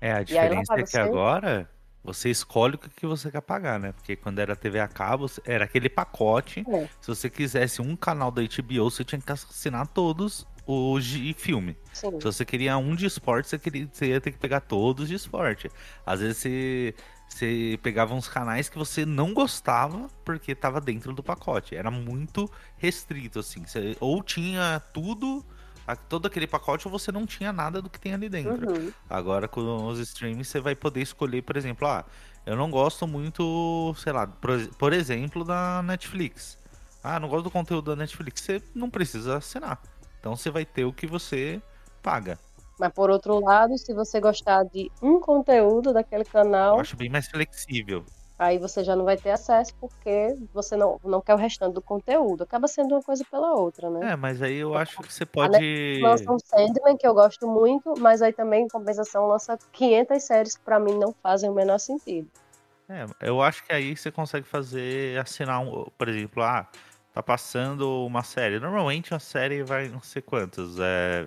É, 0.00 0.12
a 0.12 0.22
E 0.22 0.24
diferença 0.24 0.74
é 0.74 0.82
que 0.82 0.96
agora 0.98 1.68
você 2.06 2.30
escolhe 2.30 2.76
o 2.76 2.78
que 2.78 3.06
você 3.06 3.30
quer 3.30 3.40
pagar, 3.40 3.78
né? 3.80 3.92
Porque 3.92 4.14
quando 4.14 4.38
era 4.38 4.54
TV 4.54 4.78
a 4.78 4.88
cabo, 4.88 5.26
era 5.44 5.64
aquele 5.64 5.88
pacote. 5.88 6.64
É. 6.68 6.88
Se 7.00 7.08
você 7.08 7.28
quisesse 7.28 7.82
um 7.82 7.96
canal 7.96 8.30
da 8.30 8.42
HBO, 8.42 8.90
você 8.90 9.04
tinha 9.04 9.20
que 9.20 9.32
assinar 9.32 9.86
todos 9.88 10.46
os 10.66 11.04
de 11.04 11.32
filme. 11.32 11.76
Sim. 11.92 12.18
Se 12.20 12.24
você 12.24 12.44
queria 12.44 12.76
um 12.76 12.94
de 12.94 13.06
esporte, 13.06 13.48
você, 13.48 13.58
queria, 13.58 13.88
você 13.90 14.06
ia 14.06 14.20
ter 14.20 14.32
que 14.32 14.38
pegar 14.38 14.60
todos 14.60 15.08
de 15.08 15.14
esporte. 15.14 15.70
Às 16.04 16.20
vezes 16.20 16.38
você, 16.38 16.94
você 17.28 17.78
pegava 17.82 18.14
uns 18.14 18.28
canais 18.28 18.68
que 18.68 18.78
você 18.78 19.04
não 19.04 19.34
gostava 19.34 20.08
porque 20.24 20.54
tava 20.54 20.80
dentro 20.80 21.12
do 21.12 21.22
pacote. 21.22 21.74
Era 21.74 21.90
muito 21.90 22.50
restrito, 22.76 23.40
assim. 23.40 23.64
Você 23.64 23.96
ou 24.00 24.22
tinha 24.22 24.80
tudo, 24.92 25.44
a- 25.86 25.96
todo 25.96 26.26
aquele 26.26 26.46
pacote, 26.46 26.86
ou 26.88 26.92
você 26.92 27.12
não 27.12 27.26
tinha 27.26 27.52
nada 27.52 27.80
do 27.82 27.88
que 27.90 28.00
tem 28.00 28.14
ali 28.14 28.28
dentro. 28.28 28.68
Uhum. 28.70 28.92
Agora 29.08 29.48
com 29.48 29.86
os 29.86 29.98
streams 29.98 30.48
você 30.48 30.60
vai 30.60 30.74
poder 30.74 31.02
escolher, 31.02 31.42
por 31.42 31.56
exemplo, 31.56 31.86
ah, 31.88 32.04
eu 32.44 32.56
não 32.56 32.70
gosto 32.70 33.06
muito, 33.06 33.94
sei 33.98 34.12
lá, 34.12 34.26
por, 34.26 34.58
por 34.76 34.92
exemplo, 34.92 35.44
da 35.44 35.82
Netflix. 35.82 36.58
Ah, 37.02 37.20
não 37.20 37.28
gosto 37.28 37.44
do 37.44 37.50
conteúdo 37.50 37.90
da 37.94 37.96
Netflix. 37.96 38.40
Você 38.42 38.62
não 38.74 38.90
precisa 38.90 39.36
assinar. 39.36 39.80
Então 40.20 40.36
você 40.36 40.50
vai 40.50 40.64
ter 40.64 40.84
o 40.84 40.92
que 40.92 41.06
você 41.06 41.62
paga. 42.02 42.38
Mas 42.78 42.92
por 42.92 43.10
outro 43.10 43.40
lado, 43.40 43.76
se 43.78 43.94
você 43.94 44.20
gostar 44.20 44.64
de 44.64 44.90
um 45.00 45.20
conteúdo 45.20 45.92
daquele 45.92 46.24
Eu 46.24 46.26
canal, 46.26 46.80
acho 46.80 46.96
bem 46.96 47.08
mais 47.08 47.26
flexível. 47.28 48.04
Aí 48.38 48.58
você 48.58 48.84
já 48.84 48.94
não 48.94 49.04
vai 49.04 49.16
ter 49.16 49.30
acesso 49.30 49.72
porque 49.80 50.36
você 50.52 50.76
não, 50.76 51.00
não 51.02 51.22
quer 51.22 51.34
o 51.34 51.38
restante 51.38 51.72
do 51.72 51.80
conteúdo. 51.80 52.42
Acaba 52.42 52.68
sendo 52.68 52.94
uma 52.94 53.02
coisa 53.02 53.24
pela 53.30 53.52
outra, 53.54 53.88
né? 53.88 54.12
É, 54.12 54.16
mas 54.16 54.42
aí 54.42 54.56
eu 54.56 54.76
acho 54.76 55.00
que 55.00 55.12
você 55.12 55.24
pode. 55.24 56.00
Lança 56.02 56.30
um 56.30 56.38
Sandman, 56.38 56.96
que 56.98 57.06
eu 57.06 57.14
gosto 57.14 57.48
muito, 57.48 57.94
mas 57.98 58.20
aí 58.20 58.32
também, 58.32 58.64
em 58.64 58.68
compensação, 58.68 59.26
lança 59.26 59.58
500 59.72 60.22
séries 60.22 60.56
que 60.56 60.62
pra 60.62 60.78
mim 60.78 60.98
não 60.98 61.14
fazem 61.22 61.48
o 61.48 61.54
menor 61.54 61.78
sentido. 61.78 62.28
É, 62.88 63.06
eu 63.22 63.40
acho 63.40 63.64
que 63.64 63.72
aí 63.72 63.96
você 63.96 64.10
consegue 64.10 64.46
fazer, 64.46 65.18
assinar 65.18 65.60
um, 65.60 65.86
por 65.96 66.08
exemplo, 66.08 66.42
ah, 66.42 66.68
tá 67.14 67.22
passando 67.22 68.04
uma 68.04 68.22
série. 68.22 68.60
Normalmente 68.60 69.14
a 69.14 69.18
série 69.18 69.62
vai 69.62 69.88
não 69.88 70.02
sei 70.02 70.20
quantas, 70.20 70.78
é 70.78 71.26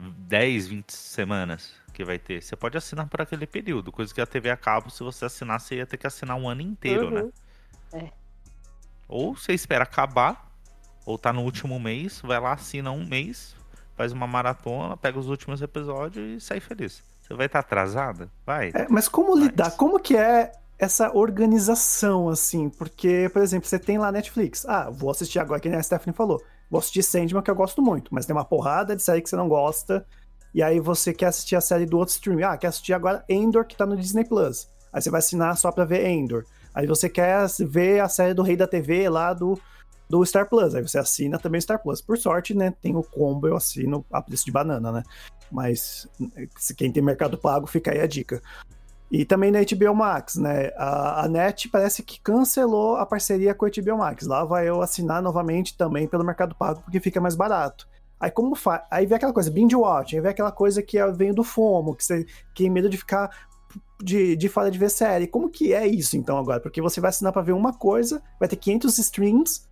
10, 0.00 0.68
20 0.68 0.90
semanas 0.92 1.72
que 1.92 2.04
vai 2.04 2.18
ter. 2.18 2.42
Você 2.42 2.54
pode 2.54 2.76
assinar 2.78 3.08
por 3.08 3.20
aquele 3.20 3.46
período, 3.46 3.90
coisa 3.90 4.14
que 4.14 4.20
a 4.20 4.26
TV 4.26 4.50
a 4.50 4.56
cabo, 4.56 4.90
se 4.90 5.02
você 5.02 5.24
assinar, 5.24 5.60
você 5.60 5.76
ia 5.76 5.86
ter 5.86 5.96
que 5.96 6.06
assinar 6.06 6.36
um 6.36 6.48
ano 6.48 6.62
inteiro, 6.62 7.10
né? 7.10 7.22
Uhum. 7.22 7.32
É. 7.92 8.10
Ou 9.08 9.34
você 9.34 9.52
espera 9.52 9.82
acabar, 9.84 10.52
ou 11.04 11.18
tá 11.18 11.32
no 11.32 11.42
último 11.42 11.80
mês, 11.80 12.20
vai 12.22 12.38
lá, 12.38 12.52
assina 12.52 12.92
um 12.92 13.04
mês, 13.06 13.56
faz 13.96 14.12
uma 14.12 14.26
maratona, 14.26 14.96
pega 14.96 15.18
os 15.18 15.28
últimos 15.28 15.60
episódios 15.62 16.42
e 16.42 16.44
sai 16.44 16.60
feliz. 16.60 17.02
Você 17.22 17.34
vai 17.34 17.46
estar 17.46 17.58
atrasada? 17.58 18.30
Vai. 18.46 18.70
É, 18.74 18.86
mas 18.88 19.08
como 19.08 19.34
Mas- 19.34 19.44
lidar? 19.44 19.70
Como 19.72 19.98
que 19.98 20.16
é 20.16 20.52
essa 20.78 21.10
organização, 21.16 22.28
assim? 22.28 22.70
Porque, 22.70 23.28
por 23.32 23.42
exemplo, 23.42 23.68
você 23.68 23.78
tem 23.78 23.98
lá 23.98 24.12
Netflix. 24.12 24.64
Ah, 24.66 24.88
vou 24.90 25.10
assistir 25.10 25.40
agora, 25.40 25.60
que 25.60 25.68
nem 25.68 25.78
a 25.78 25.82
Stephanie 25.82 26.16
falou. 26.16 26.40
Vou 26.70 26.78
assistir 26.78 27.02
Sandman, 27.02 27.42
que 27.42 27.50
eu 27.50 27.54
gosto 27.54 27.80
muito, 27.80 28.14
mas 28.14 28.26
tem 28.26 28.34
uma 28.36 28.44
porrada 28.44 28.94
de 28.94 29.02
série 29.02 29.22
que 29.22 29.28
você 29.28 29.36
não 29.36 29.48
gosta. 29.48 30.06
E 30.54 30.62
aí 30.62 30.80
você 30.80 31.12
quer 31.12 31.26
assistir 31.26 31.56
a 31.56 31.60
série 31.60 31.86
do 31.86 31.98
outro 31.98 32.14
stream. 32.14 32.46
Ah, 32.46 32.56
quer 32.56 32.68
assistir 32.68 32.92
agora 32.92 33.24
Endor, 33.28 33.64
que 33.64 33.76
tá 33.76 33.86
no 33.86 33.96
Disney 33.96 34.24
Plus. 34.24 34.68
Aí 34.92 35.00
você 35.00 35.10
vai 35.10 35.18
assinar 35.18 35.56
só 35.56 35.70
pra 35.70 35.84
ver 35.84 36.06
Endor. 36.06 36.44
Aí 36.74 36.86
você 36.86 37.08
quer 37.08 37.46
ver 37.60 38.00
a 38.00 38.08
série 38.08 38.34
do 38.34 38.42
Rei 38.42 38.56
da 38.56 38.66
TV 38.66 39.08
lá 39.08 39.32
do, 39.32 39.58
do 40.08 40.24
Star 40.24 40.48
Plus. 40.48 40.74
Aí 40.74 40.82
você 40.82 40.98
assina 40.98 41.38
também 41.38 41.60
Star 41.60 41.82
Plus. 41.82 42.00
Por 42.00 42.16
sorte, 42.18 42.54
né? 42.54 42.74
Tem 42.82 42.96
o 42.96 43.02
combo, 43.02 43.46
eu 43.46 43.56
assino 43.56 44.04
a 44.10 44.22
preço 44.22 44.44
de 44.44 44.52
banana, 44.52 44.92
né? 44.92 45.02
Mas 45.50 46.06
se 46.56 46.74
quem 46.74 46.92
tem 46.92 47.02
mercado 47.02 47.38
pago, 47.38 47.66
fica 47.66 47.92
aí 47.92 48.00
a 48.00 48.06
dica. 48.06 48.42
E 49.10 49.24
também 49.24 49.50
na 49.50 49.60
HBO 49.60 49.94
Max, 49.94 50.36
né? 50.36 50.70
A, 50.76 51.24
a 51.24 51.28
NET 51.28 51.68
parece 51.70 52.02
que 52.02 52.20
cancelou 52.20 52.96
a 52.96 53.06
parceria 53.06 53.54
com 53.54 53.64
a 53.64 53.70
HBO 53.70 53.96
Max. 53.98 54.26
Lá 54.26 54.44
vai 54.44 54.68
eu 54.68 54.82
assinar 54.82 55.22
novamente 55.22 55.76
também 55.76 56.06
pelo 56.06 56.24
mercado 56.24 56.54
pago, 56.54 56.82
porque 56.82 57.00
fica 57.00 57.20
mais 57.20 57.34
barato. 57.34 57.88
Aí 58.20 58.30
como 58.30 58.54
faz? 58.54 58.82
Aí 58.90 59.06
vem 59.06 59.16
aquela 59.16 59.32
coisa, 59.32 59.50
binge 59.50 59.76
watch, 59.76 60.14
aí 60.16 60.20
vem 60.20 60.30
aquela 60.30 60.52
coisa 60.52 60.82
que 60.82 60.98
é- 60.98 61.10
vem 61.12 61.32
do 61.32 61.44
FOMO, 61.44 61.94
que 61.94 62.04
você 62.04 62.24
que 62.54 62.64
tem 62.64 62.70
medo 62.70 62.90
de 62.90 62.96
ficar 62.98 63.30
de, 64.02 64.36
de 64.36 64.48
de 64.70 64.78
ver 64.78 64.90
série. 64.90 65.26
Como 65.26 65.48
que 65.48 65.72
é 65.72 65.86
isso 65.86 66.16
então 66.16 66.36
agora? 66.38 66.60
Porque 66.60 66.80
você 66.82 67.00
vai 67.00 67.10
assinar 67.10 67.32
pra 67.32 67.42
ver 67.42 67.52
uma 67.52 67.72
coisa, 67.72 68.22
vai 68.38 68.48
ter 68.48 68.56
500 68.56 68.98
streams, 68.98 69.62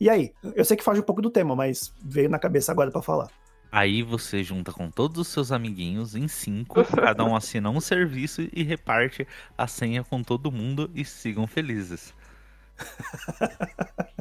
e 0.00 0.08
aí? 0.10 0.32
Eu 0.54 0.64
sei 0.64 0.76
que 0.76 0.84
foge 0.84 1.00
um 1.00 1.04
pouco 1.04 1.22
do 1.22 1.30
tema, 1.30 1.56
mas 1.56 1.92
veio 2.04 2.28
na 2.28 2.38
cabeça 2.38 2.72
agora 2.72 2.90
pra 2.90 3.02
falar. 3.02 3.28
Aí 3.70 4.02
você 4.02 4.42
junta 4.42 4.72
com 4.72 4.90
todos 4.90 5.18
os 5.18 5.28
seus 5.28 5.52
amiguinhos 5.52 6.14
em 6.14 6.26
cinco, 6.28 6.82
cada 6.94 7.24
um 7.24 7.36
assina 7.36 7.68
um 7.70 7.80
serviço 7.80 8.48
e 8.52 8.62
reparte 8.62 9.26
a 9.56 9.66
senha 9.66 10.02
com 10.02 10.22
todo 10.22 10.50
mundo 10.50 10.90
e 10.94 11.04
sigam 11.04 11.46
felizes. 11.46 12.14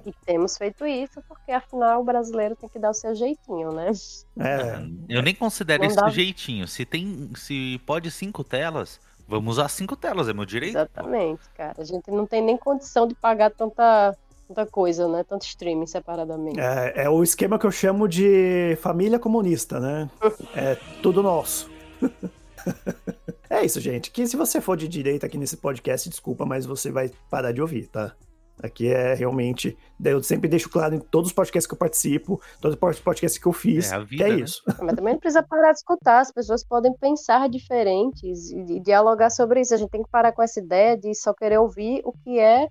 E 0.06 0.12
temos 0.26 0.58
feito 0.58 0.86
isso 0.86 1.22
porque, 1.28 1.52
afinal, 1.52 2.02
o 2.02 2.04
brasileiro 2.04 2.56
tem 2.56 2.68
que 2.70 2.80
dar 2.80 2.90
o 2.90 2.94
seu 2.94 3.14
jeitinho, 3.14 3.72
né? 3.72 3.92
É, 4.40 4.80
Eu 5.10 5.22
nem 5.22 5.36
considero 5.36 5.86
isso 5.86 5.96
dá- 5.96 6.10
jeitinho. 6.10 6.68
Se 6.68 6.86
tem, 6.86 7.30
se 7.36 7.80
pode 7.86 8.10
cinco 8.10 8.44
telas, 8.44 9.00
vamos 9.28 9.58
usar 9.58 9.70
cinco 9.70 9.96
telas, 9.96 10.28
é 10.28 10.34
meu 10.34 10.46
direito. 10.46 10.76
Exatamente, 10.78 11.42
cara. 11.56 11.76
A 11.78 11.84
gente 11.84 12.10
não 12.10 12.26
tem 12.26 12.42
nem 12.42 12.58
condição 12.58 13.08
de 13.08 13.14
pagar 13.16 13.52
tanta, 13.52 14.18
tanta 14.48 14.66
coisa, 14.66 15.08
né? 15.08 15.24
Tanto 15.24 15.46
streaming 15.46 15.86
separadamente. 15.88 16.60
é, 16.60 16.94
é 17.04 17.10
o 17.10 17.22
esquema 17.24 17.60
que 17.60 17.66
eu 17.66 17.72
chamo 17.72 18.08
de 18.08 18.78
família 18.82 19.20
comunista, 19.20 19.80
né? 19.80 20.10
É 20.56 20.76
tudo 21.02 21.22
nosso. 21.22 21.70
é 23.50 23.64
isso, 23.66 23.80
gente. 23.80 24.12
Que 24.12 24.26
se 24.28 24.36
você 24.36 24.60
for 24.62 24.78
de 24.78 24.88
direita 24.88 25.26
aqui 25.26 25.38
nesse 25.38 25.58
podcast, 25.58 26.10
desculpa, 26.10 26.46
mas 26.46 26.66
você 26.66 26.92
vai 26.92 27.12
parar 27.30 27.52
de 27.52 27.62
ouvir, 27.62 27.88
tá? 27.88 28.14
Aqui 28.62 28.88
é 28.88 29.14
realmente. 29.14 29.78
daí 30.00 30.14
Eu 30.14 30.24
sempre 30.24 30.50
deixo 30.50 30.68
claro 30.68 30.96
em 30.96 31.00
todos 31.00 31.30
os 31.30 31.34
podcasts 31.36 31.68
que 31.68 31.74
eu 31.76 31.78
participo, 31.78 32.42
todos 32.60 32.76
os 32.76 33.00
podcasts 33.00 33.38
que 33.38 33.46
eu 33.48 33.54
fiz, 33.54 33.92
É 33.92 33.96
a 33.96 34.00
que 34.00 34.06
vida, 34.06 34.28
é 34.28 34.32
né? 34.32 34.40
isso. 34.40 34.64
Mas 34.66 34.96
também 34.96 35.14
não 35.14 35.20
precisa 35.20 35.44
parar 35.44 35.72
de 35.74 35.78
escutar. 35.78 36.22
As 36.22 36.32
pessoas 36.32 36.64
podem 36.64 36.92
pensar 36.94 37.48
diferentes 37.50 38.50
e, 38.52 38.80
dialogar 38.80 39.30
sobre 39.30 39.62
isso. 39.62 39.76
A 39.76 39.78
gente 39.78 39.92
tem 39.92 40.02
que 40.02 40.10
parar 40.10 40.32
com 40.32 40.42
essa 40.42 40.60
ideia 40.60 40.98
de 40.98 41.14
só 41.14 41.34
querer 41.36 41.60
ouvir 41.60 42.02
o 42.04 42.12
que 42.12 42.40
é 42.40 42.68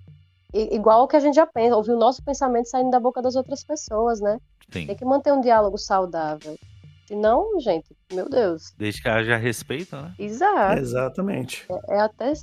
igual 0.53 1.01
ao 1.01 1.07
que 1.07 1.15
a 1.15 1.19
gente 1.19 1.35
já 1.35 1.45
pensa, 1.45 1.75
ouvir 1.75 1.91
o 1.91 1.97
nosso 1.97 2.23
pensamento 2.23 2.69
saindo 2.69 2.89
da 2.89 2.99
boca 2.99 3.21
das 3.21 3.35
outras 3.35 3.63
pessoas, 3.63 4.19
né? 4.19 4.39
Sim. 4.71 4.87
Tem 4.87 4.95
que 4.95 5.05
manter 5.05 5.31
um 5.31 5.41
diálogo 5.41 5.77
saudável. 5.77 6.57
Senão, 7.07 7.59
gente, 7.59 7.95
meu 8.11 8.29
Deus. 8.29 8.73
Desde 8.77 9.01
que 9.01 9.07
haja 9.07 9.37
respeito, 9.37 9.95
né? 9.95 10.13
Exato. 10.19 10.79
Exatamente. 10.79 11.65
É 11.89 11.99
até, 11.99 12.33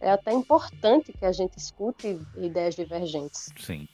é 0.00 0.10
até 0.10 0.32
importante 0.32 1.12
que 1.12 1.24
a 1.24 1.32
gente 1.32 1.56
escute 1.56 2.20
ideias 2.36 2.74
divergentes. 2.74 3.48
Sim. 3.58 3.88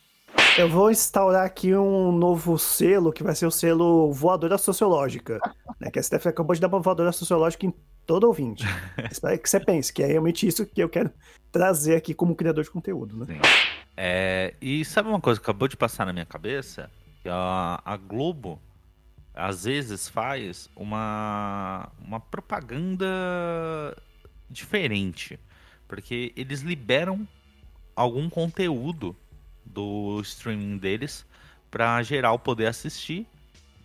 Eu 0.59 0.69
vou 0.69 0.91
instaurar 0.91 1.45
aqui 1.45 1.77
um 1.77 2.11
novo 2.11 2.59
selo, 2.59 3.13
que 3.13 3.23
vai 3.23 3.35
ser 3.35 3.47
o 3.47 3.51
selo 3.51 4.13
Voadora 4.13 4.59
Sociológica. 4.59 5.39
Né? 5.79 5.91
Que 5.91 5.99
a 5.99 6.03
Steph 6.03 6.27
acabou 6.27 6.55
de 6.55 6.61
dar 6.63 6.69
uma 6.69 6.81
voadora 6.81 7.13
sociológica 7.13 7.67
em 7.67 7.75
todo 8.07 8.25
ouvinte. 8.25 8.65
Espero 9.11 9.39
que 9.39 9.51
você 9.51 9.61
pense 9.61 9.93
que 9.93 10.03
é 10.03 10.07
realmente 10.07 10.47
isso 10.47 10.65
que 10.65 10.83
eu 10.83 10.89
quero 10.89 11.11
trazer 11.51 11.97
aqui 11.97 12.15
como 12.15 12.37
criador 12.37 12.65
de 12.65 12.71
conteúdo, 12.71 13.17
né? 13.17 13.41
É, 13.97 14.55
e 14.61 14.85
sabe 14.85 15.09
uma 15.09 15.21
coisa 15.21 15.41
que 15.41 15.45
acabou 15.45 15.67
de 15.67 15.77
passar 15.77 16.07
na 16.07 16.13
minha 16.13 16.27
cabeça? 16.27 16.91
Que 17.23 17.29
a, 17.29 17.81
a 17.85 17.97
Globo 17.97 18.61
às 19.35 19.65
vezes 19.65 20.09
faz 20.09 20.71
uma, 20.75 21.91
uma 22.01 22.21
propaganda 22.21 23.07
diferente. 24.49 25.39
Porque 25.87 26.33
eles 26.37 26.63
liberam 26.63 27.27
algum 27.95 28.29
conteúdo 28.29 29.15
do 29.65 30.21
streaming 30.23 30.79
deles 30.79 31.27
para 31.71 32.03
geral 32.03 32.39
poder 32.39 32.67
assistir, 32.67 33.27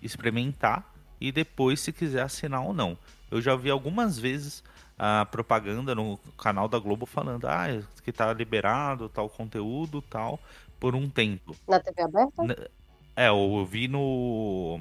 experimentar 0.01 0.93
e 1.19 1.31
depois 1.31 1.79
se 1.79 1.91
quiser 1.91 2.23
assinar 2.23 2.62
ou 2.62 2.73
não. 2.73 2.97
Eu 3.32 3.41
já 3.41 3.56
vi 3.56 3.70
algumas 3.70 4.20
vezes 4.20 4.63
a 5.00 5.26
propaganda 5.26 5.96
no 5.96 6.20
canal 6.38 6.67
da 6.67 6.78
Globo 6.78 7.06
falando 7.06 7.46
ah, 7.46 7.67
que 8.04 8.12
tá 8.12 8.32
liberado 8.34 9.10
tal 9.10 9.30
conteúdo 9.30 10.02
tal 10.02 10.39
por 10.80 10.94
um 10.94 11.10
tempo. 11.10 11.56
Na 11.67 11.80
TV 11.80 12.02
aberta? 12.02 12.72
É, 13.15 13.30
eu 13.30 13.65
vi 13.65 13.88
no 13.88 14.80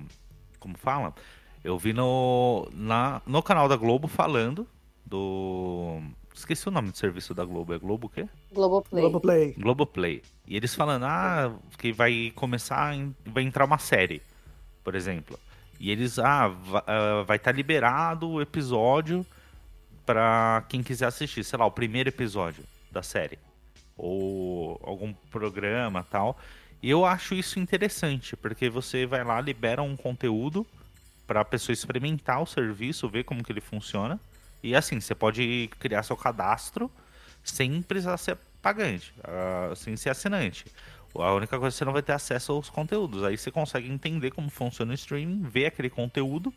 como 0.59 0.77
fala? 0.77 1.15
Eu 1.63 1.79
vi 1.79 1.93
no 1.93 2.69
na, 2.75 3.23
no 3.27 3.43
canal 3.43 3.69
da 3.69 3.77
Globo 3.77 4.09
falando 4.09 4.67
do 5.07 6.03
esqueci 6.35 6.69
o 6.69 6.71
nome 6.71 6.91
do 6.91 6.97
serviço 6.97 7.35
da 7.35 7.45
Globo, 7.45 7.75
é 7.75 7.79
Globo 7.79 8.07
o 8.07 8.11
quê? 8.11 8.29
Globoplay. 8.53 9.03
Globoplay. 9.03 9.53
Globoplay. 9.53 10.23
E 10.47 10.57
eles 10.57 10.75
falando, 10.75 11.05
ah, 11.05 11.55
que 11.79 11.93
vai 11.93 12.33
começar, 12.35 12.95
vai 13.27 13.43
entrar 13.43 13.65
uma 13.65 13.79
série, 13.79 14.23
por 14.83 14.95
exemplo. 14.95 15.39
E 15.81 15.91
eles, 15.91 16.19
ah, 16.19 16.55
ah, 16.87 17.25
vai 17.27 17.39
estar 17.39 17.53
liberado 17.53 18.29
o 18.29 18.43
episódio 18.43 19.25
pra 20.05 20.63
quem 20.69 20.83
quiser 20.83 21.07
assistir, 21.07 21.43
sei 21.43 21.59
lá, 21.59 21.65
o 21.65 21.71
primeiro 21.71 22.11
episódio 22.11 22.63
da 22.93 23.03
série. 23.03 23.39
Ou 23.97 24.79
algum 24.85 25.15
programa 25.31 26.05
tal. 26.11 26.39
E 26.83 26.91
eu 26.91 27.07
acho 27.07 27.35
isso 27.35 27.59
interessante, 27.59 28.37
porque 28.37 28.69
você 28.69 29.07
vai 29.07 29.25
lá, 29.25 29.41
libera 29.41 29.83
um 29.83 29.97
conteúdo 29.97 30.67
pra 31.27 31.45
pessoa 31.47 31.73
experimentar 31.73 32.43
o 32.43 32.47
serviço, 32.47 33.09
ver 33.09 33.25
como 33.25 33.43
que 33.43 33.51
ele 33.51 33.61
funciona. 33.63 34.21
E 34.63 34.77
assim, 34.77 35.01
você 35.01 35.15
pode 35.15 35.71
criar 35.79 36.03
seu 36.03 36.17
cadastro 36.17 36.91
sem 37.43 37.81
precisar 37.81 38.19
ser 38.19 38.37
pagante, 38.61 39.15
ah, 39.25 39.73
sem 39.75 39.97
ser 39.97 40.11
assinante. 40.11 40.67
A 41.15 41.35
única 41.35 41.59
coisa 41.59 41.69
é 41.69 41.71
que 41.75 41.79
você 41.79 41.85
não 41.85 41.93
vai 41.93 42.03
ter 42.03 42.13
acesso 42.13 42.53
aos 42.53 42.71
conteúdos. 42.71 43.25
Aí 43.25 43.37
você 43.37 43.51
consegue 43.51 43.91
entender 43.91 44.31
como 44.31 44.49
funciona 44.51 44.93
o 44.93 44.95
streaming, 44.95 45.43
ver 45.43 45.67
aquele 45.67 45.91
conteúdo 45.91 46.53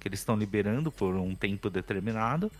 que 0.00 0.08
eles 0.08 0.20
estão 0.20 0.36
liberando 0.36 0.90
por 0.90 1.14
um 1.14 1.34
tempo 1.34 1.68
determinado, 1.68 2.50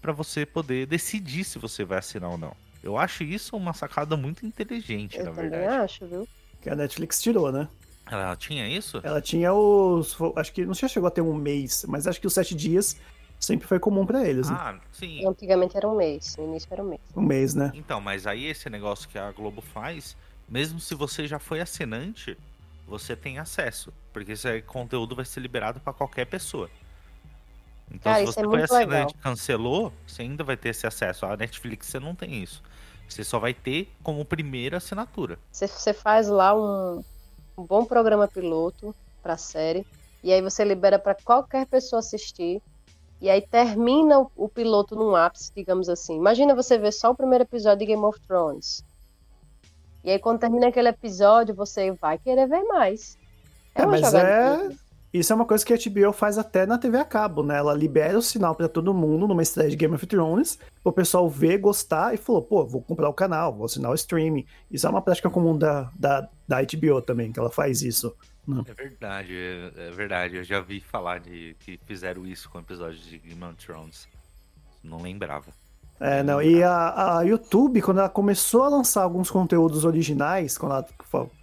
para 0.00 0.12
você 0.12 0.44
poder 0.44 0.86
decidir 0.86 1.44
se 1.44 1.58
você 1.58 1.84
vai 1.84 1.98
assinar 1.98 2.30
ou 2.30 2.36
não. 2.36 2.54
Eu 2.82 2.98
acho 2.98 3.22
isso 3.22 3.56
uma 3.56 3.72
sacada 3.72 4.16
muito 4.16 4.44
inteligente, 4.44 5.16
Eu 5.16 5.26
na 5.26 5.30
também 5.30 5.50
verdade. 5.50 5.82
acho, 5.84 6.06
viu? 6.06 6.28
Que 6.60 6.68
a 6.68 6.74
Netflix 6.74 7.22
tirou, 7.22 7.52
né? 7.52 7.68
Ela 8.10 8.34
tinha 8.36 8.68
isso? 8.68 9.00
Ela 9.04 9.20
tinha 9.20 9.54
os. 9.54 10.16
Acho 10.36 10.52
que 10.52 10.66
não 10.66 10.74
sei 10.74 10.88
se 10.88 10.94
chegou 10.94 11.06
a 11.06 11.10
ter 11.10 11.20
um 11.20 11.34
mês, 11.34 11.84
mas 11.88 12.06
acho 12.08 12.20
que 12.20 12.26
os 12.26 12.34
sete 12.34 12.54
dias 12.54 12.96
sempre 13.38 13.66
foi 13.66 13.78
comum 13.78 14.04
pra 14.04 14.26
eles, 14.26 14.50
né? 14.50 14.56
Ah, 14.58 14.80
sim. 14.92 15.24
Antigamente 15.26 15.76
era 15.76 15.88
um 15.88 15.96
mês, 15.96 16.36
no 16.36 16.44
início 16.44 16.68
era 16.70 16.82
um 16.82 16.88
mês. 16.88 17.00
Um 17.16 17.22
mês, 17.22 17.54
né? 17.54 17.70
Então, 17.74 18.00
mas 18.00 18.26
aí 18.26 18.46
esse 18.46 18.68
negócio 18.68 19.08
que 19.08 19.18
a 19.18 19.30
Globo 19.30 19.60
faz, 19.60 20.16
mesmo 20.52 20.78
se 20.78 20.94
você 20.94 21.26
já 21.26 21.38
foi 21.38 21.62
assinante, 21.62 22.36
você 22.86 23.16
tem 23.16 23.38
acesso. 23.38 23.90
Porque 24.12 24.32
esse 24.32 24.60
conteúdo 24.62 25.16
vai 25.16 25.24
ser 25.24 25.40
liberado 25.40 25.80
para 25.80 25.94
qualquer 25.94 26.26
pessoa. 26.26 26.68
Então, 27.90 28.12
Cara, 28.12 28.18
se 28.18 28.26
você 28.26 28.40
é 28.40 28.44
foi 28.44 28.62
assinante 28.62 28.86
legal. 28.86 29.10
e 29.10 29.14
cancelou, 29.14 29.92
você 30.06 30.20
ainda 30.20 30.44
vai 30.44 30.56
ter 30.58 30.68
esse 30.68 30.86
acesso. 30.86 31.24
A 31.24 31.38
Netflix 31.38 31.86
você 31.86 31.98
não 31.98 32.14
tem 32.14 32.42
isso. 32.42 32.62
Você 33.08 33.24
só 33.24 33.38
vai 33.38 33.54
ter 33.54 33.90
como 34.02 34.22
primeira 34.26 34.76
assinatura. 34.76 35.38
Você, 35.50 35.66
você 35.66 35.94
faz 35.94 36.28
lá 36.28 36.54
um, 36.54 37.02
um 37.56 37.64
bom 37.64 37.86
programa 37.86 38.28
piloto 38.28 38.94
pra 39.22 39.38
série. 39.38 39.86
E 40.22 40.30
aí 40.30 40.42
você 40.42 40.62
libera 40.64 40.98
para 40.98 41.14
qualquer 41.14 41.66
pessoa 41.66 42.00
assistir. 42.00 42.60
E 43.22 43.30
aí 43.30 43.40
termina 43.40 44.20
o, 44.20 44.30
o, 44.36 44.48
piloto 44.50 44.94
num 44.94 45.16
ápice, 45.16 45.50
digamos 45.54 45.88
assim. 45.88 46.14
Imagina 46.14 46.54
você 46.54 46.76
ver 46.76 46.92
só 46.92 47.10
o 47.10 47.14
primeiro 47.14 47.44
episódio 47.44 47.78
de 47.78 47.86
Game 47.86 48.04
of 48.04 48.20
Thrones. 48.20 48.84
E 50.04 50.10
aí 50.10 50.18
quando 50.18 50.40
termina 50.40 50.68
aquele 50.68 50.88
episódio, 50.88 51.54
você 51.54 51.92
vai 51.92 52.18
querer 52.18 52.46
ver 52.46 52.62
mais. 52.64 53.18
É, 53.74 53.82
é 53.82 53.86
mas 53.86 54.14
é... 54.14 54.70
Isso 55.12 55.30
é 55.30 55.36
uma 55.36 55.44
coisa 55.44 55.64
que 55.64 55.74
a 55.74 55.76
HBO 55.76 56.10
faz 56.10 56.38
até 56.38 56.64
na 56.64 56.78
TV 56.78 56.96
a 56.96 57.04
cabo, 57.04 57.42
né? 57.42 57.58
Ela 57.58 57.74
libera 57.74 58.16
o 58.16 58.22
sinal 58.22 58.54
para 58.54 58.66
todo 58.66 58.94
mundo 58.94 59.28
numa 59.28 59.42
estreia 59.42 59.68
de 59.68 59.76
Game 59.76 59.94
of 59.94 60.06
Thrones, 60.06 60.58
o 60.82 60.90
pessoal 60.90 61.28
ver, 61.28 61.58
gostar 61.58 62.14
e 62.14 62.16
falou, 62.16 62.40
pô, 62.40 62.64
vou 62.64 62.80
comprar 62.80 63.10
o 63.10 63.12
canal, 63.12 63.52
vou 63.52 63.66
assinar 63.66 63.90
o 63.90 63.94
streaming. 63.94 64.46
Isso 64.70 64.86
é 64.86 64.90
uma 64.90 65.02
prática 65.02 65.28
comum 65.28 65.56
da, 65.58 65.90
da, 65.94 66.26
da 66.48 66.62
HBO 66.62 67.02
também, 67.02 67.30
que 67.30 67.38
ela 67.38 67.50
faz 67.50 67.82
isso. 67.82 68.16
Né? 68.48 68.64
É 68.66 68.72
verdade, 68.72 69.36
é, 69.36 69.88
é 69.88 69.90
verdade. 69.90 70.36
Eu 70.36 70.44
já 70.44 70.60
vi 70.60 70.80
falar 70.80 71.20
de 71.20 71.54
que 71.60 71.78
fizeram 71.84 72.26
isso 72.26 72.48
com 72.48 72.58
episódios 72.58 73.04
de 73.04 73.18
Game 73.18 73.44
of 73.44 73.54
Thrones. 73.56 74.08
Não 74.82 75.02
lembrava. 75.02 75.52
É, 76.00 76.22
não, 76.22 76.42
e 76.42 76.62
a, 76.62 77.18
a, 77.18 77.22
YouTube, 77.22 77.80
quando 77.80 77.98
ela 77.98 78.08
começou 78.08 78.64
a 78.64 78.68
lançar 78.68 79.02
alguns 79.02 79.30
conteúdos 79.30 79.84
originais, 79.84 80.58
quando 80.58 80.72
ela 80.72 80.86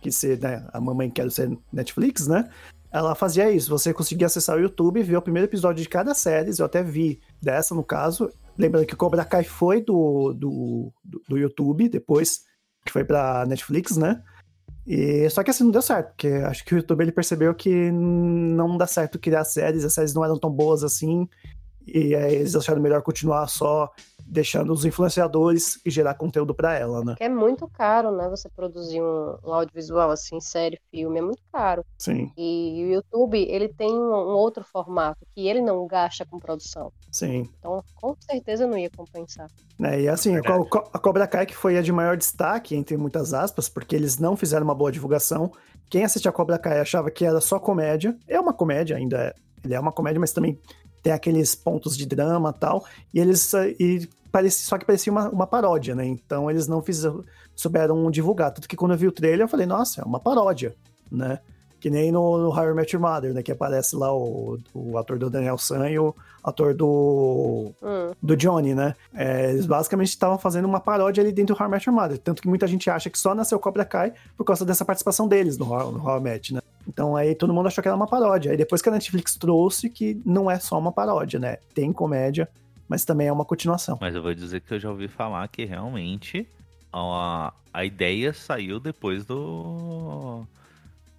quis 0.02 0.16
ser, 0.16 0.38
né, 0.40 0.68
a 0.74 0.82
mamãe 0.82 1.10
quer 1.10 1.32
ser 1.32 1.58
Netflix, 1.72 2.28
né? 2.28 2.50
ela 2.92 3.16
fazia 3.16 3.52
isso. 3.52 3.70
Você 3.70 3.94
conseguia 3.94 4.28
acessar 4.28 4.58
o 4.58 4.60
YouTube, 4.60 5.04
ver 5.04 5.18
o 5.18 5.22
primeiro 5.22 5.48
episódio 5.48 5.84
de 5.84 5.90
cada 5.90 6.14
série. 6.14 6.52
Eu 6.58 6.66
até 6.66 6.84
vi 6.84 7.20
dessa, 7.42 7.76
no 7.76 7.84
caso. 7.84 8.32
Lembrando 8.58 8.86
que 8.86 8.96
Cobra 8.96 9.24
Kai 9.24 9.44
foi 9.44 9.82
do, 9.82 10.34
do, 10.34 10.92
do, 11.04 11.22
do 11.30 11.38
YouTube, 11.38 11.88
depois 11.88 12.42
que 12.86 12.92
foi 12.92 13.04
pra 13.04 13.46
Netflix, 13.46 13.96
né? 13.96 14.22
E, 14.86 15.30
só 15.30 15.44
que 15.44 15.52
assim 15.52 15.64
não 15.64 15.72
deu 15.72 15.82
certo, 15.82 16.08
porque 16.10 16.28
acho 16.28 16.66
que 16.66 16.74
o 16.74 16.78
YouTube 16.78 17.02
ele 17.02 17.12
percebeu 17.12 17.54
que 17.54 17.92
não 17.92 18.76
dá 18.76 18.88
certo 18.88 19.20
criar 19.20 19.44
séries, 19.44 19.86
as 19.86 19.94
séries 19.94 20.16
não 20.16 20.26
eram 20.26 20.40
tão 20.40 20.50
boas 20.50 20.84
assim, 20.84 21.28
e 21.86 22.16
aí 22.16 22.36
eles 22.36 22.56
acharam 22.56 22.82
melhor 22.82 23.04
continuar 23.04 23.48
só 23.48 23.92
deixando 24.30 24.72
os 24.72 24.86
influenciadores 24.86 25.80
e 25.84 25.90
gerar 25.90 26.14
conteúdo 26.14 26.54
para 26.54 26.78
ela, 26.78 27.04
né? 27.04 27.16
Que 27.18 27.24
é 27.24 27.30
muito 27.30 27.68
caro, 27.68 28.12
né? 28.12 28.30
Você 28.30 28.48
produzir 28.48 29.02
um, 29.02 29.36
um, 29.44 29.54
audiovisual 29.54 30.12
assim, 30.12 30.40
série, 30.40 30.80
filme, 30.92 31.18
é 31.18 31.22
muito 31.22 31.42
caro. 31.52 31.84
Sim. 31.98 32.32
E 32.38 32.86
o 32.86 32.94
YouTube, 32.94 33.40
ele 33.40 33.68
tem 33.68 33.92
um, 33.92 34.14
um 34.14 34.36
outro 34.36 34.64
formato 34.64 35.26
que 35.36 35.48
ele 35.48 35.62
não 35.62 35.86
gasta 35.88 36.26
com 36.26 36.38
produção. 36.38 36.92
Sim. 37.12 37.50
Então, 37.58 37.84
com 37.96 38.16
certeza 38.20 38.68
não 38.68 38.78
ia 38.78 38.90
compensar. 38.90 39.48
É, 39.82 40.02
e 40.02 40.08
assim, 40.08 40.36
a, 40.36 40.40
a 40.94 41.00
Cobra 41.00 41.26
Kai 41.26 41.46
que 41.46 41.56
foi 41.56 41.78
a 41.78 41.82
de 41.82 41.92
maior 41.92 42.16
destaque, 42.16 42.76
entre 42.76 42.96
muitas 42.98 43.34
aspas, 43.34 43.68
porque 43.68 43.96
eles 43.96 44.20
não 44.20 44.38
fizeram 44.38 44.64
uma 44.64 44.76
boa 44.76 44.92
divulgação. 44.92 45.52
Quem 45.90 46.04
assiste 46.04 46.30
a 46.30 46.32
Cobra 46.32 46.60
Kai 46.60 46.80
achava 46.80 47.10
que 47.10 47.26
era 47.26 47.42
só 47.42 47.60
comédia. 47.60 48.16
É 48.28 48.40
uma 48.40 48.54
comédia 48.54 48.96
ainda, 48.96 49.18
é. 49.18 49.34
ele 49.64 49.74
é 49.74 49.80
uma 49.80 49.92
comédia, 49.92 50.20
mas 50.20 50.32
também 50.32 50.60
tem 51.02 51.14
aqueles 51.14 51.56
pontos 51.56 51.98
de 51.98 52.06
drama 52.06 52.54
tal. 52.54 52.86
E 53.14 53.20
eles 53.20 53.52
e 53.80 54.08
parecia, 54.32 54.68
só 54.68 54.78
que 54.78 54.86
parecia 54.86 55.12
uma, 55.12 55.30
uma 55.30 55.48
paródia, 55.48 55.96
né? 55.96 56.06
Então 56.06 56.50
eles 56.50 56.68
não 56.68 56.82
fizeram, 56.82 57.24
souberam 57.56 58.10
divulgar. 58.10 58.52
Tanto 58.52 58.68
que 58.68 58.76
quando 58.76 58.92
eu 58.92 58.98
vi 58.98 59.08
o 59.08 59.12
trailer, 59.12 59.42
eu 59.42 59.48
falei, 59.48 59.66
nossa, 59.66 60.02
é 60.02 60.06
uma 60.06 60.20
paródia, 60.20 60.76
né? 61.12 61.40
Que 61.80 61.90
nem 61.90 62.12
no, 62.12 62.38
no 62.38 62.50
How 62.50 62.72
I 62.72 62.74
Met 62.74 62.96
Your 62.96 63.02
Mother, 63.02 63.34
né? 63.34 63.42
Que 63.42 63.52
aparece 63.52 63.96
lá 63.96 64.14
o, 64.14 64.60
o 64.74 64.98
ator 64.98 65.18
do 65.18 65.30
Daniel 65.30 65.58
San 65.58 65.90
e 65.90 65.98
o 65.98 66.14
ator 66.44 66.74
do, 66.74 67.72
hum. 67.82 68.12
do 68.22 68.36
Johnny, 68.36 68.76
né? 68.76 68.96
É, 69.14 69.52
eles 69.52 69.66
basicamente 69.66 70.10
estavam 70.10 70.38
fazendo 70.38 70.66
uma 70.66 70.80
paródia 70.80 71.22
ali 71.22 71.32
dentro 71.32 71.56
do 71.56 71.62
How 71.62 71.68
I 71.68 71.72
Met 71.72 71.90
Your 71.90 71.96
Mother. 71.96 72.18
Tanto 72.18 72.42
que 72.42 72.48
muita 72.48 72.68
gente 72.68 72.90
acha 72.90 73.10
que 73.10 73.18
só 73.18 73.34
nasceu 73.34 73.60
Cobra 73.60 73.86
Kai 73.86 74.14
por 74.38 74.44
causa 74.44 74.66
dessa 74.66 74.84
participação 74.84 75.28
deles 75.28 75.58
no 75.58 75.72
How, 75.72 75.92
no 75.92 76.06
How 76.06 76.18
I 76.18 76.22
Met, 76.22 76.54
né? 76.54 76.62
Então 76.88 77.16
aí 77.16 77.36
todo 77.36 77.54
mundo 77.54 77.68
achou 77.68 77.82
que 77.82 77.88
era 77.88 77.96
uma 77.96 78.08
paródia. 78.08 78.52
Aí 78.52 78.58
depois 78.58 78.82
que 78.82 78.90
a 78.90 78.92
Netflix 78.92 79.36
trouxe 79.36 79.90
que 79.90 80.22
não 80.26 80.50
é 80.50 80.60
só 80.60 80.78
uma 80.78 80.92
paródia, 80.92 81.40
né? 81.40 81.58
Tem 81.74 81.94
comédia, 81.94 82.50
mas 82.90 83.06
também 83.06 83.28
é 83.28 83.32
uma 83.32 83.46
continuação. 83.46 83.98
Mas 84.02 84.16
eu 84.16 84.24
vou 84.24 84.34
dizer 84.34 84.60
que 84.62 84.74
eu 84.74 84.80
já 84.80 84.90
ouvi 84.90 85.08
falar 85.08 85.48
que 85.48 85.64
realmente 85.64 86.48
a, 86.92 87.54
a 87.72 87.86
ideia 87.86 88.34
saiu 88.34 88.80
depois 88.80 89.24
do 89.24 90.44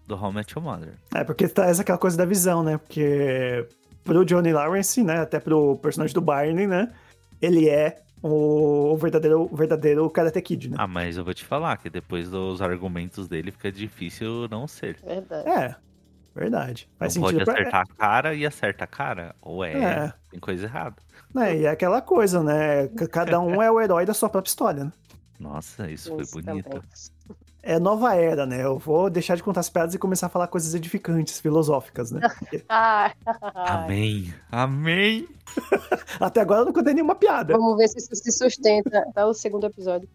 do 0.06 0.16
How 0.16 0.32
Met 0.32 0.52
Your 0.52 0.64
Mother. 0.64 0.94
É, 1.14 1.22
porque 1.22 1.46
traz 1.46 1.78
aquela 1.78 1.96
coisa 1.96 2.16
da 2.16 2.24
visão, 2.24 2.64
né? 2.64 2.76
Porque 2.76 3.64
pro 4.02 4.24
Johnny 4.24 4.52
Lawrence, 4.52 5.04
né, 5.04 5.20
até 5.20 5.38
pro 5.38 5.76
personagem 5.76 6.12
do 6.12 6.20
Barney, 6.20 6.66
né, 6.66 6.92
ele 7.40 7.68
é 7.68 8.02
o 8.20 8.96
verdadeiro, 8.96 9.48
o 9.50 9.56
verdadeiro 9.56 10.10
Karate 10.10 10.42
Kid, 10.42 10.70
né? 10.70 10.76
Ah, 10.78 10.86
mas 10.86 11.16
eu 11.16 11.24
vou 11.24 11.32
te 11.32 11.44
falar 11.44 11.76
que 11.76 11.88
depois 11.88 12.28
dos 12.28 12.60
argumentos 12.60 13.28
dele 13.28 13.52
fica 13.52 13.70
difícil 13.70 14.48
não 14.50 14.66
ser. 14.66 14.98
Verdade. 15.04 15.48
É, 15.48 15.76
verdade. 16.34 16.88
Faz 16.98 17.16
não 17.16 17.28
sentido. 17.28 17.44
pode 17.44 17.58
acertar 17.58 17.86
pra... 17.86 17.94
a 17.94 18.08
cara 18.08 18.34
e 18.34 18.46
acerta 18.46 18.84
a 18.84 18.86
cara. 18.86 19.34
Ou 19.40 19.64
é, 19.64 19.72
é. 19.72 20.12
tem 20.30 20.40
coisa 20.40 20.64
errada. 20.64 20.96
É, 21.36 21.56
e 21.56 21.64
é 21.64 21.70
aquela 21.70 22.00
coisa, 22.00 22.42
né? 22.42 22.88
Cada 23.10 23.40
um 23.40 23.62
é 23.62 23.70
o 23.70 23.80
herói 23.80 24.04
da 24.04 24.14
sua 24.14 24.28
própria 24.28 24.50
história, 24.50 24.84
né? 24.84 24.92
Nossa, 25.38 25.90
isso, 25.90 26.20
isso 26.20 26.32
foi 26.32 26.42
bonito. 26.42 26.68
Também. 26.68 26.82
É 27.62 27.78
nova 27.78 28.14
era, 28.14 28.46
né? 28.46 28.64
Eu 28.64 28.78
vou 28.78 29.10
deixar 29.10 29.36
de 29.36 29.42
contar 29.42 29.60
as 29.60 29.68
piadas 29.68 29.94
e 29.94 29.98
começar 29.98 30.26
a 30.26 30.30
falar 30.30 30.46
coisas 30.46 30.74
edificantes, 30.74 31.38
filosóficas, 31.38 32.10
né? 32.10 32.20
Amém. 33.54 34.32
Amém. 34.50 35.28
Até 36.18 36.40
agora 36.40 36.62
eu 36.62 36.64
não 36.66 36.72
contei 36.72 36.94
nenhuma 36.94 37.14
piada. 37.14 37.52
Vamos 37.52 37.76
ver 37.76 37.88
se 37.88 37.98
isso 37.98 38.14
se 38.14 38.32
sustenta 38.32 39.00
até 39.00 39.24
o 39.24 39.34
segundo 39.34 39.66
episódio. 39.66 40.08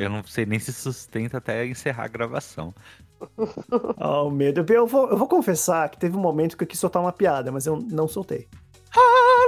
Eu 0.00 0.08
não 0.08 0.24
sei 0.24 0.46
nem 0.46 0.58
se 0.58 0.72
sustenta 0.72 1.38
até 1.38 1.66
encerrar 1.66 2.04
a 2.04 2.08
gravação. 2.08 2.74
Oh, 3.98 4.30
medo. 4.30 4.64
Eu 4.72 4.86
vou, 4.86 5.08
eu 5.08 5.16
vou 5.16 5.26
confessar 5.28 5.88
que 5.88 5.98
teve 5.98 6.16
um 6.16 6.20
momento 6.20 6.56
que 6.56 6.64
eu 6.64 6.68
quis 6.68 6.78
soltar 6.78 7.02
uma 7.02 7.12
piada, 7.12 7.50
mas 7.50 7.66
eu 7.66 7.76
não 7.76 8.06
soltei. 8.06 8.46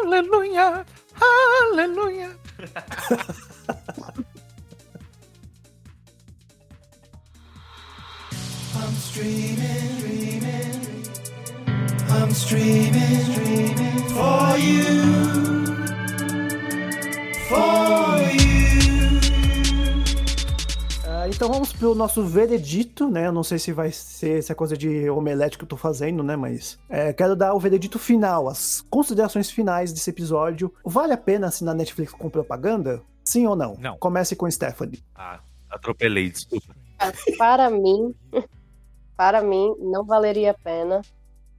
Aleluia! 0.02 0.84
Aleluia! 1.20 2.30
I'm 8.74 8.92
streaming, 8.98 9.98
streaming. 9.98 11.04
I'm 12.08 12.30
streaming, 12.30 13.20
streaming 13.32 14.08
for 14.14 14.58
you. 14.58 15.66
For 17.48 18.42
you. 18.42 18.55
Uh, 21.26 21.30
então 21.34 21.48
vamos 21.48 21.72
pro 21.72 21.94
nosso 21.94 22.24
veredito, 22.24 23.08
né? 23.08 23.26
Eu 23.26 23.32
não 23.32 23.42
sei 23.42 23.58
se 23.58 23.72
vai 23.72 23.90
ser 23.90 24.38
essa 24.38 24.54
coisa 24.54 24.76
de 24.76 25.10
omelete 25.10 25.58
que 25.58 25.64
eu 25.64 25.68
tô 25.68 25.76
fazendo, 25.76 26.22
né? 26.22 26.36
Mas 26.36 26.78
é, 26.88 27.12
quero 27.12 27.34
dar 27.34 27.54
o 27.54 27.60
veredito 27.60 27.98
final, 27.98 28.48
as 28.48 28.80
considerações 28.88 29.50
finais 29.50 29.92
desse 29.92 30.10
episódio. 30.10 30.72
Vale 30.84 31.12
a 31.12 31.18
pena 31.18 31.48
assinar 31.48 31.74
Netflix 31.74 32.12
com 32.12 32.30
propaganda? 32.30 33.02
Sim 33.24 33.46
ou 33.46 33.56
não? 33.56 33.76
Não. 33.78 33.98
Comece 33.98 34.36
com 34.36 34.50
Stephanie. 34.50 35.02
Ah, 35.14 35.40
atropelei, 35.68 36.30
desculpa. 36.30 36.74
Para 37.36 37.68
mim, 37.68 38.14
para 39.16 39.42
mim 39.42 39.74
não 39.78 40.04
valeria 40.04 40.52
a 40.52 40.54
pena, 40.54 41.02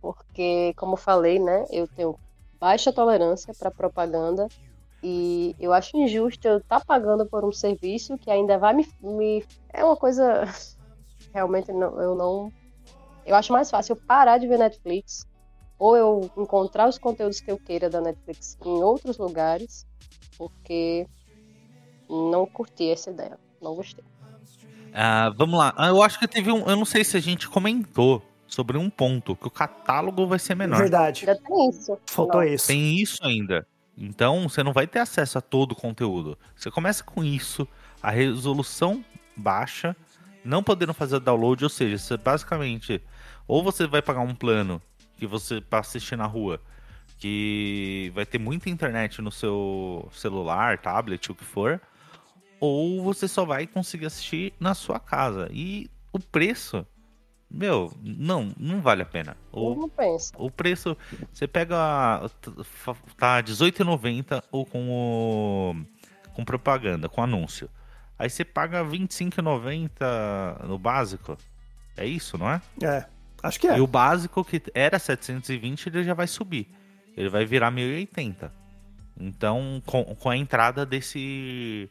porque, 0.02 0.74
como 0.76 0.98
falei, 0.98 1.38
né, 1.38 1.66
eu 1.70 1.88
tenho 1.88 2.18
baixa 2.60 2.92
tolerância 2.92 3.54
para 3.54 3.70
propaganda 3.70 4.48
e 5.04 5.56
eu 5.60 5.74
acho 5.74 5.96
injusto 5.98 6.48
eu 6.48 6.58
estar 6.58 6.80
tá 6.80 6.86
pagando 6.86 7.26
por 7.26 7.46
um 7.46 7.52
serviço 7.52 8.18
que 8.18 8.32
ainda 8.32 8.58
vai 8.58 8.74
me, 8.74 8.88
me 9.02 9.44
é 9.72 9.84
uma 9.84 9.96
coisa 9.96 10.44
realmente 11.34 11.72
não, 11.72 12.02
eu 12.02 12.16
não 12.16 12.52
eu 13.26 13.36
acho 13.36 13.52
mais 13.52 13.70
fácil 13.70 13.94
eu 13.94 14.02
parar 14.08 14.38
de 14.38 14.48
ver 14.48 14.58
Netflix 14.58 15.28
ou 15.78 15.96
eu 15.96 16.32
encontrar 16.38 16.88
os 16.88 16.98
conteúdos 16.98 17.40
que 17.40 17.52
eu 17.52 17.58
queira 17.58 17.90
da 17.90 18.02
Netflix 18.02 18.58
em 18.66 18.82
outros 18.82 19.18
lugares, 19.18 19.86
porque 20.38 21.06
não 22.10 22.46
curti 22.46 22.90
essa 22.90 23.12
ideia, 23.12 23.38
não 23.62 23.76
gostei. 23.76 24.04
Uh, 24.04 25.34
vamos 25.36 25.60
lá. 25.60 25.74
Ah, 25.78 25.90
eu 25.90 26.02
acho 26.02 26.18
que 26.18 26.28
teve 26.28 26.52
um. 26.52 26.68
Eu 26.68 26.76
não 26.76 26.86
sei 26.86 27.04
se 27.04 27.16
a 27.16 27.20
gente 27.20 27.48
comentou 27.48 28.24
sobre 28.48 28.78
um 28.78 28.90
ponto, 28.90 29.36
que 29.36 29.48
o 29.48 29.52
catálogo 29.52 30.26
vai 30.26 30.40
ser 30.40 30.56
menor. 30.56 30.80
Verdade. 30.80 31.30
Ainda 31.30 31.40
tem 31.40 31.70
isso. 31.70 31.98
Faltou 32.08 32.42
não. 32.42 32.48
isso. 32.48 32.68
Tem 32.68 32.96
isso 32.96 33.24
ainda. 33.24 33.68
Então 33.98 34.48
você 34.48 34.62
não 34.62 34.72
vai 34.72 34.86
ter 34.86 35.00
acesso 35.00 35.38
a 35.38 35.42
todo 35.42 35.72
o 35.72 35.76
conteúdo. 35.76 36.38
Você 36.56 36.70
começa 36.70 37.04
com 37.04 37.24
isso, 37.24 37.68
a 38.02 38.12
resolução 38.12 39.04
baixa, 39.36 39.96
não 40.46 40.62
podendo 40.62 40.94
fazer 40.94 41.20
download, 41.20 41.64
ou 41.64 41.70
seja, 41.70 41.98
você 41.98 42.16
basicamente 42.16 43.02
ou 43.48 43.64
você 43.64 43.88
vai 43.88 44.02
pagar 44.02 44.22
um 44.22 44.36
plano 44.36 44.82
que 45.18 45.26
você 45.26 45.62
para 45.62 45.80
assistir 45.80 46.16
na 46.16 46.26
rua, 46.26 46.62
que 47.18 48.12
vai 48.14 48.26
ter 48.26 48.38
muita 48.38 48.70
internet 48.70 49.22
no 49.22 49.32
seu 49.32 50.08
celular, 50.14 50.78
tablet, 50.78 51.32
o 51.32 51.36
que 51.36 51.44
for, 51.44 51.82
ou 52.60 53.04
você 53.04 53.28
só 53.28 53.46
vai 53.46 53.66
conseguir 53.66 54.06
assistir 54.06 54.54
na 54.60 54.76
sua 54.76 55.00
casa. 55.00 55.50
E 55.52 55.90
o 56.12 56.20
preço, 56.20 56.86
meu, 57.50 57.92
não, 58.02 58.54
não 58.58 58.82
vale 58.82 59.02
a 59.02 59.06
pena. 59.06 59.38
O, 59.52 59.74
não 59.74 59.90
pensa. 59.90 60.34
O 60.38 60.52
preço, 60.52 60.98
você 61.32 61.48
pega, 61.48 61.76
tá 63.18 63.38
R$18,90 63.38 64.44
ou 64.52 64.66
com 64.66 64.90
o, 64.90 65.76
com 66.34 66.44
propaganda, 66.44 67.08
com 67.08 67.24
anúncio. 67.24 67.70
Aí 68.20 68.30
você 68.30 68.44
paga 68.44 68.84
R$25,90 68.84 70.66
no 70.66 70.78
básico. 70.78 71.38
É 71.96 72.06
isso, 72.06 72.38
não 72.38 72.50
é? 72.50 72.62
É, 72.84 73.06
acho 73.42 73.60
que 73.60 73.68
é. 73.68 73.78
E 73.78 73.82
o 73.82 73.88
básico 73.88 74.44
que 74.44 74.62
era 74.74 75.00
720, 75.00 75.88
ele 75.88 76.04
já 76.04 76.14
vai 76.14 76.28
subir. 76.28 76.68
Ele 77.16 77.30
vai 77.30 77.46
virar 77.46 77.72
1080. 77.72 78.52
Então, 79.20 79.82
com, 79.86 80.04
com 80.04 80.30
a 80.30 80.38
entrada 80.38 80.86
desse 80.86 81.90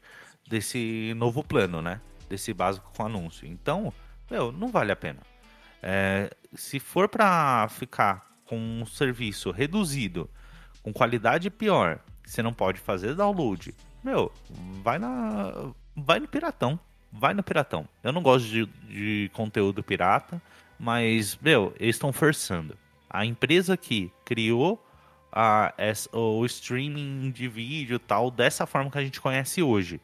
desse 0.48 1.12
novo 1.16 1.42
plano, 1.42 1.82
né? 1.82 2.00
Desse 2.28 2.52
básico 2.52 2.90
com 2.96 3.04
anúncio. 3.04 3.48
Então, 3.48 3.92
meu, 4.30 4.52
não 4.52 4.68
vale 4.68 4.92
a 4.92 4.96
pena. 4.96 5.20
É, 5.88 6.35
se 6.53 6.81
for 6.81 7.09
para 7.09 7.68
ficar 7.68 8.27
com 8.44 8.59
um 8.59 8.85
serviço 8.85 9.53
reduzido, 9.53 10.29
com 10.83 10.92
qualidade 10.92 11.49
pior, 11.49 12.01
você 12.25 12.42
não 12.42 12.53
pode 12.53 12.81
fazer 12.81 13.14
download, 13.14 13.72
meu, 14.03 14.33
vai 14.83 14.99
na. 14.99 15.70
Vai 15.94 16.18
no 16.18 16.27
Piratão. 16.27 16.77
Vai 17.12 17.35
no 17.35 17.42
Piratão. 17.42 17.88
Eu 18.03 18.12
não 18.12 18.20
gosto 18.20 18.49
de, 18.49 18.66
de 18.88 19.31
conteúdo 19.33 19.81
pirata, 19.81 20.42
mas, 20.77 21.38
meu, 21.40 21.72
eles 21.79 21.94
estão 21.94 22.12
forçando. 22.12 22.77
A 23.09 23.25
empresa 23.25 23.77
que 23.77 24.11
criou 24.25 24.85
a, 25.33 25.72
o 26.12 26.44
streaming 26.46 27.31
de 27.31 27.46
vídeo 27.46 28.01
tal, 28.01 28.29
dessa 28.29 28.66
forma 28.66 28.90
que 28.90 28.99
a 28.99 29.05
gente 29.05 29.20
conhece 29.20 29.62
hoje, 29.62 30.01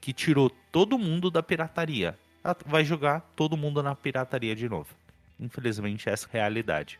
que 0.00 0.14
tirou 0.14 0.48
todo 0.72 0.98
mundo 0.98 1.30
da 1.30 1.42
pirataria, 1.42 2.18
vai 2.64 2.86
jogar 2.86 3.20
todo 3.36 3.54
mundo 3.54 3.82
na 3.82 3.94
pirataria 3.94 4.56
de 4.56 4.66
novo. 4.66 4.88
Infelizmente, 5.38 6.08
essa 6.08 6.28
realidade. 6.30 6.98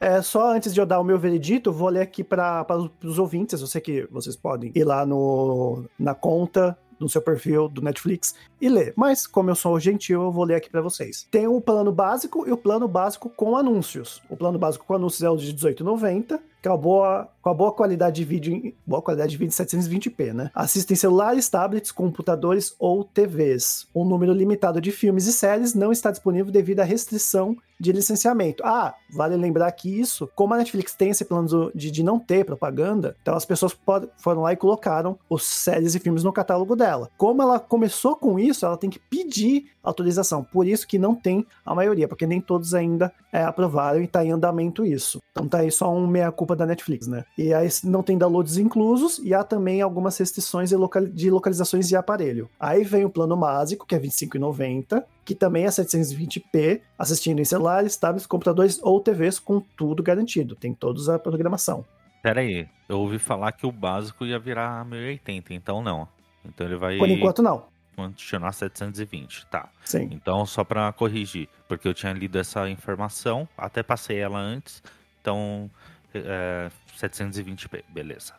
É, 0.00 0.22
só 0.22 0.54
antes 0.54 0.72
de 0.72 0.80
eu 0.80 0.86
dar 0.86 1.00
o 1.00 1.04
meu 1.04 1.18
veredito, 1.18 1.72
vou 1.72 1.88
ler 1.88 2.02
aqui 2.02 2.22
para 2.22 2.64
os 3.02 3.18
ouvintes. 3.18 3.60
Eu 3.60 3.66
sei 3.66 3.80
que 3.80 4.08
vocês 4.10 4.36
podem 4.36 4.70
ir 4.74 4.84
lá 4.84 5.04
no, 5.04 5.84
na 5.98 6.14
conta 6.14 6.78
no 6.98 7.08
seu 7.08 7.22
perfil 7.22 7.68
do 7.68 7.80
Netflix 7.80 8.34
e 8.60 8.68
ler. 8.68 8.92
Mas, 8.96 9.26
como 9.26 9.50
eu 9.50 9.54
sou 9.54 9.78
gentil, 9.78 10.22
eu 10.22 10.32
vou 10.32 10.44
ler 10.44 10.56
aqui 10.56 10.68
para 10.68 10.80
vocês. 10.80 11.26
Tem 11.30 11.46
o 11.46 11.60
plano 11.60 11.92
básico 11.92 12.46
e 12.46 12.52
o 12.52 12.56
plano 12.56 12.88
básico 12.88 13.30
com 13.30 13.56
anúncios. 13.56 14.22
O 14.28 14.36
plano 14.36 14.58
básico 14.58 14.84
com 14.84 14.94
anúncios 14.94 15.22
é 15.22 15.30
o 15.30 15.36
de 15.36 15.54
18,90 15.54 16.40
com 16.62 16.72
a 16.72 16.76
boa, 16.76 17.28
com 17.40 17.50
a 17.50 17.54
boa 17.54 17.72
qualidade 17.72 18.16
de 18.16 18.24
vídeo, 18.24 18.74
boa 18.86 19.02
qualidade 19.02 19.30
de 19.30 19.36
vídeo 19.36 19.52
720p, 19.52 20.32
né? 20.32 20.50
Assistem 20.54 20.96
celulares, 20.96 21.48
tablets, 21.48 21.92
computadores 21.92 22.74
ou 22.78 23.04
TVs. 23.04 23.86
Um 23.94 24.04
número 24.04 24.32
limitado 24.32 24.80
de 24.80 24.90
filmes 24.90 25.26
e 25.26 25.32
séries 25.32 25.74
não 25.74 25.92
está 25.92 26.10
disponível 26.10 26.52
devido 26.52 26.80
à 26.80 26.84
restrição 26.84 27.56
de 27.80 27.92
licenciamento. 27.92 28.62
Ah, 28.64 28.94
vale 29.10 29.36
lembrar 29.36 29.70
que 29.72 30.00
isso, 30.00 30.28
como 30.34 30.54
a 30.54 30.56
Netflix 30.56 30.94
tem 30.94 31.10
esse 31.10 31.24
plano 31.24 31.70
de, 31.74 31.90
de 31.90 32.02
não 32.02 32.18
ter 32.18 32.44
propaganda, 32.44 33.16
então 33.22 33.36
as 33.36 33.44
pessoas 33.44 33.72
pod, 33.72 34.08
foram 34.16 34.42
lá 34.42 34.52
e 34.52 34.56
colocaram 34.56 35.18
os 35.30 35.44
séries 35.44 35.94
e 35.94 36.00
filmes 36.00 36.24
no 36.24 36.32
catálogo 36.32 36.74
dela. 36.74 37.10
Como 37.16 37.40
ela 37.40 37.60
começou 37.60 38.16
com 38.16 38.38
isso, 38.38 38.66
ela 38.66 38.76
tem 38.76 38.90
que 38.90 38.98
pedir 38.98 39.70
autorização. 39.88 40.42
Por 40.42 40.66
isso 40.66 40.86
que 40.86 40.98
não 40.98 41.14
tem 41.14 41.46
a 41.64 41.74
maioria, 41.74 42.08
porque 42.08 42.26
nem 42.26 42.40
todos 42.40 42.74
ainda 42.74 43.12
é, 43.32 43.42
aprovaram 43.42 44.00
e 44.00 44.04
está 44.04 44.24
em 44.24 44.32
andamento 44.32 44.84
isso. 44.84 45.20
Então 45.30 45.46
tá 45.46 45.58
aí 45.58 45.70
só 45.70 45.92
um 45.94 46.06
meia-culpa 46.06 46.48
culpa 46.48 46.56
da 46.56 46.64
Netflix, 46.64 47.06
né? 47.06 47.24
E 47.36 47.52
aí 47.52 47.68
não 47.84 48.02
tem 48.02 48.16
downloads 48.16 48.56
inclusos 48.56 49.18
e 49.18 49.34
há 49.34 49.44
também 49.44 49.82
algumas 49.82 50.16
restrições 50.16 50.70
de, 50.70 50.76
local, 50.76 51.04
de 51.04 51.30
localizações 51.30 51.86
de 51.86 51.94
aparelho. 51.94 52.48
Aí 52.58 52.84
vem 52.84 53.04
o 53.04 53.10
plano 53.10 53.36
básico, 53.36 53.86
que 53.86 53.94
é 53.94 53.98
R$25,90, 53.98 55.04
que 55.24 55.34
também 55.34 55.64
é 55.64 55.68
720p, 55.68 56.80
assistindo 56.98 57.40
em 57.40 57.44
celulares, 57.44 57.96
tablets, 57.96 58.26
computadores 58.26 58.80
ou 58.82 59.00
TVs 59.00 59.38
com 59.38 59.60
tudo 59.60 60.02
garantido. 60.02 60.56
Tem 60.56 60.72
todos 60.72 61.08
a 61.10 61.18
programação. 61.18 61.84
Pera 62.22 62.40
aí, 62.40 62.66
eu 62.88 62.98
ouvi 63.00 63.18
falar 63.18 63.52
que 63.52 63.66
o 63.66 63.72
básico 63.72 64.24
ia 64.24 64.38
virar 64.38 64.84
1080, 64.86 65.52
então 65.52 65.82
não. 65.82 66.08
Então 66.44 66.66
ele 66.66 66.76
vai. 66.76 66.96
Por 66.96 67.10
enquanto 67.10 67.42
não 67.42 67.77
continuar 67.98 68.52
720, 68.52 69.46
tá. 69.46 69.68
Sim. 69.84 70.08
Então, 70.12 70.46
só 70.46 70.62
para 70.62 70.92
corrigir, 70.92 71.48
porque 71.66 71.88
eu 71.88 71.94
tinha 71.94 72.12
lido 72.12 72.38
essa 72.38 72.68
informação, 72.68 73.48
até 73.56 73.82
passei 73.82 74.18
ela 74.18 74.38
antes, 74.38 74.82
então 75.20 75.68
é, 76.14 76.70
720p, 76.96 77.82
beleza. 77.88 78.34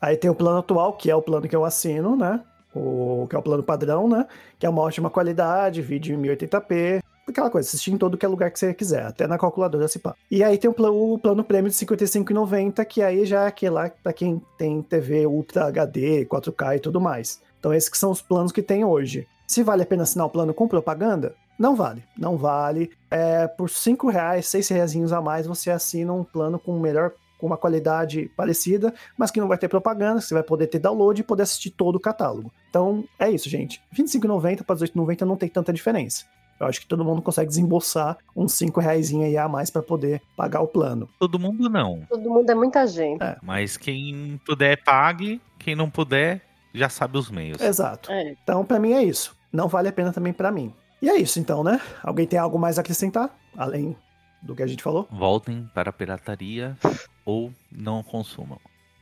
Aí 0.00 0.16
tem 0.16 0.30
o 0.30 0.34
plano 0.34 0.58
atual, 0.58 0.92
que 0.92 1.10
é 1.10 1.16
o 1.16 1.22
plano 1.22 1.48
que 1.48 1.56
eu 1.56 1.64
assino, 1.64 2.14
né? 2.14 2.40
O, 2.74 3.26
que 3.28 3.36
é 3.36 3.38
o 3.38 3.42
plano 3.42 3.62
padrão, 3.62 4.08
né? 4.08 4.26
Que 4.58 4.66
é 4.66 4.68
uma 4.68 4.82
ótima 4.82 5.08
qualidade, 5.08 5.80
vídeo 5.80 6.14
em 6.14 6.20
1080p, 6.20 7.02
aquela 7.26 7.50
coisa, 7.50 7.68
assistir 7.68 7.92
em 7.92 7.96
todo 7.96 8.18
que 8.18 8.26
é 8.26 8.28
lugar 8.28 8.50
que 8.50 8.58
você 8.58 8.74
quiser, 8.74 9.06
até 9.06 9.26
na 9.26 9.38
calculadora 9.38 9.88
se 9.88 9.98
pá. 9.98 10.14
E 10.30 10.42
aí 10.42 10.58
tem 10.58 10.70
o, 10.70 10.74
pl 10.74 10.88
o 10.88 11.18
plano 11.18 11.44
prêmio 11.44 11.70
de 11.70 11.76
55,90, 11.76 12.84
que 12.84 13.02
aí 13.02 13.24
já 13.24 13.44
é 13.44 13.46
aquele 13.46 13.70
lá 13.70 13.90
pra 14.02 14.12
quem 14.12 14.40
tem 14.58 14.82
TV 14.82 15.26
Ultra 15.26 15.66
HD, 15.66 16.26
4K 16.26 16.76
e 16.76 16.80
tudo 16.80 17.00
mais. 17.00 17.40
Então 17.62 17.72
esses 17.72 17.88
que 17.88 17.96
são 17.96 18.10
os 18.10 18.20
planos 18.20 18.50
que 18.50 18.60
tem 18.60 18.84
hoje. 18.84 19.24
Se 19.46 19.62
vale 19.62 19.84
a 19.84 19.86
pena 19.86 20.02
assinar 20.02 20.26
o 20.26 20.30
plano 20.30 20.52
com 20.52 20.66
propaganda, 20.66 21.36
não 21.56 21.76
vale, 21.76 22.02
não 22.18 22.36
vale. 22.36 22.90
É, 23.08 23.46
por 23.46 23.70
5 23.70 24.10
reais, 24.10 24.48
6 24.48 24.68
reais 24.70 25.12
a 25.12 25.20
mais, 25.20 25.46
você 25.46 25.70
assina 25.70 26.12
um 26.12 26.24
plano 26.24 26.58
com 26.58 26.76
melhor 26.80 27.12
com 27.38 27.46
uma 27.46 27.56
qualidade 27.56 28.28
parecida, 28.36 28.92
mas 29.16 29.30
que 29.30 29.40
não 29.40 29.46
vai 29.46 29.58
ter 29.58 29.68
propaganda, 29.68 30.20
você 30.20 30.34
vai 30.34 30.42
poder 30.42 30.66
ter 30.66 30.80
download 30.80 31.20
e 31.20 31.24
poder 31.24 31.44
assistir 31.44 31.70
todo 31.70 31.96
o 31.96 32.00
catálogo. 32.00 32.52
Então, 32.68 33.04
é 33.16 33.30
isso, 33.30 33.48
gente. 33.48 33.80
R$25,90 33.92 34.64
para 34.64 34.74
R$18,90 34.74 35.20
não 35.22 35.36
tem 35.36 35.48
tanta 35.48 35.72
diferença. 35.72 36.24
Eu 36.58 36.66
acho 36.66 36.80
que 36.80 36.86
todo 36.86 37.04
mundo 37.04 37.22
consegue 37.22 37.48
desembolsar 37.48 38.16
uns 38.34 38.54
5 38.54 38.80
reais 38.80 39.12
aí 39.12 39.36
a 39.36 39.48
mais 39.48 39.70
para 39.70 39.82
poder 39.82 40.20
pagar 40.36 40.62
o 40.62 40.68
plano. 40.68 41.08
Todo 41.18 41.38
mundo 41.38 41.68
não. 41.68 42.06
Todo 42.08 42.28
mundo 42.28 42.48
é 42.48 42.54
muita 42.54 42.86
gente. 42.86 43.22
É. 43.22 43.36
Mas 43.42 43.76
quem 43.76 44.40
puder, 44.46 44.82
pague. 44.82 45.40
Quem 45.58 45.74
não 45.74 45.90
puder, 45.90 46.40
já 46.74 46.88
sabe 46.88 47.18
os 47.18 47.30
meios. 47.30 47.60
Exato. 47.60 48.10
É. 48.10 48.36
Então, 48.42 48.64
para 48.64 48.78
mim 48.78 48.92
é 48.92 49.02
isso. 49.02 49.36
Não 49.52 49.68
vale 49.68 49.88
a 49.88 49.92
pena 49.92 50.12
também 50.12 50.32
para 50.32 50.50
mim. 50.50 50.74
E 51.00 51.08
é 51.08 51.16
isso 51.16 51.40
então, 51.40 51.64
né? 51.64 51.80
Alguém 52.02 52.26
tem 52.26 52.38
algo 52.38 52.58
mais 52.58 52.78
a 52.78 52.80
acrescentar? 52.80 53.30
Além 53.56 53.96
do 54.40 54.54
que 54.54 54.62
a 54.62 54.66
gente 54.66 54.82
falou? 54.82 55.06
Voltem 55.10 55.68
para 55.74 55.90
a 55.90 55.92
pirataria 55.92 56.76
ou 57.24 57.52
não 57.70 58.02
consumam. 58.02 58.58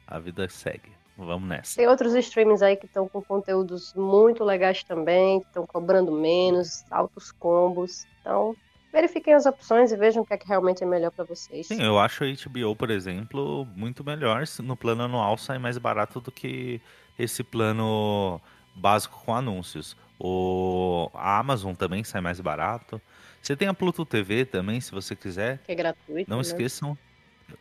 A 0.07 0.19
vida 0.19 0.49
segue. 0.49 0.91
Vamos 1.17 1.49
nessa. 1.49 1.77
Tem 1.77 1.87
outros 1.87 2.15
streamings 2.15 2.63
aí 2.63 2.77
que 2.77 2.87
estão 2.87 3.07
com 3.07 3.23
conteúdos 3.23 3.93
muito 3.95 4.43
legais 4.43 4.83
também, 4.83 5.41
que 5.41 5.47
estão 5.47 5.67
cobrando 5.67 6.11
menos, 6.11 6.85
altos 6.91 7.31
combos. 7.31 8.07
Então, 8.21 8.57
verifiquem 8.91 9.35
as 9.35 9.45
opções 9.45 9.93
e 9.93 9.97
vejam 9.97 10.23
o 10.23 10.27
que 10.27 10.33
é 10.33 10.39
que 10.39 10.49
realmente 10.49 10.83
é 10.83 10.87
melhor 10.87 11.11
para 11.11 11.25
vocês. 11.25 11.67
Sim, 11.67 11.83
eu 11.83 11.99
acho 11.99 12.25
a 12.25 12.27
HBO, 12.27 12.75
por 12.75 12.91
exemplo, 12.91 13.67
muito 13.77 14.03
melhor. 14.03 14.45
No 14.61 14.77
plano 14.77 15.03
anual 15.03 15.37
sai 15.37 15.59
mais 15.59 15.77
barato 15.77 16.21
do 16.21 16.33
que 16.33 16.81
esse 17.23 17.43
plano 17.43 18.41
básico 18.75 19.23
com 19.25 19.35
anúncios. 19.35 19.97
O 20.19 21.11
a 21.15 21.39
Amazon 21.39 21.75
também 21.75 22.05
sai 22.05 22.21
mais 22.21 22.41
barato. 22.41 23.01
Você 23.41 23.57
tem 23.57 23.69
a 23.69 23.75
Pluto 23.75 24.05
TV 24.05 24.45
também, 24.45 24.81
se 24.81 24.91
você 24.91 25.17
quiser. 25.17 25.59
Que 25.65 25.73
é 25.73 25.75
gratuito. 25.75 26.31
Não 26.31 26.39
né? 26.39 26.43
esqueçam. 26.43 26.97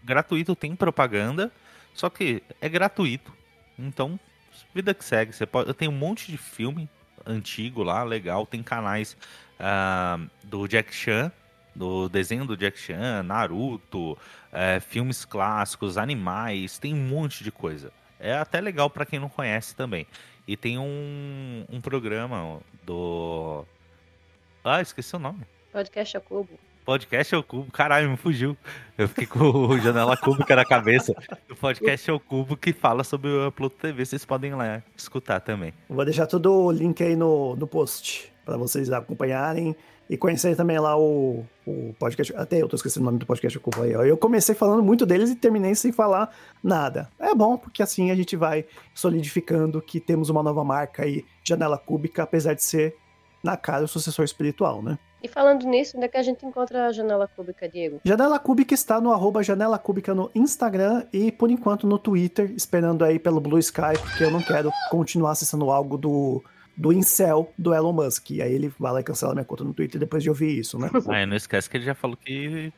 Gratuito 0.04 0.56
tem 0.56 0.76
propaganda, 0.76 1.52
só 1.94 2.10
que 2.10 2.44
é 2.60 2.68
gratuito. 2.68 3.34
Então, 3.78 4.20
vida 4.74 4.94
que 4.94 5.04
segue. 5.04 5.34
Você 5.34 5.46
pode, 5.46 5.70
eu 5.70 5.74
tenho 5.74 5.92
um 5.92 5.96
monte 5.96 6.30
de 6.32 6.38
filme 6.38 6.90
antigo 7.26 7.82
lá, 7.82 8.04
legal. 8.04 8.46
Tem 8.46 8.62
canais 8.62 9.16
uh, 9.60 10.30
do 10.44 10.68
Jack 10.68 10.94
Chan, 10.94 11.32
do 11.76 12.10
desenho 12.10 12.46
do 12.46 12.58
Jack 12.58 12.78
Chan, 12.78 13.24
Naruto, 13.24 14.14
uh, 14.14 14.82
filmes 14.82 15.24
clássicos, 15.24 15.98
animais, 15.98 16.78
tem 16.78 16.94
um 16.94 17.08
monte 17.08 17.44
de 17.44 17.52
coisa. 17.52 17.92
É 18.20 18.34
até 18.34 18.60
legal 18.60 18.90
para 18.90 19.06
quem 19.06 19.20
não 19.20 19.30
conhece 19.30 19.76
também. 19.76 20.06
E 20.48 20.58
tem 20.58 20.78
um, 20.78 21.66
um 21.70 21.80
programa 21.80 22.60
do. 22.84 23.64
Ah, 24.64 24.82
esqueci 24.82 25.16
o 25.16 25.20
nome. 25.20 25.46
Podcast 25.72 26.18
ao 26.18 26.24
Cubo. 26.24 26.60
Podcast 26.84 27.36
ao 27.36 27.44
Cubo, 27.44 27.72
caralho, 27.72 28.10
me 28.10 28.18
fugiu. 28.18 28.58
Eu 28.98 29.08
fiquei 29.08 29.28
com 29.28 29.40
o 29.44 29.78
Janela 29.80 30.18
Cúbica 30.18 30.56
na 30.56 30.66
cabeça. 30.66 31.14
O 31.50 31.56
podcast 31.56 32.10
ao 32.10 32.20
Cubo 32.20 32.58
que 32.58 32.74
fala 32.74 33.04
sobre 33.04 33.30
o 33.30 33.52
Pluto 33.52 33.78
TV. 33.78 34.04
Vocês 34.04 34.26
podem 34.26 34.56
lá 34.56 34.82
escutar 34.98 35.40
também. 35.40 35.72
Vou 35.88 36.04
deixar 36.04 36.26
todo 36.26 36.52
o 36.52 36.72
link 36.72 37.02
aí 37.04 37.16
no, 37.16 37.56
no 37.56 37.68
post 37.68 38.34
para 38.44 38.58
vocês 38.58 38.92
acompanharem 38.92 39.76
e 40.10 40.18
conhecer 40.18 40.56
também 40.56 40.80
lá 40.80 40.98
o, 40.98 41.46
o 41.68 41.94
podcast. 42.00 42.36
Até 42.36 42.62
eu 42.62 42.68
tô 42.68 42.76
esquecendo 42.76 43.04
o 43.04 43.06
nome 43.06 43.20
do 43.20 43.26
podcast 43.26 43.56
Ocupa 43.58 43.84
aí. 43.84 43.96
Ó. 43.96 44.04
Eu 44.04 44.18
comecei 44.18 44.56
falando 44.56 44.82
muito 44.82 45.06
deles 45.06 45.30
e 45.30 45.36
terminei 45.36 45.76
sem 45.76 45.92
falar 45.92 46.34
nada. 46.64 47.10
É 47.20 47.36
bom, 47.36 47.58
porque 47.58 47.84
assim 47.84 48.10
a 48.10 48.16
gente 48.16 48.36
vai 48.36 48.66
solidificando 48.94 49.82
que 49.82 50.00
temos 50.00 50.30
uma 50.30 50.42
nova 50.42 50.64
marca 50.64 51.04
aí, 51.04 51.24
Janela 51.44 51.78
Cúbica, 51.78 52.24
apesar 52.24 52.56
de 52.56 52.64
ser 52.64 52.96
na 53.44 53.56
cara 53.56 53.86
o 53.86 53.88
sucessor 53.88 54.26
espiritual, 54.26 54.82
né? 54.82 54.98
E 55.22 55.28
falando 55.28 55.66
nisso, 55.66 55.98
onde 55.98 56.06
é 56.06 56.10
que 56.10 56.18
a 56.18 56.24
gente 56.24 56.46
encontra 56.46 56.88
a 56.88 56.92
Janela 56.92 57.28
Cúbica, 57.28 57.68
Diego? 57.68 58.00
Janela 58.04 58.40
Cúbica 58.40 58.74
está 58.74 59.02
no 59.02 59.12
arroba 59.12 59.44
Janela 59.44 59.78
Cúbica 59.78 60.16
no 60.16 60.32
Instagram 60.34 61.06
e, 61.12 61.30
por 61.32 61.52
enquanto, 61.52 61.86
no 61.86 62.00
Twitter, 62.00 62.52
esperando 62.52 63.04
aí 63.04 63.20
pelo 63.20 63.42
Blue 63.42 63.60
Sky, 63.60 64.00
porque 64.02 64.24
eu 64.24 64.32
não 64.32 64.42
quero 64.42 64.72
continuar 64.90 65.32
acessando 65.32 65.70
algo 65.70 65.98
do 65.98 66.42
do 66.80 66.94
incel 66.94 67.52
do 67.58 67.74
Elon 67.74 67.92
Musk. 67.92 68.32
E 68.32 68.42
aí 68.42 68.54
ele 68.54 68.72
vai 68.80 68.94
lá 68.94 69.02
e 69.02 69.04
cancela 69.04 69.34
minha 69.34 69.44
conta 69.44 69.66
no 69.66 69.74
Twitter 69.74 70.00
depois 70.00 70.24
de 70.24 70.30
ouvir 70.30 70.58
isso, 70.58 70.80
né? 70.80 70.90
ah, 71.10 71.26
não 71.26 71.36
esquece 71.36 71.70
que 71.70 71.76
ele 71.76 71.84
já 71.84 71.94
falou 71.94 72.16
que 72.16 72.72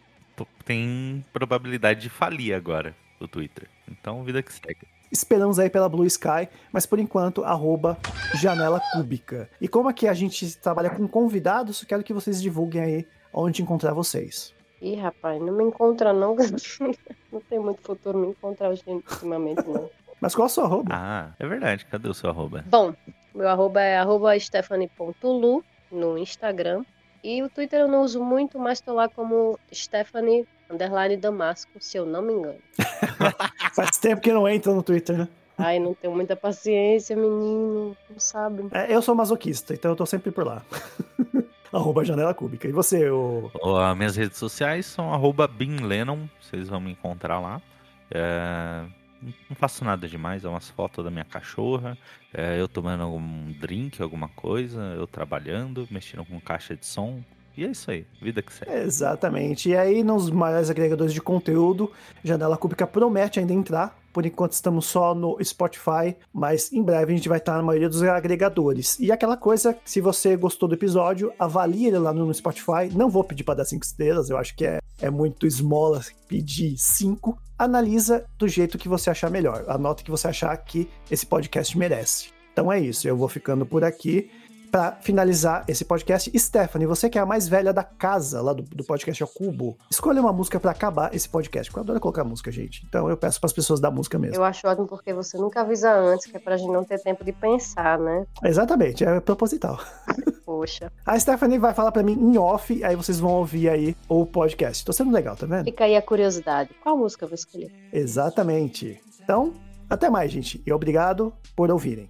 tem 0.66 1.24
probabilidade 1.32 2.02
de 2.02 2.10
falir 2.10 2.56
agora 2.56 2.96
o 3.20 3.28
Twitter. 3.28 3.70
Então, 3.88 4.24
vida 4.24 4.42
que 4.42 4.52
segue. 4.52 4.88
esperamos 5.12 5.60
aí 5.60 5.70
pela 5.70 5.88
Blue 5.88 6.06
Sky, 6.06 6.50
mas 6.72 6.88
por 6.88 6.98
enquanto, 6.98 7.44
arroba 7.44 7.96
Janela 8.42 8.82
Cúbica. 8.92 9.48
E 9.62 9.68
como 9.68 9.88
aqui 9.88 10.08
a 10.08 10.14
gente 10.16 10.58
trabalha 10.58 10.90
com 10.90 11.08
convidados, 11.08 11.84
quero 11.84 12.04
que 12.04 12.12
vocês 12.14 12.42
divulguem 12.42 12.82
aí 12.82 13.08
onde 13.32 13.62
encontrar 13.62 13.94
vocês. 13.94 14.52
Ih, 14.82 14.96
rapaz, 14.96 15.40
não 15.40 15.54
me 15.54 15.64
encontra 15.64 16.12
não. 16.12 16.36
não 17.32 17.42
tem 17.48 17.60
muito 17.60 17.84
futuro 17.84 18.18
me 18.18 18.30
encontrar 18.30 18.72
ultimamente, 18.72 19.62
não. 19.68 19.88
Mas 20.20 20.34
qual 20.34 20.48
é 20.48 20.50
o 20.50 20.54
seu 20.54 20.64
arroba? 20.64 20.90
Ah, 20.92 21.32
é 21.38 21.48
verdade. 21.48 21.86
Cadê 21.86 22.08
o 22.08 22.14
seu 22.14 22.30
arroba? 22.30 22.64
Bom, 22.68 22.96
meu 23.34 23.48
arroba 23.48 23.82
é 23.82 23.98
arroba 23.98 24.38
stephanie.lu 24.40 25.64
no 25.92 26.18
Instagram. 26.18 26.84
E 27.24 27.44
o 27.44 27.50
Twitter 27.50 27.82
eu 27.82 27.88
não 27.88 28.02
uso 28.02 28.24
muito, 28.24 28.58
mas 28.58 28.82
tô 28.82 28.94
lá 28.94 29.08
como 29.08 29.60
Stephanie 29.72 30.48
underline 30.70 31.18
Damasco, 31.18 31.72
se 31.80 31.98
eu 31.98 32.06
não 32.06 32.22
me 32.22 32.34
engano. 32.34 32.60
Faz 33.76 33.98
tempo 33.98 34.22
que 34.22 34.32
não 34.32 34.48
entra 34.48 34.74
no 34.74 34.82
Twitter, 34.82 35.18
né? 35.18 35.28
Ai, 35.58 35.78
não 35.80 35.94
tenho 35.94 36.16
muita 36.16 36.36
paciência, 36.36 37.16
menino. 37.16 37.96
Não 38.10 38.20
sabe. 38.20 38.68
É, 38.72 38.94
eu 38.94 39.02
sou 39.02 39.14
masoquista, 39.14 39.74
então 39.74 39.92
eu 39.92 39.96
tô 39.96 40.06
sempre 40.06 40.32
por 40.32 40.46
lá. 40.46 40.64
arroba 41.72 42.04
Janela 42.04 42.34
Cúbica. 42.34 42.68
E 42.68 42.72
você, 42.72 43.10
o... 43.10 43.52
As 43.80 43.96
minhas 43.96 44.16
redes 44.16 44.38
sociais 44.38 44.86
são 44.86 45.14
arroba 45.14 45.48
BinLennon, 45.48 46.26
vocês 46.40 46.68
vão 46.68 46.82
me 46.82 46.92
encontrar 46.92 47.40
lá. 47.40 47.62
É, 48.10 48.84
Não 49.22 49.56
faço 49.56 49.86
nada 49.86 50.08
demais, 50.08 50.44
é 50.44 50.48
umas 50.50 50.70
fotos 50.70 51.04
da 51.04 51.12
minha 51.12 51.26
cachorra, 51.26 51.98
é, 52.34 52.60
eu 52.60 52.68
tomando 52.68 53.04
algum 53.04 53.52
drink, 53.54 54.02
alguma 54.02 54.28
coisa, 54.30 54.82
eu 54.98 55.06
trabalhando, 55.06 55.88
mexendo 55.92 56.26
com 56.26 56.40
caixa 56.40 56.76
de 56.76 56.86
som. 56.86 57.22
E 57.56 57.66
é 57.66 57.68
isso 57.68 57.92
aí, 57.92 58.06
vida 58.22 58.42
que 58.42 58.52
segue. 58.52 58.72
Exatamente. 58.72 59.70
E 59.70 59.76
aí, 59.76 60.04
nos 60.04 60.30
maiores 60.30 60.70
agregadores 60.70 61.14
de 61.14 61.22
conteúdo, 61.22 61.92
Janela 62.24 62.58
Cúbica 62.58 62.88
promete 62.88 63.40
ainda 63.40 63.54
entrar. 63.54 64.01
Por 64.14 64.26
enquanto 64.26 64.54
estamos 64.54 64.86
só 64.86 65.16
no 65.16 65.38
Spotify, 65.44 66.16
mas 66.34 66.72
em 66.72 66.84
breve 66.84 67.14
a 67.14 67.16
gente 67.16 67.30
vai 67.30 67.38
estar 67.38 67.56
na 67.58 67.64
maioria 67.64 67.90
dos 67.90 68.04
agregadores. 68.04 69.00
E 69.00 69.12
aquela 69.12 69.38
coisa, 69.38 69.78
se 69.86 70.02
você 70.02 70.36
gostou 70.36 70.68
do 70.68 70.76
episódio, 70.76 71.32
avalie 71.40 71.88
ele 71.88 71.98
lá 71.98 72.14
no 72.14 72.34
Spotify. 72.34 72.90
Não 72.94 73.10
vou 73.10 73.24
pedir 73.24 73.44
para 73.44 73.56
dar 73.56 73.66
cinco 73.66 73.86
estrelas, 73.86 74.30
eu 74.30 74.38
acho 74.38 74.56
que 74.56 74.66
é, 74.66 74.80
é 75.02 75.10
muito 75.10 75.48
esmola 75.48 76.02
pedir 76.28 76.76
cinco. 76.78 77.38
Analisa 77.58 78.26
do 78.38 78.48
jeito 78.48 78.78
que 78.78 78.90
você 78.90 79.10
achar 79.10 79.30
melhor. 79.30 79.66
Anota 79.68 80.04
que 80.04 80.12
você 80.12 80.28
achar 80.28 80.56
que 80.58 80.90
esse 81.10 81.26
podcast 81.26 81.78
merece. 81.78 82.30
Então 82.52 82.72
é 82.72 82.80
isso, 82.80 83.08
eu 83.08 83.16
vou 83.16 83.30
ficando 83.30 83.66
por 83.66 83.84
aqui 83.84 84.30
para 84.72 84.94
finalizar 85.02 85.66
esse 85.68 85.84
podcast. 85.84 86.32
Stephanie, 86.40 86.88
você 86.88 87.10
que 87.10 87.20
é 87.20 87.22
a 87.22 87.26
mais 87.26 87.48
velha 87.48 87.74
da 87.74 87.84
casa 87.84 88.42
lá 88.42 88.54
do, 88.54 88.64
do 88.64 88.84
podcast 88.86 89.22
ao 89.22 89.30
Cubo, 89.30 89.78
escolha 89.90 90.22
uma 90.22 90.32
música 90.32 90.60
para 90.60 90.72
acabar 90.72 91.14
esse 91.14 91.28
podcast. 91.28 91.76
Eu 91.76 91.82
adoro 91.82 92.00
colocar 92.00 92.24
música, 92.24 92.52
gente. 92.52 92.86
Então 92.88 93.10
eu 93.10 93.18
peço 93.18 93.40
para 93.40 93.48
as 93.48 93.54
pessoas 93.54 93.80
da 93.80 93.92
música 93.92 94.18
mesmo. 94.18 94.38
Eu 94.38 94.44
acho 94.44 94.66
ótimo 94.66 94.88
porque 94.88 95.14
você 95.14 95.38
nunca 95.38 95.62
avisa 95.62 95.94
antes, 95.94 96.26
que 96.26 96.38
é 96.38 96.40
pra 96.40 96.56
gente 96.56 96.72
não 96.72 96.86
ter 96.86 97.00
tempo 97.00 97.26
de 97.26 97.34
pensar, 97.34 98.00
né? 98.00 98.26
Exatamente, 98.44 99.04
é 99.04 99.20
proposital. 99.20 99.78
Poxa. 100.46 100.92
A 101.06 101.20
Stephanie 101.20 101.58
vai 101.58 101.74
falar 101.74 101.92
para 101.92 102.04
mim 102.04 102.14
em 102.14 102.38
off, 102.38 102.84
aí 102.84 102.96
vocês 102.96 103.20
vão 103.20 103.32
ouvir 103.32 103.70
aí 103.70 103.96
o 104.08 104.26
podcast. 104.26 104.86
Tô 104.86 104.94
sendo 104.94 105.12
legal, 105.12 105.36
tá 105.36 105.46
vendo? 105.46 105.66
Fica 105.66 105.84
aí 105.84 105.96
a 105.96 106.02
curiosidade. 106.02 106.74
Qual 106.82 106.98
música 106.98 107.26
eu 107.26 107.30
vou 107.30 107.36
escolher? 107.36 107.72
Exatamente. 107.92 109.02
Então, 109.22 109.54
até 109.90 110.10
mais, 110.10 110.32
gente. 110.32 110.62
E 110.66 110.72
obrigado 110.72 111.34
por 111.56 111.70
ouvirem. 111.70 112.10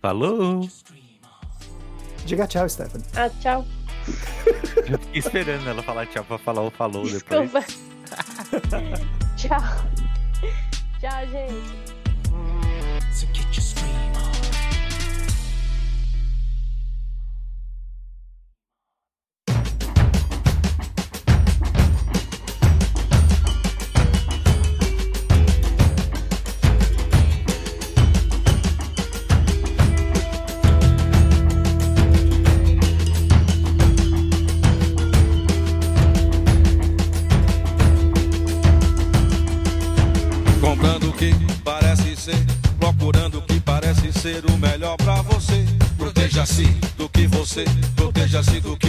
Falou! 0.00 0.62
Diga 2.24 2.46
tchau, 2.46 2.68
Stephanie. 2.68 3.06
Ah, 3.16 3.28
tchau. 3.40 3.64
Eu 4.88 4.98
fiquei 4.98 5.18
esperando 5.18 5.68
ela 5.68 5.82
falar 5.82 6.06
tchau 6.06 6.24
pra 6.24 6.38
falar 6.38 6.62
o 6.62 6.70
falou 6.70 7.04
depois. 7.04 7.50
Desculpa. 7.50 7.64
tchau. 9.36 9.60
Tchau, 11.00 11.26
gente. 11.30 11.94
So 13.12 13.26
proteja-se 48.34 48.60
do 48.60 48.76
que 48.76 48.83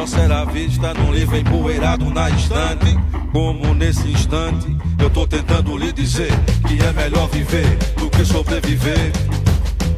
só 0.00 0.06
será 0.06 0.44
vista 0.44 0.94
num 0.94 1.12
livro 1.12 1.36
empoeirado 1.36 2.08
na 2.10 2.30
estante. 2.30 2.98
Como 3.32 3.74
nesse 3.74 4.08
instante, 4.08 4.74
eu 4.98 5.10
tô 5.10 5.26
tentando 5.26 5.76
lhe 5.76 5.92
dizer 5.92 6.30
que 6.66 6.82
é 6.82 6.92
melhor 6.92 7.28
viver 7.28 7.76
do 7.98 8.08
que 8.08 8.24
sobreviver. 8.24 9.12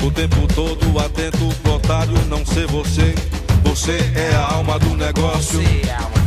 O 0.05 0.11
tempo 0.11 0.47
todo 0.55 0.99
atento 0.99 1.49
pro 1.63 1.75
otário 1.75 2.15
não 2.29 2.45
ser 2.45 2.67
você. 2.67 3.15
Você 3.65 3.97
é 4.17 4.35
a 4.35 4.55
alma 4.55 4.79
do 4.79 4.97
negócio. 4.97 5.61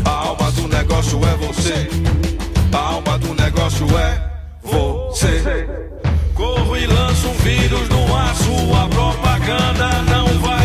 A 0.05 0.09
alma 0.09 0.51
do 0.51 0.67
negócio 0.67 1.19
é 1.25 1.35
você. 1.45 1.89
A 2.71 2.77
alma 2.77 3.19
do 3.19 3.33
negócio 3.33 3.85
é 3.97 4.31
você. 4.63 5.67
Corro 6.33 6.77
e 6.77 6.85
lanço 6.85 7.27
um 7.27 7.33
vírus 7.33 7.89
no 7.89 8.15
ar, 8.15 8.35
sua 8.35 8.87
propaganda 8.87 10.01
não 10.09 10.27
vai 10.39 10.64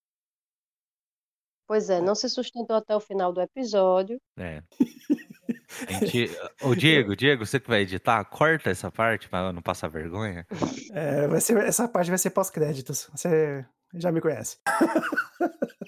Pois 1.71 1.89
é, 1.89 2.01
não 2.01 2.13
se 2.13 2.27
sustentou 2.27 2.75
até 2.75 2.93
o 2.93 2.99
final 2.99 3.31
do 3.31 3.39
episódio. 3.39 4.19
É. 4.37 4.61
Gente... 6.01 6.29
Ô, 6.61 6.75
Diego, 6.75 7.15
Diego, 7.15 7.45
você 7.45 7.61
que 7.61 7.69
vai 7.69 7.83
editar, 7.83 8.25
corta 8.25 8.69
essa 8.69 8.91
parte 8.91 9.29
pra 9.29 9.53
não 9.53 9.61
passar 9.61 9.87
vergonha. 9.87 10.45
É, 10.91 11.29
vai 11.29 11.39
ser, 11.39 11.55
essa 11.59 11.87
parte 11.87 12.09
vai 12.09 12.17
ser 12.17 12.31
pós-créditos. 12.31 13.09
Você 13.15 13.65
já 13.93 14.11
me 14.11 14.19
conhece. 14.19 14.57